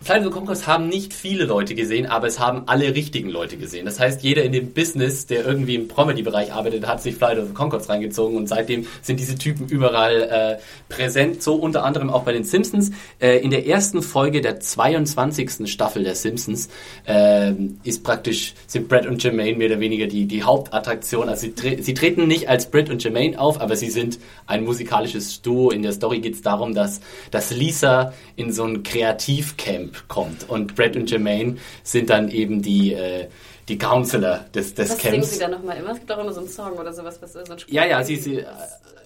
Flight 0.00 0.20
of 0.20 0.26
the 0.26 0.30
Conchords 0.30 0.66
haben 0.66 0.88
nicht 0.88 1.12
viele 1.12 1.44
Leute 1.44 1.74
gesehen, 1.74 2.06
aber 2.06 2.28
es 2.28 2.38
haben 2.38 2.62
alle 2.66 2.94
richtigen 2.94 3.28
Leute 3.28 3.56
gesehen. 3.56 3.84
Das 3.84 3.98
heißt, 3.98 4.22
jeder 4.22 4.44
in 4.44 4.52
dem 4.52 4.72
Business, 4.72 5.26
der 5.26 5.44
irgendwie 5.44 5.74
im 5.74 5.88
Comedy-Bereich 5.88 6.52
arbeitet, 6.52 6.86
hat 6.86 7.02
sich 7.02 7.16
Flight 7.16 7.38
of 7.38 7.48
the 7.48 7.52
Conchords 7.52 7.88
reingezogen 7.88 8.36
und 8.36 8.48
seitdem 8.48 8.86
sind 9.02 9.18
diese 9.18 9.34
Typen 9.34 9.66
überall 9.66 10.22
äh, 10.22 10.92
präsent. 10.92 11.42
So 11.42 11.56
unter 11.56 11.84
anderem 11.84 12.10
auch 12.10 12.22
bei 12.22 12.32
den 12.32 12.44
Simpsons. 12.44 12.92
Äh, 13.18 13.38
in 13.38 13.50
der 13.50 13.66
ersten 13.66 14.02
Folge 14.02 14.40
der 14.40 14.60
22. 14.60 15.68
Staffel 15.70 16.04
der 16.04 16.14
Simpsons 16.14 16.68
äh, 17.04 17.52
ist 17.82 18.04
praktisch 18.04 18.54
sind 18.68 18.88
Brett 18.88 19.06
und 19.06 19.22
Jermaine 19.22 19.58
mehr 19.58 19.68
oder 19.68 19.80
weniger 19.80 20.06
die 20.06 20.26
die 20.26 20.44
Hauptattraktion. 20.44 21.28
Also 21.28 21.42
sie, 21.42 21.54
tre 21.54 21.82
sie 21.82 21.94
treten 21.94 22.28
nicht 22.28 22.48
als 22.48 22.70
Brett 22.70 22.88
und 22.88 23.02
Jermaine 23.02 23.38
auf, 23.38 23.60
aber 23.60 23.74
sie 23.74 23.90
sind 23.90 24.20
ein 24.46 24.64
musikalisches 24.64 25.42
Duo. 25.42 25.70
In 25.70 25.82
der 25.82 25.92
Story 25.92 26.20
geht 26.20 26.34
es 26.34 26.42
darum, 26.42 26.72
dass 26.72 27.00
dass 27.32 27.50
Lisa 27.50 28.12
in 28.36 28.52
so 28.52 28.64
ein 28.64 28.84
Kreativcamp 28.84 29.87
Camp 29.88 30.08
kommt. 30.08 30.48
Und 30.48 30.74
Brett 30.74 30.96
und 30.96 31.10
Jermaine 31.10 31.56
sind 31.82 32.10
dann 32.10 32.30
eben 32.30 32.62
die, 32.62 32.92
äh, 32.92 33.28
die 33.68 33.78
Counselor 33.78 34.44
des, 34.54 34.74
des 34.74 34.90
was 34.90 34.98
Camps. 34.98 35.10
singen 35.10 35.24
sie 35.24 35.38
dann 35.38 35.50
nochmal 35.52 35.78
immer? 35.78 35.92
Es 35.92 35.98
gibt 35.98 36.12
auch 36.12 36.18
immer 36.18 36.32
so 36.32 36.40
einen 36.40 36.48
Song 36.48 36.72
oder 36.72 36.92
sowas, 36.92 37.18
was 37.20 37.32
so 37.32 37.38
ein 37.40 37.58
Ja, 37.68 37.84
ja, 37.86 38.02
sie, 38.04 38.16
sie 38.16 38.36
äh, 38.36 38.46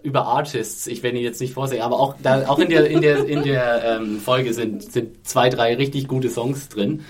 über 0.03 0.27
Artists. 0.27 0.87
Ich 0.87 1.03
werde 1.03 1.19
ihn 1.19 1.25
jetzt 1.25 1.41
nicht 1.41 1.55
vorsehen, 1.55 1.83
aber 1.83 1.99
auch, 1.99 2.17
da, 2.23 2.49
auch 2.49 2.59
in 2.59 2.71
der, 2.71 2.87
in 2.89 3.01
der, 3.01 3.25
in 3.25 3.43
der 3.43 4.01
ähm, 4.01 4.21
Folge 4.21 4.53
sind, 4.55 4.91
sind 4.91 5.27
zwei, 5.27 5.49
drei 5.49 5.75
richtig 5.77 6.09
gute 6.09 6.29
Songs 6.29 6.69
drin. 6.69 7.05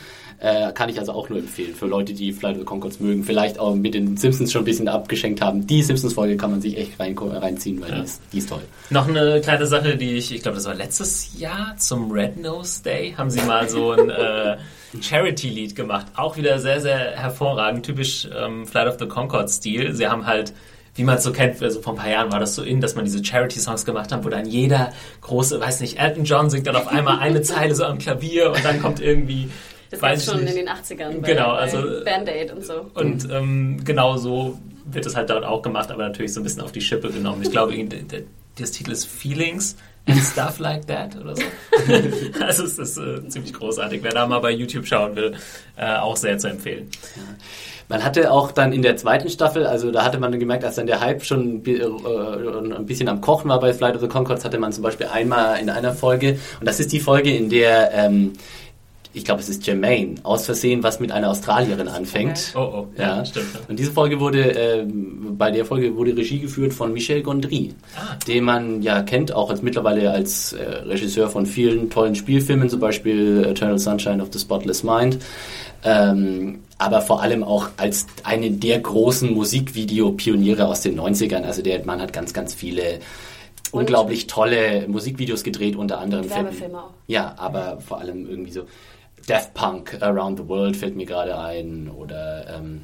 Äh, 0.45 0.73
kann 0.73 0.89
ich 0.89 0.99
also 0.99 1.13
auch 1.13 1.29
nur 1.29 1.39
empfehlen 1.39 1.73
für 1.73 1.87
Leute, 1.87 2.15
die 2.15 2.33
Flight 2.33 2.55
of 2.55 2.59
the 2.59 2.65
Concords 2.65 2.99
mögen. 2.99 3.23
Vielleicht 3.23 3.61
auch 3.61 3.77
mit 3.77 3.95
den 3.95 4.17
Simpsons 4.17 4.51
schon 4.51 4.63
ein 4.63 4.65
bisschen 4.65 4.89
abgeschenkt 4.89 5.41
haben. 5.41 5.69
Die 5.69 5.85
Simpsons-Folge 5.85 6.37
kann 6.37 6.51
man 6.51 6.61
sich 6.61 6.77
echt 6.77 6.99
rein, 6.99 7.17
reinziehen, 7.17 7.81
weil 7.81 7.91
Ja. 7.91 7.97
die, 7.99 8.03
ist, 8.05 8.21
die 8.33 8.39
ist 8.39 8.49
toll. 8.49 8.63
Noch 8.91 9.07
eine 9.07 9.41
kleine 9.41 9.67
Sache, 9.67 9.97
die 9.97 10.15
ich, 10.17 10.35
ich 10.35 10.43
glaube, 10.43 10.57
das 10.57 10.65
war 10.67 10.75
letztes 10.75 11.39
Jahr 11.39 11.77
zum 11.79 12.11
Red 12.11 12.43
Nose 12.43 12.83
Day, 12.83 13.15
haben 13.17 13.31
sie 13.31 13.41
mal 13.43 13.69
so 13.69 13.93
ein 13.93 14.11
äh, 14.11 14.57
Charity-Lied 15.01 15.77
gemacht. 15.77 16.07
Auch 16.17 16.37
wieder 16.37 16.59
sehr, 16.59 16.81
sehr 16.81 16.99
hervorragend, 17.13 17.87
typisch 17.87 18.29
ähm, 18.37 18.67
Flight 18.67 18.89
of 18.89 18.97
the 18.99 19.07
Concord-Stil. 19.07 19.95
Sie 19.95 20.09
haben 20.09 20.27
halt, 20.27 20.53
wie 20.97 21.05
man 21.05 21.19
es 21.19 21.23
so 21.23 21.33
kennt, 21.33 21.63
also 21.63 21.81
vor 21.81 21.93
ein 21.95 21.99
paar 21.99 22.11
Jahren 22.11 22.33
war 22.33 22.41
das 22.41 22.55
so 22.55 22.63
in, 22.63 22.81
dass 22.81 22.95
man 22.95 23.05
diese 23.05 23.25
Charity-Songs 23.25 23.85
gemacht 23.85 24.13
hat, 24.13 24.25
wo 24.25 24.29
dann 24.29 24.47
jeder 24.47 24.93
große, 25.21 25.61
weiß 25.61 25.81
nicht, 25.81 25.99
Elton 26.01 26.25
John 26.25 26.51
singt 26.51 26.67
dann 26.67 26.77
auf 26.77 26.89
einmal 26.89 27.19
eine 27.21 27.43
Zeile 27.43 27.75
so 27.75 27.85
am 27.85 27.99
Klavier 27.99 28.51
und 28.51 28.65
dann 28.65 28.83
kommt 28.83 29.01
irgendwie, 29.01 29.49
Das 30.01 30.19
ich 30.19 30.25
schon 30.25 30.41
nicht. 30.45 30.51
in 30.57 30.67
den 30.67 30.69
80ern 30.69 31.21
bei, 31.21 31.29
Genau, 31.29 31.51
also- 31.53 31.83
Band-Aid 32.05 32.53
und 32.53 32.65
so. 32.65 32.87
Und 32.95 33.29
ähm, 33.31 33.81
genau 33.85 34.17
so 34.17 34.59
wird 34.85 35.07
es 35.07 35.15
halt 35.17 35.31
dort 35.31 35.45
auch 35.45 35.63
gemacht, 35.63 35.91
aber 35.91 36.03
natürlich 36.03 36.33
so 36.35 36.41
ein 36.41 36.45
bisschen 36.45 36.63
auf 36.63 36.73
die 36.73 36.81
Schippe 36.81 37.11
genommen. 37.11 37.43
Ich 37.43 37.51
glaube, 37.51 37.73
der, 37.85 38.01
der, 38.03 38.23
das 38.59 38.73
Titel 38.73 38.91
ist 38.91 39.07
Feelings 39.07 39.77
and 40.09 40.19
Stuff 40.21 40.59
Like 40.59 40.87
That 40.89 41.17
oder 41.21 41.37
so. 41.37 41.43
also 42.45 42.65
es 42.65 42.79
ist 42.79 42.99
äh, 42.99 43.27
ziemlich 43.29 43.53
großartig. 43.53 44.03
Wer 44.03 44.11
da 44.13 44.27
mal 44.27 44.41
bei 44.41 44.51
YouTube 44.51 44.87
schauen 44.87 45.15
will, 45.15 45.35
äh, 45.77 45.95
auch 45.97 46.17
sehr 46.17 46.37
zu 46.39 46.49
empfehlen. 46.49 46.89
Man 47.89 48.03
hatte 48.05 48.31
auch 48.33 48.53
dann 48.53 48.73
in 48.73 48.83
der 48.83 48.97
zweiten 48.97 49.29
Staffel, 49.29 49.67
also 49.67 49.91
da 49.91 50.05
hatte 50.05 50.19
man 50.19 50.39
gemerkt, 50.39 50.65
als 50.65 50.77
dann 50.77 50.87
der 50.87 51.01
Hype 51.01 51.25
schon 51.25 51.57
ein 51.57 51.63
bi- 51.63 51.77
äh, 51.77 51.85
ein 51.85 52.87
bisschen 52.87 53.09
am 53.09 53.21
Kochen 53.21 53.51
war 53.51 53.61
bei 53.61 53.73
Flight 53.75 53.95
of 53.95 54.01
the 54.01 54.09
Concords, 54.09 54.45
hatte 54.45 54.59
man 54.59 54.73
zum 54.73 54.83
Beispiel 54.83 55.07
einmal 55.13 55.61
in 55.61 55.69
einer 55.71 55.93
Folge, 55.93 56.39
und 56.59 56.67
das 56.67 56.81
ist 56.81 56.91
die 56.93 57.01
Folge, 57.01 57.35
in 57.37 57.51
der, 57.51 57.93
ähm, 57.93 58.33
ich 59.15 59.25
glaube, 59.25 59.41
es 59.43 59.49
ist 59.49 59.67
Jermaine, 59.67 60.15
aus 60.23 60.47
Versehen 60.47 60.83
was 60.83 60.99
mit 61.01 61.13
einer 61.13 61.29
Australierin 61.31 61.89
anfängt. 61.89 62.53
Oh, 62.55 62.61
oh, 62.61 62.87
ja, 62.97 63.19
Ja. 63.19 63.25
stimmt. 63.25 63.47
Und 63.69 63.79
diese 63.79 63.93
Folge 63.93 64.21
wurde, 64.21 64.41
ähm, 64.53 65.35
bei 65.37 65.51
der 65.51 65.65
Folge 65.65 65.95
wurde 65.97 66.17
Regie 66.17 66.39
geführt 66.41 66.73
von 66.73 66.93
Michel 66.93 67.23
Gondry, 67.23 67.75
Ah. 67.97 68.17
den 68.27 68.45
man 68.45 68.81
ja 68.83 69.03
kennt, 69.03 69.33
auch 69.35 69.51
als 69.51 69.61
mittlerweile 69.63 70.11
als 70.11 70.53
äh, 70.55 70.63
Regisseur 70.63 71.29
von 71.29 71.45
vielen 71.47 71.91
tollen 71.91 72.15
Spielfilmen, 72.15 72.69
zum 72.71 72.81
Beispiel 72.81 73.45
Eternal 73.49 73.79
Sunshine 73.79 74.23
of 74.23 74.29
the 74.33 74.39
Spotless 74.39 74.83
Mind. 74.83 75.19
Ähm, 75.85 76.61
aber 76.79 77.01
vor 77.01 77.23
allem 77.23 77.43
auch 77.45 77.69
als 77.77 78.07
eine 78.25 78.51
der 78.51 78.79
großen 78.81 79.33
Musikvideo-Pioniere 79.35 80.67
aus 80.67 80.81
den 80.83 80.97
90ern. 80.99 81.43
Also 81.45 81.63
der 81.63 81.85
Mann 81.85 82.01
hat 82.01 82.13
ganz, 82.13 82.33
ganz 82.33 82.55
viele 82.55 83.01
Und- 83.73 83.81
unglaublich 83.81 84.27
tolle 84.27 84.87
Musikvideos 84.89 85.43
gedreht, 85.43 85.77
unter 85.77 85.99
anderem. 85.99 86.29
Werbefilme 86.31 86.79
auch. 86.79 86.91
Ja, 87.09 87.35
aber 87.37 87.79
vor 87.81 87.99
allem 88.01 88.29
irgendwie 88.29 88.53
so 88.53 88.63
Daft 89.27 89.55
Punk 89.55 89.99
Around 90.01 90.39
the 90.39 90.49
World 90.49 90.77
fällt 90.77 90.97
mir 90.97 91.07
gerade 91.07 91.39
ein 91.39 91.89
oder 91.89 92.47
ähm, 92.57 92.83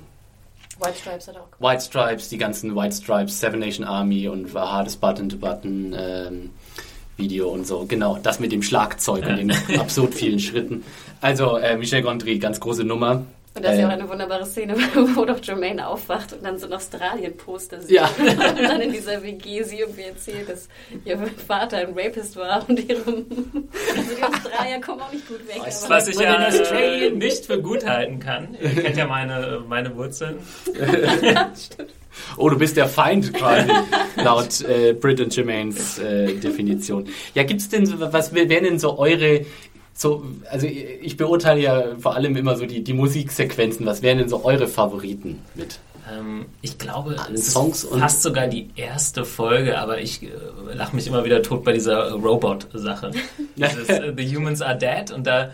White 0.80 0.98
Stripes 0.98 1.28
hat 1.28 1.36
auch 1.36 1.50
gemacht. 1.50 1.60
White 1.60 1.84
Stripes, 1.84 2.28
die 2.28 2.38
ganzen 2.38 2.76
White 2.76 2.94
Stripes, 2.94 3.40
Seven 3.40 3.58
Nation 3.58 3.84
Army 3.84 4.28
und 4.28 4.54
war 4.54 4.70
Hardest 4.70 5.00
Button 5.00 5.28
to 5.28 5.36
Button 5.36 5.94
ähm, 5.98 6.50
Video 7.16 7.48
und 7.48 7.66
so. 7.66 7.84
Genau, 7.86 8.18
das 8.22 8.38
mit 8.38 8.52
dem 8.52 8.62
Schlagzeug 8.62 9.26
und 9.26 9.36
den 9.36 9.50
absurd 9.78 10.14
vielen 10.14 10.38
Schritten. 10.38 10.84
Also 11.20 11.56
äh, 11.56 11.76
Michel 11.76 12.02
Gondry, 12.02 12.38
ganz 12.38 12.60
große 12.60 12.84
Nummer. 12.84 13.24
Und 13.54 13.64
da 13.64 13.72
ist 13.72 13.78
ja 13.80 13.86
auch 13.86 13.90
Äh, 13.90 13.94
eine 13.94 14.08
wunderbare 14.08 14.46
Szene, 14.46 14.74
wo 15.14 15.24
doch 15.24 15.42
Jermaine 15.42 15.88
aufwacht 15.88 16.32
und 16.32 16.44
dann 16.44 16.58
so 16.58 16.66
ein 16.66 16.72
Australien-Poster 16.74 17.80
sieht. 17.80 17.90
Ja. 17.96 18.08
Und 18.18 18.62
dann 18.62 18.80
in 18.80 18.92
dieser 18.92 19.20
WG 19.22 19.62
sie 19.64 19.80
irgendwie 19.80 20.02
erzählt, 20.02 20.48
dass 20.48 20.68
ihr 21.04 21.18
Vater 21.46 21.78
ein 21.78 21.92
Rapist 21.96 22.36
war 22.36 22.64
und 22.68 22.78
ihre... 22.88 23.00
Also 23.00 23.24
die 24.16 24.22
Australier 24.22 24.80
kommen 24.80 25.00
auch 25.00 25.12
nicht 25.12 25.26
gut 25.26 25.46
weg. 25.48 25.60
Weißt 25.64 25.86
aber- 25.86 25.94
Was 25.96 26.08
ich 26.08 26.20
ja 26.20 26.40
äh, 26.42 26.46
Australia. 26.46 27.10
nicht 27.10 27.46
für 27.46 27.60
gut 27.60 27.84
halten 27.84 28.20
kann. 28.20 28.56
Ihr 28.60 28.70
kennt 28.82 28.96
ja 28.96 29.06
meine, 29.06 29.62
meine 29.66 29.96
Wurzeln. 29.96 30.36
Oh, 32.36 32.48
du 32.48 32.58
bist 32.58 32.76
der 32.76 32.88
Feind 32.88 33.32
quasi, 33.34 33.70
laut 34.16 34.60
äh, 34.62 34.92
Brit 34.92 35.20
und 35.20 35.34
Jermaines 35.34 35.98
äh, 35.98 36.34
Definition. 36.34 37.06
Ja, 37.34 37.44
gibt's 37.44 37.68
denn, 37.68 37.86
so- 37.86 37.94
was 38.12 38.34
wären 38.34 38.48
denn 38.64 38.78
so 38.78 38.98
eure, 38.98 39.44
so, 39.98 40.24
also 40.48 40.68
ich 40.68 41.16
beurteile 41.16 41.60
ja 41.60 41.84
vor 41.98 42.14
allem 42.14 42.36
immer 42.36 42.56
so 42.56 42.66
die, 42.66 42.84
die 42.84 42.92
Musiksequenzen, 42.92 43.84
was 43.84 44.00
wären 44.00 44.18
denn 44.18 44.28
so 44.28 44.44
eure 44.44 44.68
Favoriten 44.68 45.40
mit? 45.56 45.80
Ähm, 46.08 46.46
ich 46.62 46.78
glaube, 46.78 47.16
An 47.18 47.34
es 47.34 47.52
Songs 47.52 47.82
ist 47.82 47.98
fast 47.98 48.22
sogar 48.22 48.46
die 48.46 48.70
erste 48.76 49.24
Folge, 49.24 49.76
aber 49.76 50.00
ich 50.00 50.22
äh, 50.22 50.28
lache 50.72 50.94
mich 50.94 51.08
immer 51.08 51.24
wieder 51.24 51.42
tot 51.42 51.64
bei 51.64 51.72
dieser 51.72 52.10
äh, 52.10 52.12
Robot-Sache. 52.12 53.10
Äh, 53.58 54.12
The 54.16 54.36
Humans 54.36 54.62
Are 54.62 54.78
Dead 54.78 55.10
und 55.10 55.26
da, 55.26 55.50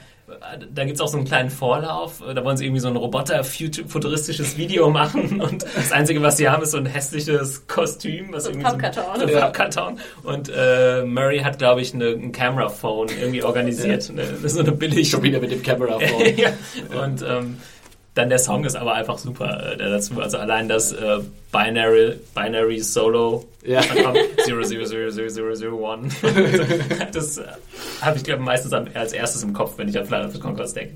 da 0.73 0.85
gibt 0.85 0.97
es 0.97 1.01
auch 1.01 1.09
so 1.09 1.17
einen 1.17 1.27
kleinen 1.27 1.51
Vorlauf. 1.51 2.23
Da 2.35 2.45
wollen 2.45 2.57
sie 2.57 2.65
irgendwie 2.65 2.81
so 2.81 2.89
ein 2.89 2.97
Roboter-futuristisches 2.97 4.57
Video 4.57 4.91
machen 4.91 5.41
und 5.41 5.63
das 5.63 5.93
Einzige, 5.93 6.23
was 6.23 6.37
sie 6.37 6.49
haben, 6.49 6.63
ist 6.63 6.73
so 6.73 6.79
ein 6.79 6.87
hässliches 6.87 7.67
Kostüm. 7.67 8.33
Was 8.33 8.45
So 8.45 8.51
ein 8.51 8.61
irgendwie 8.61 8.71
Pappkarton. 8.71 9.17
So 9.21 9.27
ein 9.27 9.29
Ja. 9.33 9.41
Pappkarton. 9.41 9.99
Und 10.23 10.51
äh, 10.55 11.03
Murray 11.05 11.41
hat, 11.41 11.59
glaube 11.59 11.81
ich, 11.81 11.95
eine, 11.95 12.09
ein 12.09 12.33
Camera-Phone 12.33 13.09
irgendwie 13.21 13.43
organisiert. 13.43 14.11
Eine, 14.11 14.49
so 14.49 14.61
eine 14.61 14.73
billig 14.73 15.11
Schon 15.11 15.23
wieder 15.23 15.41
mit 15.41 15.51
dem 15.51 15.63
Camera 15.63 15.99
Phone. 15.99 16.37
ja. 16.37 16.51
Und 17.03 17.23
ähm, 17.23 17.59
dann 18.15 18.29
der 18.29 18.39
Song 18.39 18.65
ist 18.65 18.77
aber 18.77 18.95
einfach 18.95 19.19
super 19.19 19.73
äh, 19.73 19.77
der 19.77 19.91
dazu. 19.91 20.21
Also 20.21 20.39
allein 20.39 20.69
das 20.69 20.93
äh, 20.93 21.19
Binary, 21.53 22.15
Binary 22.35 22.81
Solo 22.81 23.45
Ja. 23.65 23.81
000001. 23.81 26.15
das 27.13 27.39
äh, 27.39 27.43
habe 28.01 28.17
ich, 28.17 28.25
glaube 28.25 28.43
meistens 28.43 28.73
am, 28.73 28.87
als 28.95 29.13
erstes 29.13 29.43
im 29.43 29.53
Kopf, 29.53 29.75
wenn 29.79 29.89
ich 29.89 29.99
an 29.99 30.07
Flight 30.07 30.27
of 30.27 30.33
the 30.33 30.41
Conchords 30.41 30.75
denke. 30.75 30.95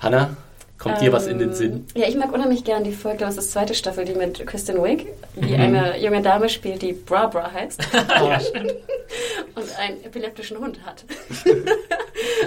Hanna, 0.00 0.36
kommt 0.78 1.00
dir 1.00 1.12
was 1.12 1.26
in 1.26 1.38
den 1.38 1.48
Ähm, 1.50 1.54
Sinn? 1.54 1.86
Ja, 1.96 2.06
ich 2.06 2.16
mag 2.16 2.32
unheimlich 2.32 2.62
gern 2.64 2.84
die 2.84 2.92
Folge, 2.92 3.18
das 3.24 3.36
ist 3.36 3.48
die 3.48 3.52
zweite 3.52 3.74
Staffel, 3.74 4.04
die 4.04 4.14
mit 4.14 4.46
Kristen 4.46 4.76
Wiig, 4.82 5.06
die 5.34 5.54
Mhm. 5.54 5.60
eine 5.60 5.98
junge 6.00 6.22
Dame 6.22 6.48
spielt, 6.48 6.82
die 6.82 6.92
Bra 6.92 7.26
Bra 7.26 7.50
heißt 7.50 7.80
ja, 8.08 8.38
stimmt. 8.40 8.74
und 9.56 9.78
einen 9.78 10.04
epileptischen 10.04 10.58
Hund 10.58 10.78
hat. 10.86 11.04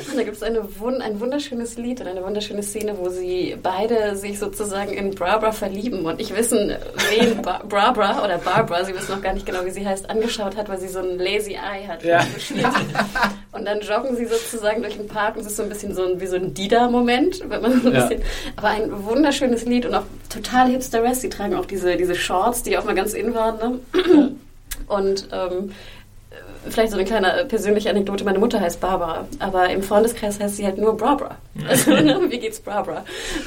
und 0.10 0.18
da 0.18 0.24
gibt 0.24 0.38
es 0.38 0.44
eine, 0.44 0.80
wun 0.80 1.02
ein 1.02 1.20
wunderschönes 1.20 1.78
Lied 1.78 2.02
und 2.02 2.08
eine 2.08 2.24
wunderschöne 2.24 2.64
Szene, 2.64 2.96
wo 2.98 3.10
sie 3.10 3.58
beide 3.62 4.16
sich 4.16 4.40
sozusagen 4.40 4.94
in 4.94 5.12
Bra 5.12 5.52
verlieben 5.52 6.06
und 6.06 6.20
ich 6.22 6.36
wissen, 6.36 6.74
wen 7.10 7.42
ba 7.42 7.62
Bra 7.68 7.92
oder 8.24 8.38
Barbara, 8.38 8.84
sie 8.86 8.96
wissen 8.96 9.12
noch 9.12 9.22
gar 9.22 9.34
nicht 9.34 9.46
genau, 9.46 9.66
wie 9.66 9.72
sie 9.72 9.86
heißt, 9.86 10.10
angeschaut 10.10 10.56
hat, 10.56 10.70
weil 10.70 10.80
sie 10.80 10.88
so 10.88 11.00
ein 11.00 11.18
lazy 11.18 11.54
eye 11.54 11.88
hat. 11.88 12.04
Ja. 12.04 12.26
Und 13.52 13.66
dann 13.66 13.82
joggen 13.82 14.16
sie 14.16 14.26
sozusagen 14.26 14.82
durch 14.82 14.98
den 14.98 15.08
Park 15.08 15.36
und 15.36 15.42
es 15.42 15.48
ist 15.48 15.58
so 15.58 15.64
ein 15.64 15.70
bisschen 15.70 15.94
so 15.94 16.04
ein, 16.06 16.22
wie 16.22 16.28
so 16.28 16.36
ein 16.36 16.54
Dida-Moment, 16.54 17.44
wenn 17.50 17.62
man 17.62 17.82
so 17.82 17.90
ein 17.90 17.96
Ja. 17.96 18.02
bisschen, 18.06 18.22
aber 18.56 18.70
ein 18.70 19.06
wunderschönes 19.06 19.66
Lied 19.66 19.86
und 19.86 19.96
auch 19.96 20.04
total 20.30 20.70
hipster 20.70 21.04
Sie 21.16 21.30
tragen 21.30 21.56
auch 21.56 21.66
diese, 21.66 21.96
diese 21.96 22.16
Shorts, 22.16 22.64
die 22.64 22.78
auch 22.78 22.84
mal 22.86 22.96
ganz 22.96 23.14
in 23.14 23.34
waren. 23.34 23.82
Ne? 24.04 24.32
Und 24.88 25.28
ähm, 25.32 25.72
vielleicht 26.70 26.92
so 26.92 26.98
eine 26.98 27.06
kleine 27.06 27.46
persönliche 27.48 27.90
Anekdote. 27.90 28.24
Meine 28.24 28.40
Mutter 28.40 28.60
heißt 28.60 28.80
Barbara, 28.80 29.28
aber 29.40 29.70
im 29.70 29.84
Freundeskreis 29.84 30.40
heißt 30.40 30.58
sie 30.58 30.66
halt 30.66 30.78
nur 30.78 30.98
Barbara. 30.98 31.38
Also, 31.68 31.92
ne? 31.92 32.20
wie 32.30 32.40
geht's 32.40 32.60
Barbara? 32.60 33.04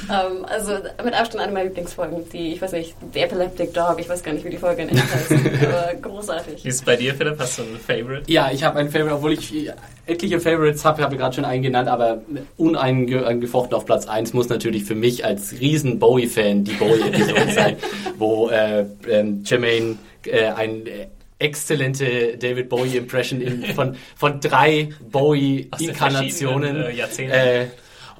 Ähm, 0.09 0.45
also 0.45 0.73
mit 1.03 1.13
Abstand 1.13 1.43
eine 1.43 1.53
meiner 1.53 1.65
Lieblingsfolgen. 1.65 2.29
Die, 2.31 2.53
ich 2.53 2.61
weiß 2.61 2.73
nicht, 2.73 2.95
The 3.13 3.19
Epileptic 3.21 3.73
Dog, 3.73 3.97
ich 3.99 4.09
weiß 4.09 4.23
gar 4.23 4.33
nicht, 4.33 4.45
wie 4.45 4.49
die 4.49 4.57
Folge 4.57 4.83
in 4.83 4.89
echt 4.89 5.03
heißt. 5.13 5.31
aber 5.63 5.93
großartig. 6.01 6.63
Wie 6.63 6.67
ist 6.67 6.75
es 6.75 6.81
bei 6.81 6.95
dir, 6.95 7.15
Philipp? 7.15 7.39
Hast 7.39 7.59
du 7.59 7.63
ein 7.63 7.79
Favorite? 7.79 8.31
Ja, 8.31 8.49
ich 8.51 8.63
habe 8.63 8.79
ein 8.79 8.89
Favorite, 8.89 9.15
obwohl 9.15 9.33
ich 9.33 9.71
etliche 10.05 10.39
Favorites 10.39 10.83
habe, 10.85 11.01
habe 11.03 11.15
ich 11.15 11.19
gerade 11.19 11.35
schon 11.35 11.45
einen 11.45 11.63
genannt, 11.63 11.87
aber 11.87 12.21
uneingefochten 12.57 13.75
auf 13.75 13.85
Platz 13.85 14.07
1 14.07 14.33
muss 14.33 14.49
natürlich 14.49 14.83
für 14.83 14.95
mich 14.95 15.25
als 15.25 15.59
riesen 15.59 15.99
Bowie-Fan 15.99 16.63
die 16.63 16.73
Bowie-Episode 16.73 17.51
sein, 17.53 17.77
wo 18.17 18.49
äh, 18.49 18.85
ähm, 19.09 19.43
Jermaine 19.45 19.97
äh, 20.25 20.47
ein 20.47 20.85
äh, 20.85 21.07
exzellente 21.41 22.37
David 22.37 22.69
Bowie-Impression 22.69 23.41
in- 23.41 23.65
von, 23.75 23.95
von 24.15 24.39
drei 24.39 24.89
Bowie-Inkarnationen. 25.11 26.61
verschiedenen, 26.75 26.91
äh, 26.93 26.97
Jahrzehnten. 26.97 27.31
Äh, 27.33 27.65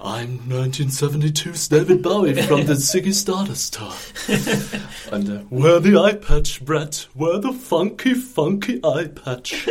I'm 0.04 0.40
1972's 0.50 1.70
David 1.70 2.02
Bowie 2.02 2.34
from 2.42 2.66
the 2.66 2.76
Ziggy 2.76 3.14
Stardust 3.14 3.76
Tour. 3.76 3.94
Und 5.12 5.30
äh, 5.30 5.42
Where 5.52 5.80
the 5.80 5.92
eye 5.96 6.16
patch, 6.16 6.60
Brett? 6.66 7.08
Where 7.14 7.40
the 7.40 7.50
funky, 7.54 8.16
funky 8.16 8.82
eye 8.84 9.08
patch? 9.08 9.68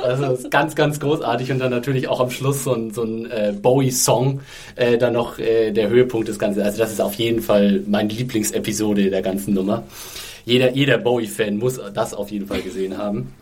Also 0.00 0.34
ist 0.34 0.52
ganz, 0.52 0.76
ganz 0.76 1.00
großartig 1.00 1.50
und 1.50 1.58
dann 1.58 1.72
natürlich 1.72 2.06
auch 2.06 2.20
am 2.20 2.30
Schluss 2.30 2.62
so 2.62 2.74
ein, 2.74 2.92
so 2.92 3.02
ein 3.02 3.28
äh, 3.28 3.52
Bowie-Song, 3.60 4.40
äh, 4.76 4.98
dann 4.98 5.14
noch 5.14 5.40
äh, 5.40 5.72
der 5.72 5.88
Höhepunkt 5.88 6.28
des 6.28 6.38
Ganzen. 6.38 6.62
Also 6.62 6.78
das 6.78 6.92
ist 6.92 7.00
auf 7.00 7.14
jeden 7.14 7.42
Fall 7.42 7.82
meine 7.88 8.12
Lieblingsepisode 8.12 9.10
der 9.10 9.22
ganzen 9.22 9.52
Nummer. 9.54 9.82
Jeder, 10.46 10.70
jeder 10.70 10.96
Bowie-Fan 10.98 11.58
muss 11.58 11.78
das 11.92 12.14
auf 12.14 12.30
jeden 12.30 12.46
Fall 12.46 12.62
gesehen 12.62 12.96
haben. 12.96 13.34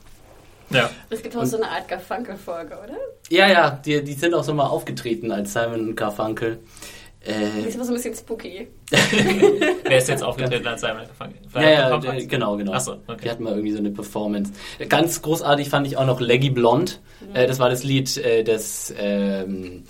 Ja. 0.71 0.91
Es 1.11 1.23
gibt 1.23 1.37
auch 1.37 1.45
so 1.45 1.59
eine 1.59 1.69
Art 1.69 1.87
Garfunkel-Folge, 1.87 2.75
oder? 2.83 2.97
Ja, 3.31 3.47
ja, 3.47 3.71
die, 3.71 4.03
die 4.03 4.15
sind 4.15 4.35
auch 4.35 4.43
so 4.43 4.55
mal 4.55 4.67
aufgetreten 4.67 5.31
als 5.31 5.53
Simon 5.53 5.89
und 5.91 5.95
Garfunkel. 5.97 6.59
Die 7.27 7.31
Äh, 7.31 7.69
ist 7.69 7.77
aber 7.77 7.85
so 7.85 7.93
ein 7.93 7.97
bisschen 7.97 8.15
spooky. 8.15 8.69
Wer 9.85 9.99
ist 9.99 10.09
jetzt 10.09 10.23
aufgetreten 10.23 10.67
als 10.67 10.81
Simon 10.81 11.07
gefangen? 11.07 11.35
ja, 11.55 11.71
ja, 11.71 11.99
der, 11.99 12.27
genau, 12.27 12.57
genau. 12.57 12.73
Achso, 12.73 12.95
Die 12.95 13.13
okay. 13.13 13.31
hatten 13.31 13.45
mal 13.45 13.53
irgendwie 13.53 13.73
so 13.73 13.79
eine 13.79 13.91
Performance. 13.91 14.53
Ganz 14.89 15.21
großartig 15.23 15.69
fand 15.69 15.87
ich 15.87 15.97
auch 15.99 16.07
noch 16.07 16.21
Leggy 16.21 16.51
Blonde. 16.51 16.93
Äh, 17.35 17.47
das 17.47 17.59
war 17.59 17.69
das 17.71 17.85
Lied, 17.85 18.17
äh, 18.19 18.45
das 18.45 18.93
ähm, 18.99 19.85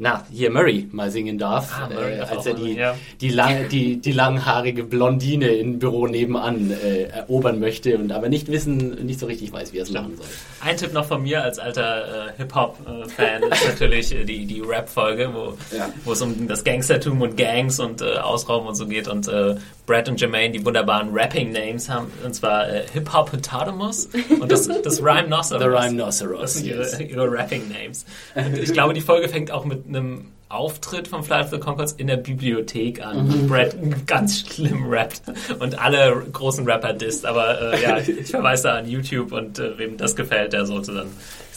na, 0.00 0.24
hier 0.30 0.50
Murray 0.50 0.86
mal 0.92 1.10
singen 1.10 1.38
darf, 1.38 1.72
Ah, 1.76 1.88
äh, 1.90 2.20
als 2.20 2.46
er 2.46 2.54
die, 2.54 2.74
ja. 2.74 2.94
die, 3.20 3.30
lang, 3.30 3.68
die, 3.68 3.96
die 4.00 4.12
langhaarige 4.12 4.84
Blondine 4.84 5.48
im 5.48 5.78
Büro 5.80 6.06
nebenan 6.06 6.70
äh, 6.70 7.04
erobern 7.04 7.58
möchte 7.58 7.98
und 7.98 8.12
aber 8.12 8.28
nicht 8.28 8.46
wissen, 8.46 9.04
nicht 9.06 9.18
so 9.18 9.26
richtig 9.26 9.52
weiß, 9.52 9.72
wie 9.72 9.78
er 9.78 9.82
es 9.82 9.90
machen 9.90 10.16
soll. 10.16 10.26
Ein 10.60 10.76
Tipp 10.76 10.92
noch 10.92 11.04
von 11.06 11.22
mir 11.22 11.42
als 11.42 11.58
alter 11.58 12.28
äh, 12.28 12.32
Hip-Hop-Fan 12.36 13.42
ist 13.50 13.66
natürlich 13.66 14.08
die, 14.24 14.46
die 14.46 14.60
Rap-Folge, 14.60 15.30
wo, 15.34 15.56
Ja. 15.76 15.88
wo 16.04 16.12
es 16.12 16.22
um 16.22 16.46
das 16.46 16.62
Gangstertum 16.62 17.20
und 17.20 17.36
Gangs 17.36 17.80
und 17.80 18.00
äh, 18.00 18.18
Ausrauben 18.18 18.68
und 18.68 18.76
so 18.76 18.86
geht 18.86 19.08
und 19.08 19.26
äh, 19.26 19.56
Brad 19.88 20.08
und 20.08 20.20
Jermaine 20.20 20.52
die 20.52 20.64
wunderbaren 20.64 21.08
Rapping-Names 21.12 21.88
haben, 21.88 22.12
und 22.24 22.34
zwar 22.34 22.68
äh, 22.68 22.84
Hip-Hop-Hippopotamus 22.92 24.08
und 24.40 24.52
das, 24.52 24.68
das 24.68 25.02
Rhyme-Noceros. 25.02 25.62
The 25.62 25.68
Rhinoceros, 25.68 26.40
Das 26.40 26.54
sind 26.54 26.66
yes. 26.66 27.00
ihre, 27.00 27.02
ihre 27.10 27.32
Rapping-Names. 27.32 28.04
Und 28.34 28.58
Ich 28.58 28.72
glaube, 28.72 28.94
die 28.94 29.00
Folge 29.00 29.28
fängt 29.28 29.50
auch 29.50 29.64
mit 29.64 29.86
einem 29.88 30.32
Auftritt 30.50 31.08
von 31.08 31.22
Flight 31.22 31.44
of 31.44 31.50
the 31.50 31.58
Conchords 31.58 31.92
in 31.92 32.06
der 32.06 32.16
Bibliothek 32.16 33.04
an. 33.04 33.26
Mhm. 33.26 33.48
Brad 33.48 33.76
ganz 34.06 34.40
schlimm 34.40 34.88
rappt 34.88 35.22
und 35.58 35.78
alle 35.78 36.24
großen 36.32 36.66
Rapper 36.66 36.94
disst. 36.94 37.26
Aber 37.26 37.74
äh, 37.74 37.82
ja, 37.82 37.98
ich 37.98 38.26
verweise 38.30 38.64
da 38.64 38.76
an 38.76 38.88
YouTube 38.88 39.32
und 39.32 39.58
äh, 39.58 39.76
wem 39.78 39.98
das 39.98 40.16
gefällt, 40.16 40.54
der 40.54 40.64
sollte 40.64 40.94
dann 40.94 41.08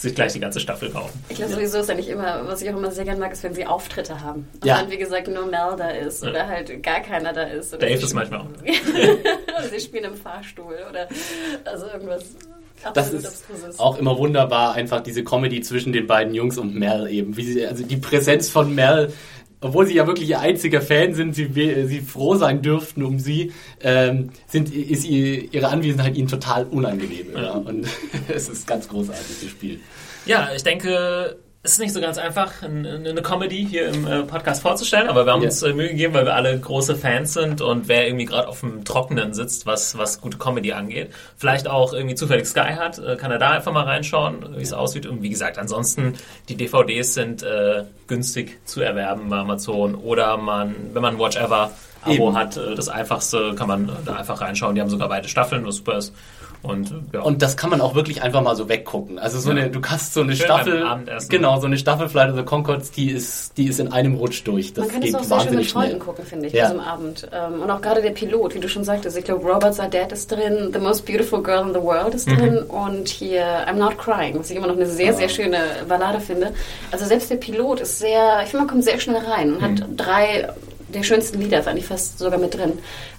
sich 0.01 0.15
gleich 0.15 0.33
die 0.33 0.39
ganze 0.39 0.59
Staffel 0.59 0.89
kaufen. 0.89 1.23
Ich 1.29 1.35
glaube 1.37 1.53
sowieso 1.53 1.79
ist 1.79 1.89
eigentlich 1.89 2.09
immer, 2.09 2.47
was 2.47 2.61
ich 2.61 2.69
auch 2.69 2.77
immer 2.77 2.91
sehr 2.91 3.05
gerne 3.05 3.19
mag, 3.19 3.31
ist, 3.31 3.43
wenn 3.43 3.53
sie 3.53 3.65
Auftritte 3.65 4.19
haben. 4.21 4.47
Und 4.55 4.65
Ja. 4.65 4.79
dann, 4.81 4.89
wie 4.91 4.97
gesagt, 4.97 5.27
nur 5.27 5.45
Mel 5.45 5.75
da 5.77 5.89
ist 5.89 6.23
oder 6.23 6.47
halt 6.47 6.81
gar 6.83 6.99
keiner 7.01 7.33
da 7.33 7.43
ist. 7.43 7.73
Oder 7.73 7.87
Dave 7.87 8.01
ist 8.03 8.13
manchmal 8.13 8.41
auch. 8.41 8.45
oder 9.59 9.67
sie 9.69 9.79
spielen 9.79 10.05
im 10.05 10.15
Fahrstuhl 10.15 10.75
oder 10.89 11.07
also 11.65 11.85
irgendwas 11.87 12.23
Das 12.93 13.13
ist 13.13 13.25
Abstruses. 13.27 13.79
auch 13.79 13.97
immer 13.99 14.17
wunderbar, 14.17 14.73
einfach 14.73 15.01
diese 15.01 15.23
Comedy 15.23 15.61
zwischen 15.61 15.93
den 15.93 16.07
beiden 16.07 16.33
Jungs 16.33 16.57
und 16.57 16.73
Mel 16.75 17.07
eben. 17.07 17.37
Wie 17.37 17.43
sie, 17.43 17.65
also 17.67 17.83
die 17.83 17.97
Präsenz 17.97 18.49
von 18.49 18.73
Mel, 18.73 19.13
obwohl 19.61 19.85
sie 19.87 19.93
ja 19.95 20.07
wirklich 20.07 20.29
ihr 20.29 20.39
einziger 20.39 20.81
Fan 20.81 21.13
sind, 21.13 21.35
sie, 21.35 21.55
we- 21.55 21.87
sie 21.87 22.01
froh 22.01 22.35
sein 22.35 22.61
dürften 22.61 23.03
um 23.03 23.19
sie, 23.19 23.51
ähm, 23.81 24.29
sind, 24.47 24.73
ist 24.73 25.05
ihr, 25.05 25.53
ihre 25.53 25.67
Anwesenheit 25.69 26.17
ihnen 26.17 26.27
total 26.27 26.65
unangenehm. 26.65 27.27
Ja. 27.35 27.51
Und 27.53 27.87
es 28.27 28.49
ist 28.49 28.67
ganz 28.67 28.87
großartig 28.89 29.41
gespielt. 29.41 29.79
Ja, 30.25 30.49
ich 30.55 30.63
denke, 30.63 31.37
es 31.63 31.73
ist 31.73 31.79
nicht 31.79 31.93
so 31.93 32.01
ganz 32.01 32.17
einfach, 32.17 32.63
ein- 32.63 32.85
eine 32.87 33.21
Comedy 33.21 33.65
hier 33.69 33.89
im 33.89 34.07
äh, 34.07 34.23
Podcast 34.23 34.63
vorzustellen, 34.63 35.07
aber 35.07 35.25
wir 35.27 35.33
haben 35.33 35.41
Ja. 35.41 35.49
uns 35.49 35.61
äh, 35.61 35.73
Mühe 35.73 35.89
gegeben, 35.89 36.13
weil 36.15 36.25
wir 36.25 36.33
alle 36.35 36.59
große 36.59 36.95
Fans 36.95 37.33
sind 37.33 37.61
und 37.61 37.87
wer 37.87 38.07
irgendwie 38.07 38.25
gerade 38.25 38.47
auf 38.47 38.61
dem 38.61 38.83
Trockenen 38.83 39.33
sitzt, 39.35 39.67
was, 39.67 39.95
was 39.97 40.21
gute 40.21 40.37
Comedy 40.39 40.71
angeht, 40.73 41.11
vielleicht 41.37 41.67
auch 41.67 41.93
irgendwie 41.93 42.15
zufällig 42.15 42.47
Sky 42.47 42.73
hat, 42.75 42.97
äh, 42.97 43.15
kann 43.15 43.29
er 43.31 43.37
da 43.37 43.51
einfach 43.51 43.71
mal 43.71 43.83
reinschauen, 43.85 44.55
wie 44.57 44.61
es 44.63 44.73
aussieht. 44.73 45.05
Und 45.05 45.21
wie 45.21 45.29
gesagt, 45.29 45.59
ansonsten, 45.59 46.13
die 46.49 46.55
DVDs 46.55 47.13
sind 47.13 47.43
äh, 47.43 47.83
günstig 48.07 48.59
zu 48.65 48.81
erwerben 48.81 49.29
bei 49.29 49.37
Amazon 49.37 49.93
oder 49.93 50.37
man, 50.37 50.75
wenn 50.93 51.01
man 51.03 51.19
Watch 51.19 51.37
Ever 51.37 51.71
Abo 52.03 52.13
Eben. 52.29 52.35
hat, 52.35 52.57
das 52.57 52.89
einfachste, 52.89 53.53
kann 53.53 53.67
man 53.67 53.91
da 54.05 54.15
einfach 54.15 54.41
reinschauen. 54.41 54.73
Die 54.73 54.81
haben 54.81 54.89
sogar 54.89 55.07
beide 55.09 55.27
Staffeln, 55.27 55.63
was 55.67 55.75
super 55.75 55.99
ist. 55.99 56.15
Und, 56.63 56.93
ja. 57.11 57.21
Und 57.21 57.41
das 57.41 57.57
kann 57.57 57.71
man 57.71 57.81
auch 57.81 57.95
wirklich 57.95 58.21
einfach 58.21 58.43
mal 58.43 58.55
so 58.55 58.69
weggucken. 58.69 59.17
Also 59.17 59.39
so 59.39 59.49
eine, 59.49 59.69
du 59.71 59.81
hast 59.83 60.13
so 60.13 60.21
eine 60.21 60.35
Schön 60.35 60.45
Staffel, 60.45 60.85
genau, 61.27 61.59
so 61.59 61.65
eine 61.65 61.77
Staffel 61.77 62.07
Flight 62.07 62.29
of 62.29 62.37
the 62.37 62.43
Concords, 62.43 62.91
die 62.91 63.09
ist, 63.09 63.57
die 63.57 63.65
ist 63.67 63.79
in 63.79 63.91
einem 63.91 64.13
Rutsch 64.15 64.43
durch. 64.45 64.73
Das 64.73 64.85
Man 64.85 64.93
kann 64.93 65.01
es 65.03 65.07
geht 65.07 65.15
auch 65.15 65.23
sehr 65.23 65.39
schön 65.39 65.55
mit 65.55 65.67
Freunden 65.67 65.89
schnell. 65.89 65.99
gucken, 65.99 66.25
finde 66.25 66.47
ich, 66.47 66.53
Ja. 66.53 66.63
ja. 66.65 66.69
diesem 66.69 66.81
Abend. 66.81 67.27
Ähm, 67.31 67.61
und 67.61 67.71
auch 67.71 67.81
gerade 67.81 68.01
der 68.03 68.11
Pilot, 68.11 68.53
wie 68.53 68.59
du 68.59 68.69
schon 68.69 68.83
sagtest. 68.83 69.17
Ich 69.17 69.25
glaube, 69.25 69.43
Robert 69.47 69.73
Sadet 69.73 70.11
ist 70.11 70.31
drin, 70.31 70.69
The 70.71 70.79
Most 70.79 71.05
Beautiful 71.05 71.41
Girl 71.41 71.67
in 71.67 71.73
the 71.73 71.81
World 71.81 72.13
ist 72.13 72.29
drin 72.29 72.59
und 72.59 73.07
hier 73.09 73.43
I'm 73.67 73.77
Not 73.77 73.97
Crying, 73.97 74.37
was 74.37 74.51
ich 74.51 74.57
immer 74.57 74.67
noch 74.67 74.75
eine 74.75 74.85
sehr, 74.85 75.13
sehr 75.13 75.29
schöne 75.29 75.57
Ballade 75.87 76.19
finde. 76.19 76.53
Also 76.91 77.05
selbst 77.05 77.31
der 77.31 77.37
Pilot 77.37 77.79
ist 77.79 77.97
sehr, 77.97 78.41
ich 78.43 78.49
finde, 78.49 78.65
man 78.65 78.67
kommt 78.67 78.83
sehr 78.83 78.99
schnell 78.99 79.17
rein 79.23 79.55
und 79.55 79.61
hat 79.61 79.83
drei 79.97 80.47
der 80.93 81.03
schönsten 81.03 81.39
Lieder, 81.39 81.59
ist 81.59 81.67
eigentlich 81.67 81.85
fast 81.85 82.19
sogar 82.19 82.37
mit 82.37 82.53
drin. 82.53 82.73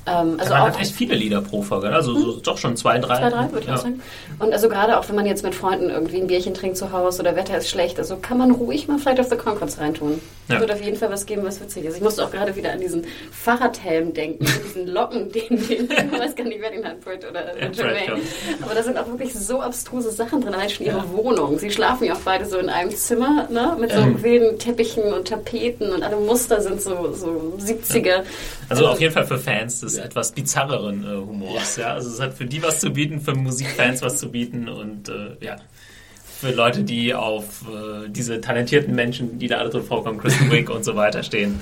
Ähm, 0.04 0.36
also 0.40 0.52
man 0.52 0.62
auch 0.62 0.66
hat 0.66 0.80
echt 0.80 0.92
viele 0.94 1.14
Lieder 1.14 1.40
pro 1.42 1.62
Folge, 1.62 1.88
ne? 1.88 1.94
also 1.94 2.18
so, 2.18 2.40
doch 2.40 2.58
schon 2.58 2.76
zwei, 2.76 2.98
drei. 2.98 3.18
Zwei, 3.20 3.30
drei, 3.30 3.42
würde 3.52 3.60
ich 3.60 3.66
Ja. 3.66 3.74
auch 3.74 3.78
sagen. 3.82 4.02
Und 4.40 4.52
also 4.52 4.68
gerade 4.68 4.98
auch, 4.98 5.08
wenn 5.08 5.14
man 5.14 5.26
jetzt 5.26 5.44
mit 5.44 5.54
Freunden 5.54 5.90
irgendwie 5.90 6.20
ein 6.20 6.26
Bierchen 6.26 6.54
trinkt 6.54 6.76
zu 6.76 6.90
Hause 6.92 7.22
oder 7.22 7.36
Wetter 7.36 7.56
ist 7.56 7.68
schlecht, 7.70 7.98
also 7.98 8.16
kann 8.16 8.36
man 8.38 8.50
ruhig 8.50 8.88
mal 8.88 8.98
Flight 8.98 9.20
of 9.20 9.28
the 9.28 9.36
Concords 9.36 9.78
reintun. 9.78 10.20
Ja. 10.48 10.56
Ja. 10.56 10.60
Wird 10.60 10.72
auf 10.72 10.82
jeden 10.82 10.96
Fall 10.96 11.10
was 11.10 11.24
geben, 11.24 11.42
was 11.44 11.60
witzig 11.60 11.84
ist. 11.84 11.96
Ich 11.96 12.02
musste 12.02 12.24
auch 12.24 12.30
gerade 12.32 12.54
wieder 12.56 12.72
an 12.72 12.80
diesen 12.80 13.06
Fahrradhelm 13.30 14.12
denken, 14.12 14.44
diesen 14.64 14.88
Locken, 14.88 15.30
den, 15.32 15.48
den, 15.50 15.88
ich 15.90 16.12
weiß 16.18 16.34
gar 16.34 16.44
nicht, 16.44 16.60
wer 16.60 16.70
den 16.70 16.84
hat, 16.84 17.00
Britt 17.00 17.24
oder 17.28 17.56
Ja, 17.58 17.70
Jermaine. 17.70 18.06
Brad, 18.06 18.18
Aber 18.62 18.74
da 18.74 18.82
sind 18.82 18.98
auch 18.98 19.06
wirklich 19.06 19.32
so 19.34 19.60
abstruse 19.60 20.10
Sachen 20.10 20.40
drin, 20.40 20.54
allein 20.54 20.68
schon 20.70 20.86
ihre 20.86 21.08
Wohnung. 21.12 21.58
Sie 21.58 21.70
schlafen 21.70 22.04
ja 22.06 22.14
auch 22.14 22.20
beide 22.24 22.44
so 22.46 22.58
in 22.58 22.68
einem 22.68 22.90
Zimmer, 22.90 23.46
ne, 23.50 23.76
mit 23.78 23.92
so 23.92 24.00
Ähm. 24.00 24.22
wilden 24.22 24.58
Teppichen 24.58 25.04
und 25.12 25.28
Tapeten 25.28 25.92
und 25.92 26.02
alle 26.02 26.16
Muster 26.16 26.60
sind 26.60 26.80
so, 26.82 27.12
so 27.12 27.56
70er. 27.60 28.22
Also 28.68 28.86
auf 28.88 29.00
jeden 29.00 29.12
Fall 29.12 29.26
für 29.26 29.38
Fans 29.38 29.80
des 29.80 29.91
etwas 29.98 30.32
bizarreren 30.32 31.04
äh, 31.04 31.16
Humors. 31.16 31.76
Ja. 31.76 31.94
Also 31.94 32.10
es 32.10 32.20
hat 32.20 32.34
für 32.34 32.46
die 32.46 32.62
was 32.62 32.80
zu 32.80 32.90
bieten, 32.90 33.20
für 33.20 33.34
Musikfans 33.34 34.02
was 34.02 34.18
zu 34.18 34.30
bieten 34.30 34.68
und 34.68 35.08
äh, 35.08 35.36
ja. 35.40 35.56
Für 36.40 36.50
Leute, 36.50 36.82
die 36.82 37.14
auf 37.14 37.62
äh, 37.68 38.08
diese 38.08 38.40
talentierten 38.40 38.94
Menschen, 38.96 39.38
die 39.38 39.46
da 39.46 39.58
alle 39.58 39.70
drin 39.70 39.84
vorkommen, 39.84 40.18
Kristen 40.18 40.50
Wiig 40.50 40.70
und 40.70 40.84
so 40.84 40.96
weiter 40.96 41.22
stehen. 41.22 41.60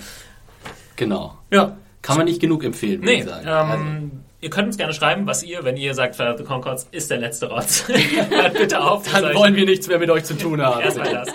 Genau. 0.96 1.36
Ja. 1.52 1.76
Kann 2.02 2.16
man 2.16 2.24
nicht 2.24 2.40
genug 2.40 2.64
empfehlen, 2.64 3.02
würde 3.02 3.12
Nee, 3.12 3.18
ich 3.20 3.24
sagen. 3.26 3.72
ähm, 3.74 4.10
ihr 4.40 4.48
könnt 4.48 4.68
uns 4.68 4.78
gerne 4.78 4.94
schreiben, 4.94 5.26
was 5.26 5.42
ihr, 5.42 5.64
wenn 5.64 5.76
ihr 5.76 5.92
sagt, 5.92 6.16
Flight 6.16 6.32
of 6.32 6.38
the 6.38 6.44
Concords 6.44 6.88
ist 6.92 7.10
der 7.10 7.18
letzte 7.18 7.50
Rotz. 7.50 7.84
Hört 8.30 8.54
bitte 8.54 8.80
auf. 8.80 9.14
also, 9.14 9.26
dann 9.28 9.36
wollen 9.36 9.54
wir 9.54 9.66
nichts 9.66 9.86
mehr 9.86 9.98
mit 9.98 10.08
euch 10.08 10.24
zu 10.24 10.32
tun 10.38 10.62
haben. 10.62 10.80
erstmal 10.80 11.12
das. 11.12 11.28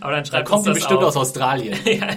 Aber 0.00 0.12
dann 0.12 0.24
Da 0.24 0.30
schreibt 0.30 0.48
kommt 0.48 0.58
uns 0.60 0.66
ihr 0.68 0.70
das 0.72 0.78
bestimmt 0.80 1.00
auf. 1.02 1.08
aus 1.08 1.16
Australien. 1.18 1.76
ja, 1.84 2.08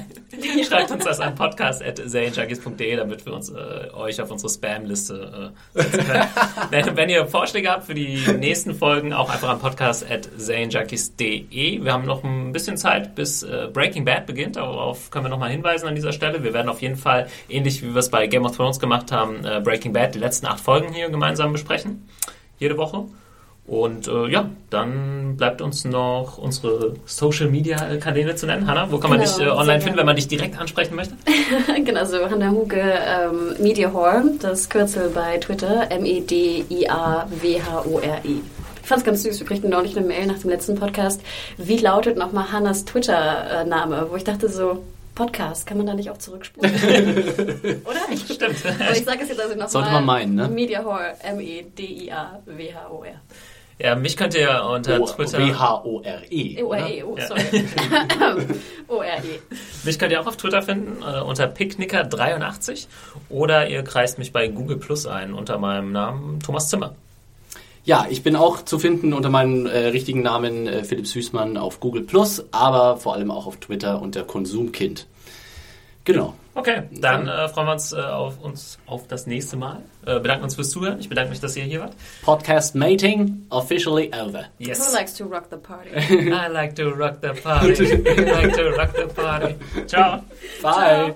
schreibt 0.64 0.92
uns 0.92 1.06
das 1.06 1.20
an 1.20 1.34
podcast.serienjunkies.de, 1.36 2.96
damit 2.96 3.26
wir 3.26 3.34
uns 3.34 3.50
äh, 3.50 3.90
euch 3.94 4.22
auf 4.22 4.32
unsere 4.32 4.52
Spam-Liste 4.52 5.54
äh, 5.76 5.82
setzen 5.82 6.06
können. 6.06 6.28
wenn, 6.70 6.98
wenn 6.98 7.10
ihr 7.10 7.26
Vorschläge 7.26 7.70
habt 7.70 7.86
für 7.86 7.94
die 7.94 8.20
nächsten 8.38 8.76
Folgen, 8.76 9.14
auch 9.14 9.30
einfach 9.30 9.50
an 9.50 9.60
podcast.serienjunkies.de. 9.60 11.84
Wir 11.84 11.94
haben 11.94 12.06
noch 12.06 12.24
ein 12.24 12.52
bisschen 12.52 12.78
Zeit, 12.78 13.16
bis 13.16 13.44
äh, 13.44 13.68
Breaking 13.72 14.06
Bad 14.06 14.26
beginnt. 14.26 14.56
Darauf 14.56 15.12
können 15.12 15.26
wir 15.26 15.30
nochmal 15.30 15.52
hinweisen 15.52 15.88
an 15.88 15.96
dieser 15.96 16.12
Stelle. 16.12 16.44
Wir 16.44 16.54
werden 16.54 16.70
auf 16.70 16.82
jeden 16.82 16.96
Fall, 16.96 17.28
ähnlich 17.48 17.82
wie 17.82 17.94
wir 17.94 18.00
es 18.00 18.10
bei 18.10 18.28
Game 18.28 18.46
of 18.46 18.56
Thrones 18.56 18.80
gemacht 18.80 19.12
haben, 19.12 19.46
äh, 19.46 19.62
Breaking 19.62 19.94
Bad, 19.94 20.16
die 20.16 20.20
letzten 20.20 20.48
acht 20.48 20.60
Folgen 20.60 20.94
hier 20.94 21.10
gemeinsam 21.10 21.52
besprechen. 21.52 22.08
Jede 22.58 22.78
Woche. 22.78 23.06
Und 23.70 24.08
äh, 24.08 24.28
ja, 24.30 24.50
dann 24.72 25.38
bleibt 25.38 25.62
uns 25.62 25.86
noch 25.86 26.40
unsere 26.40 26.96
Social 27.06 27.50
Media 27.50 27.98
Kanäle 27.98 28.34
zu 28.36 28.48
nennen. 28.48 28.66
Hanna, 28.66 28.92
wo 28.92 28.98
kann 28.98 29.12
man 29.12 29.20
Genau, 29.20 29.38
dich 29.38 29.46
äh, 29.46 29.50
online 29.52 29.80
finden, 29.80 30.00
wenn 30.00 30.08
man 30.08 30.16
dich 30.16 30.28
direkt 30.28 30.60
ansprechen 30.60 30.96
möchte? 30.96 31.14
genau, 31.86 32.04
so 32.06 32.28
Hannah 32.28 32.50
Huge 32.50 32.82
ähm, 32.82 33.54
Media 33.60 33.94
Whore, 33.94 34.24
das 34.42 34.70
Kürzel 34.70 35.10
bei 35.10 35.38
Twitter, 35.38 35.92
M-E-D-I-A-W-H-O-R-E. 35.92 36.90
Ich 38.82 38.88
fand's 38.88 39.06
ganz 39.06 39.22
süß, 39.22 39.40
wir 39.40 39.46
kriegten 39.46 39.70
neulich 39.70 39.96
eine 39.96 40.08
Mail 40.08 40.26
nach 40.26 40.40
dem 40.40 40.50
letzten 40.50 40.74
Podcast. 40.74 41.22
Wie 41.58 41.78
lautet 41.78 42.18
nochmal 42.18 42.52
Hannas 42.52 42.86
Twitter-Name? 42.86 44.08
Wo 44.10 44.16
ich 44.16 44.24
dachte 44.24 44.50
so, 44.50 44.84
Podcast, 45.14 45.68
kann 45.68 45.78
man 45.78 45.86
da 45.86 45.94
nicht 45.94 46.10
auch 46.10 46.18
zurückspulen? 46.18 46.74
Oder? 47.86 48.00
Ich, 48.10 48.22
Stimmt. 48.22 48.66
aber 48.66 48.98
ich 48.98 49.06
sage 49.06 49.20
es 49.22 49.30
jetzt 49.30 49.40
also 49.40 49.54
nochmal. 49.54 49.70
Sollte 49.70 49.92
man 49.92 50.06
meinen, 50.06 50.34
ne? 50.34 50.48
Media 50.48 50.84
Whore, 50.84 51.14
M-E-D-I-A-W-H-O-R. 51.22 53.14
Ja, 53.82 53.96
mich 53.96 54.18
könnt 54.18 54.36
ihr 54.36 54.62
unter 54.70 55.00
O- 55.00 55.06
Twitter. 55.06 55.38
W-H-O-R-E. 55.40 56.62
O-R-E, 56.64 57.04
oh, 57.04 57.16
Ja. 57.18 57.28
sorry. 57.28 57.44
O-R-E. 58.88 59.40
Mich 59.86 59.98
könnt 59.98 60.12
ihr 60.12 60.20
auch 60.22 60.28
auf 60.28 60.36
Twitter 60.38 60.62
finden 60.62 61.02
äh, 61.02 61.22
unter 61.22 61.46
Picknicker83 61.46 62.88
oder 63.30 63.70
ihr 63.70 63.84
kreist 63.84 64.18
mich 64.20 64.34
bei 64.34 64.48
Google 64.50 64.78
Plus 64.78 65.06
ein 65.08 65.34
unter 65.34 65.58
meinem 65.58 65.92
Namen 65.92 66.40
Thomas 66.42 66.70
Zimmer. 66.70 66.96
Ja, 67.86 68.06
ich 68.10 68.22
bin 68.22 68.36
auch 68.36 68.64
zu 68.66 68.78
finden 68.78 69.14
unter 69.14 69.30
meinem 69.30 69.66
äh, 69.66 69.88
richtigen 69.88 70.22
Namen 70.22 70.68
äh, 70.68 70.84
Philipp 70.84 71.08
Süßmann 71.08 71.56
auf 71.58 71.80
Google 71.80 72.04
Plus, 72.04 72.44
aber 72.52 72.98
vor 72.98 73.14
allem 73.16 73.32
auch 73.32 73.48
auf 73.48 73.58
Twitter 73.58 74.02
unter 74.02 74.24
Konsumkind. 74.24 75.08
Genau. 76.04 76.34
Okay, 76.60 76.84
dann 76.92 77.30
äh, 77.30 77.48
freuen 77.48 77.68
wir 77.68 77.72
uns, 77.72 77.94
äh, 77.94 78.02
auf, 78.02 78.38
uns 78.42 78.80
auf 78.86 79.08
das 79.08 79.28
nächste 79.28 79.56
Mal. 79.56 79.82
Äh, 80.06 80.20
bedanken 80.20 80.44
uns 80.44 80.56
fürs 80.56 80.72
Zuhören. 80.72 81.00
Ich 81.00 81.08
bedanke 81.08 81.30
mich, 81.30 81.40
dass 81.40 81.56
ihr 81.56 81.64
hier 81.64 81.80
wart. 81.80 81.94
Podcast 82.22 82.76
Mating 82.76 83.46
officially 83.50 84.12
over. 84.14 84.44
Yes. 84.58 84.86
Who 84.86 84.94
likes 84.94 85.14
to 85.14 85.24
rock 85.24 85.46
the 85.50 85.56
party? 85.56 85.92
I 85.96 86.50
like 86.52 86.76
to 86.76 86.90
rock 86.90 87.22
the 87.22 87.30
party. 87.30 87.86
I 87.86 88.30
like 88.30 88.54
to 88.58 88.72
rock 88.72 88.94
the 88.94 89.08
party. 89.08 89.56
Ciao. 89.88 90.22
Bye. 90.62 91.16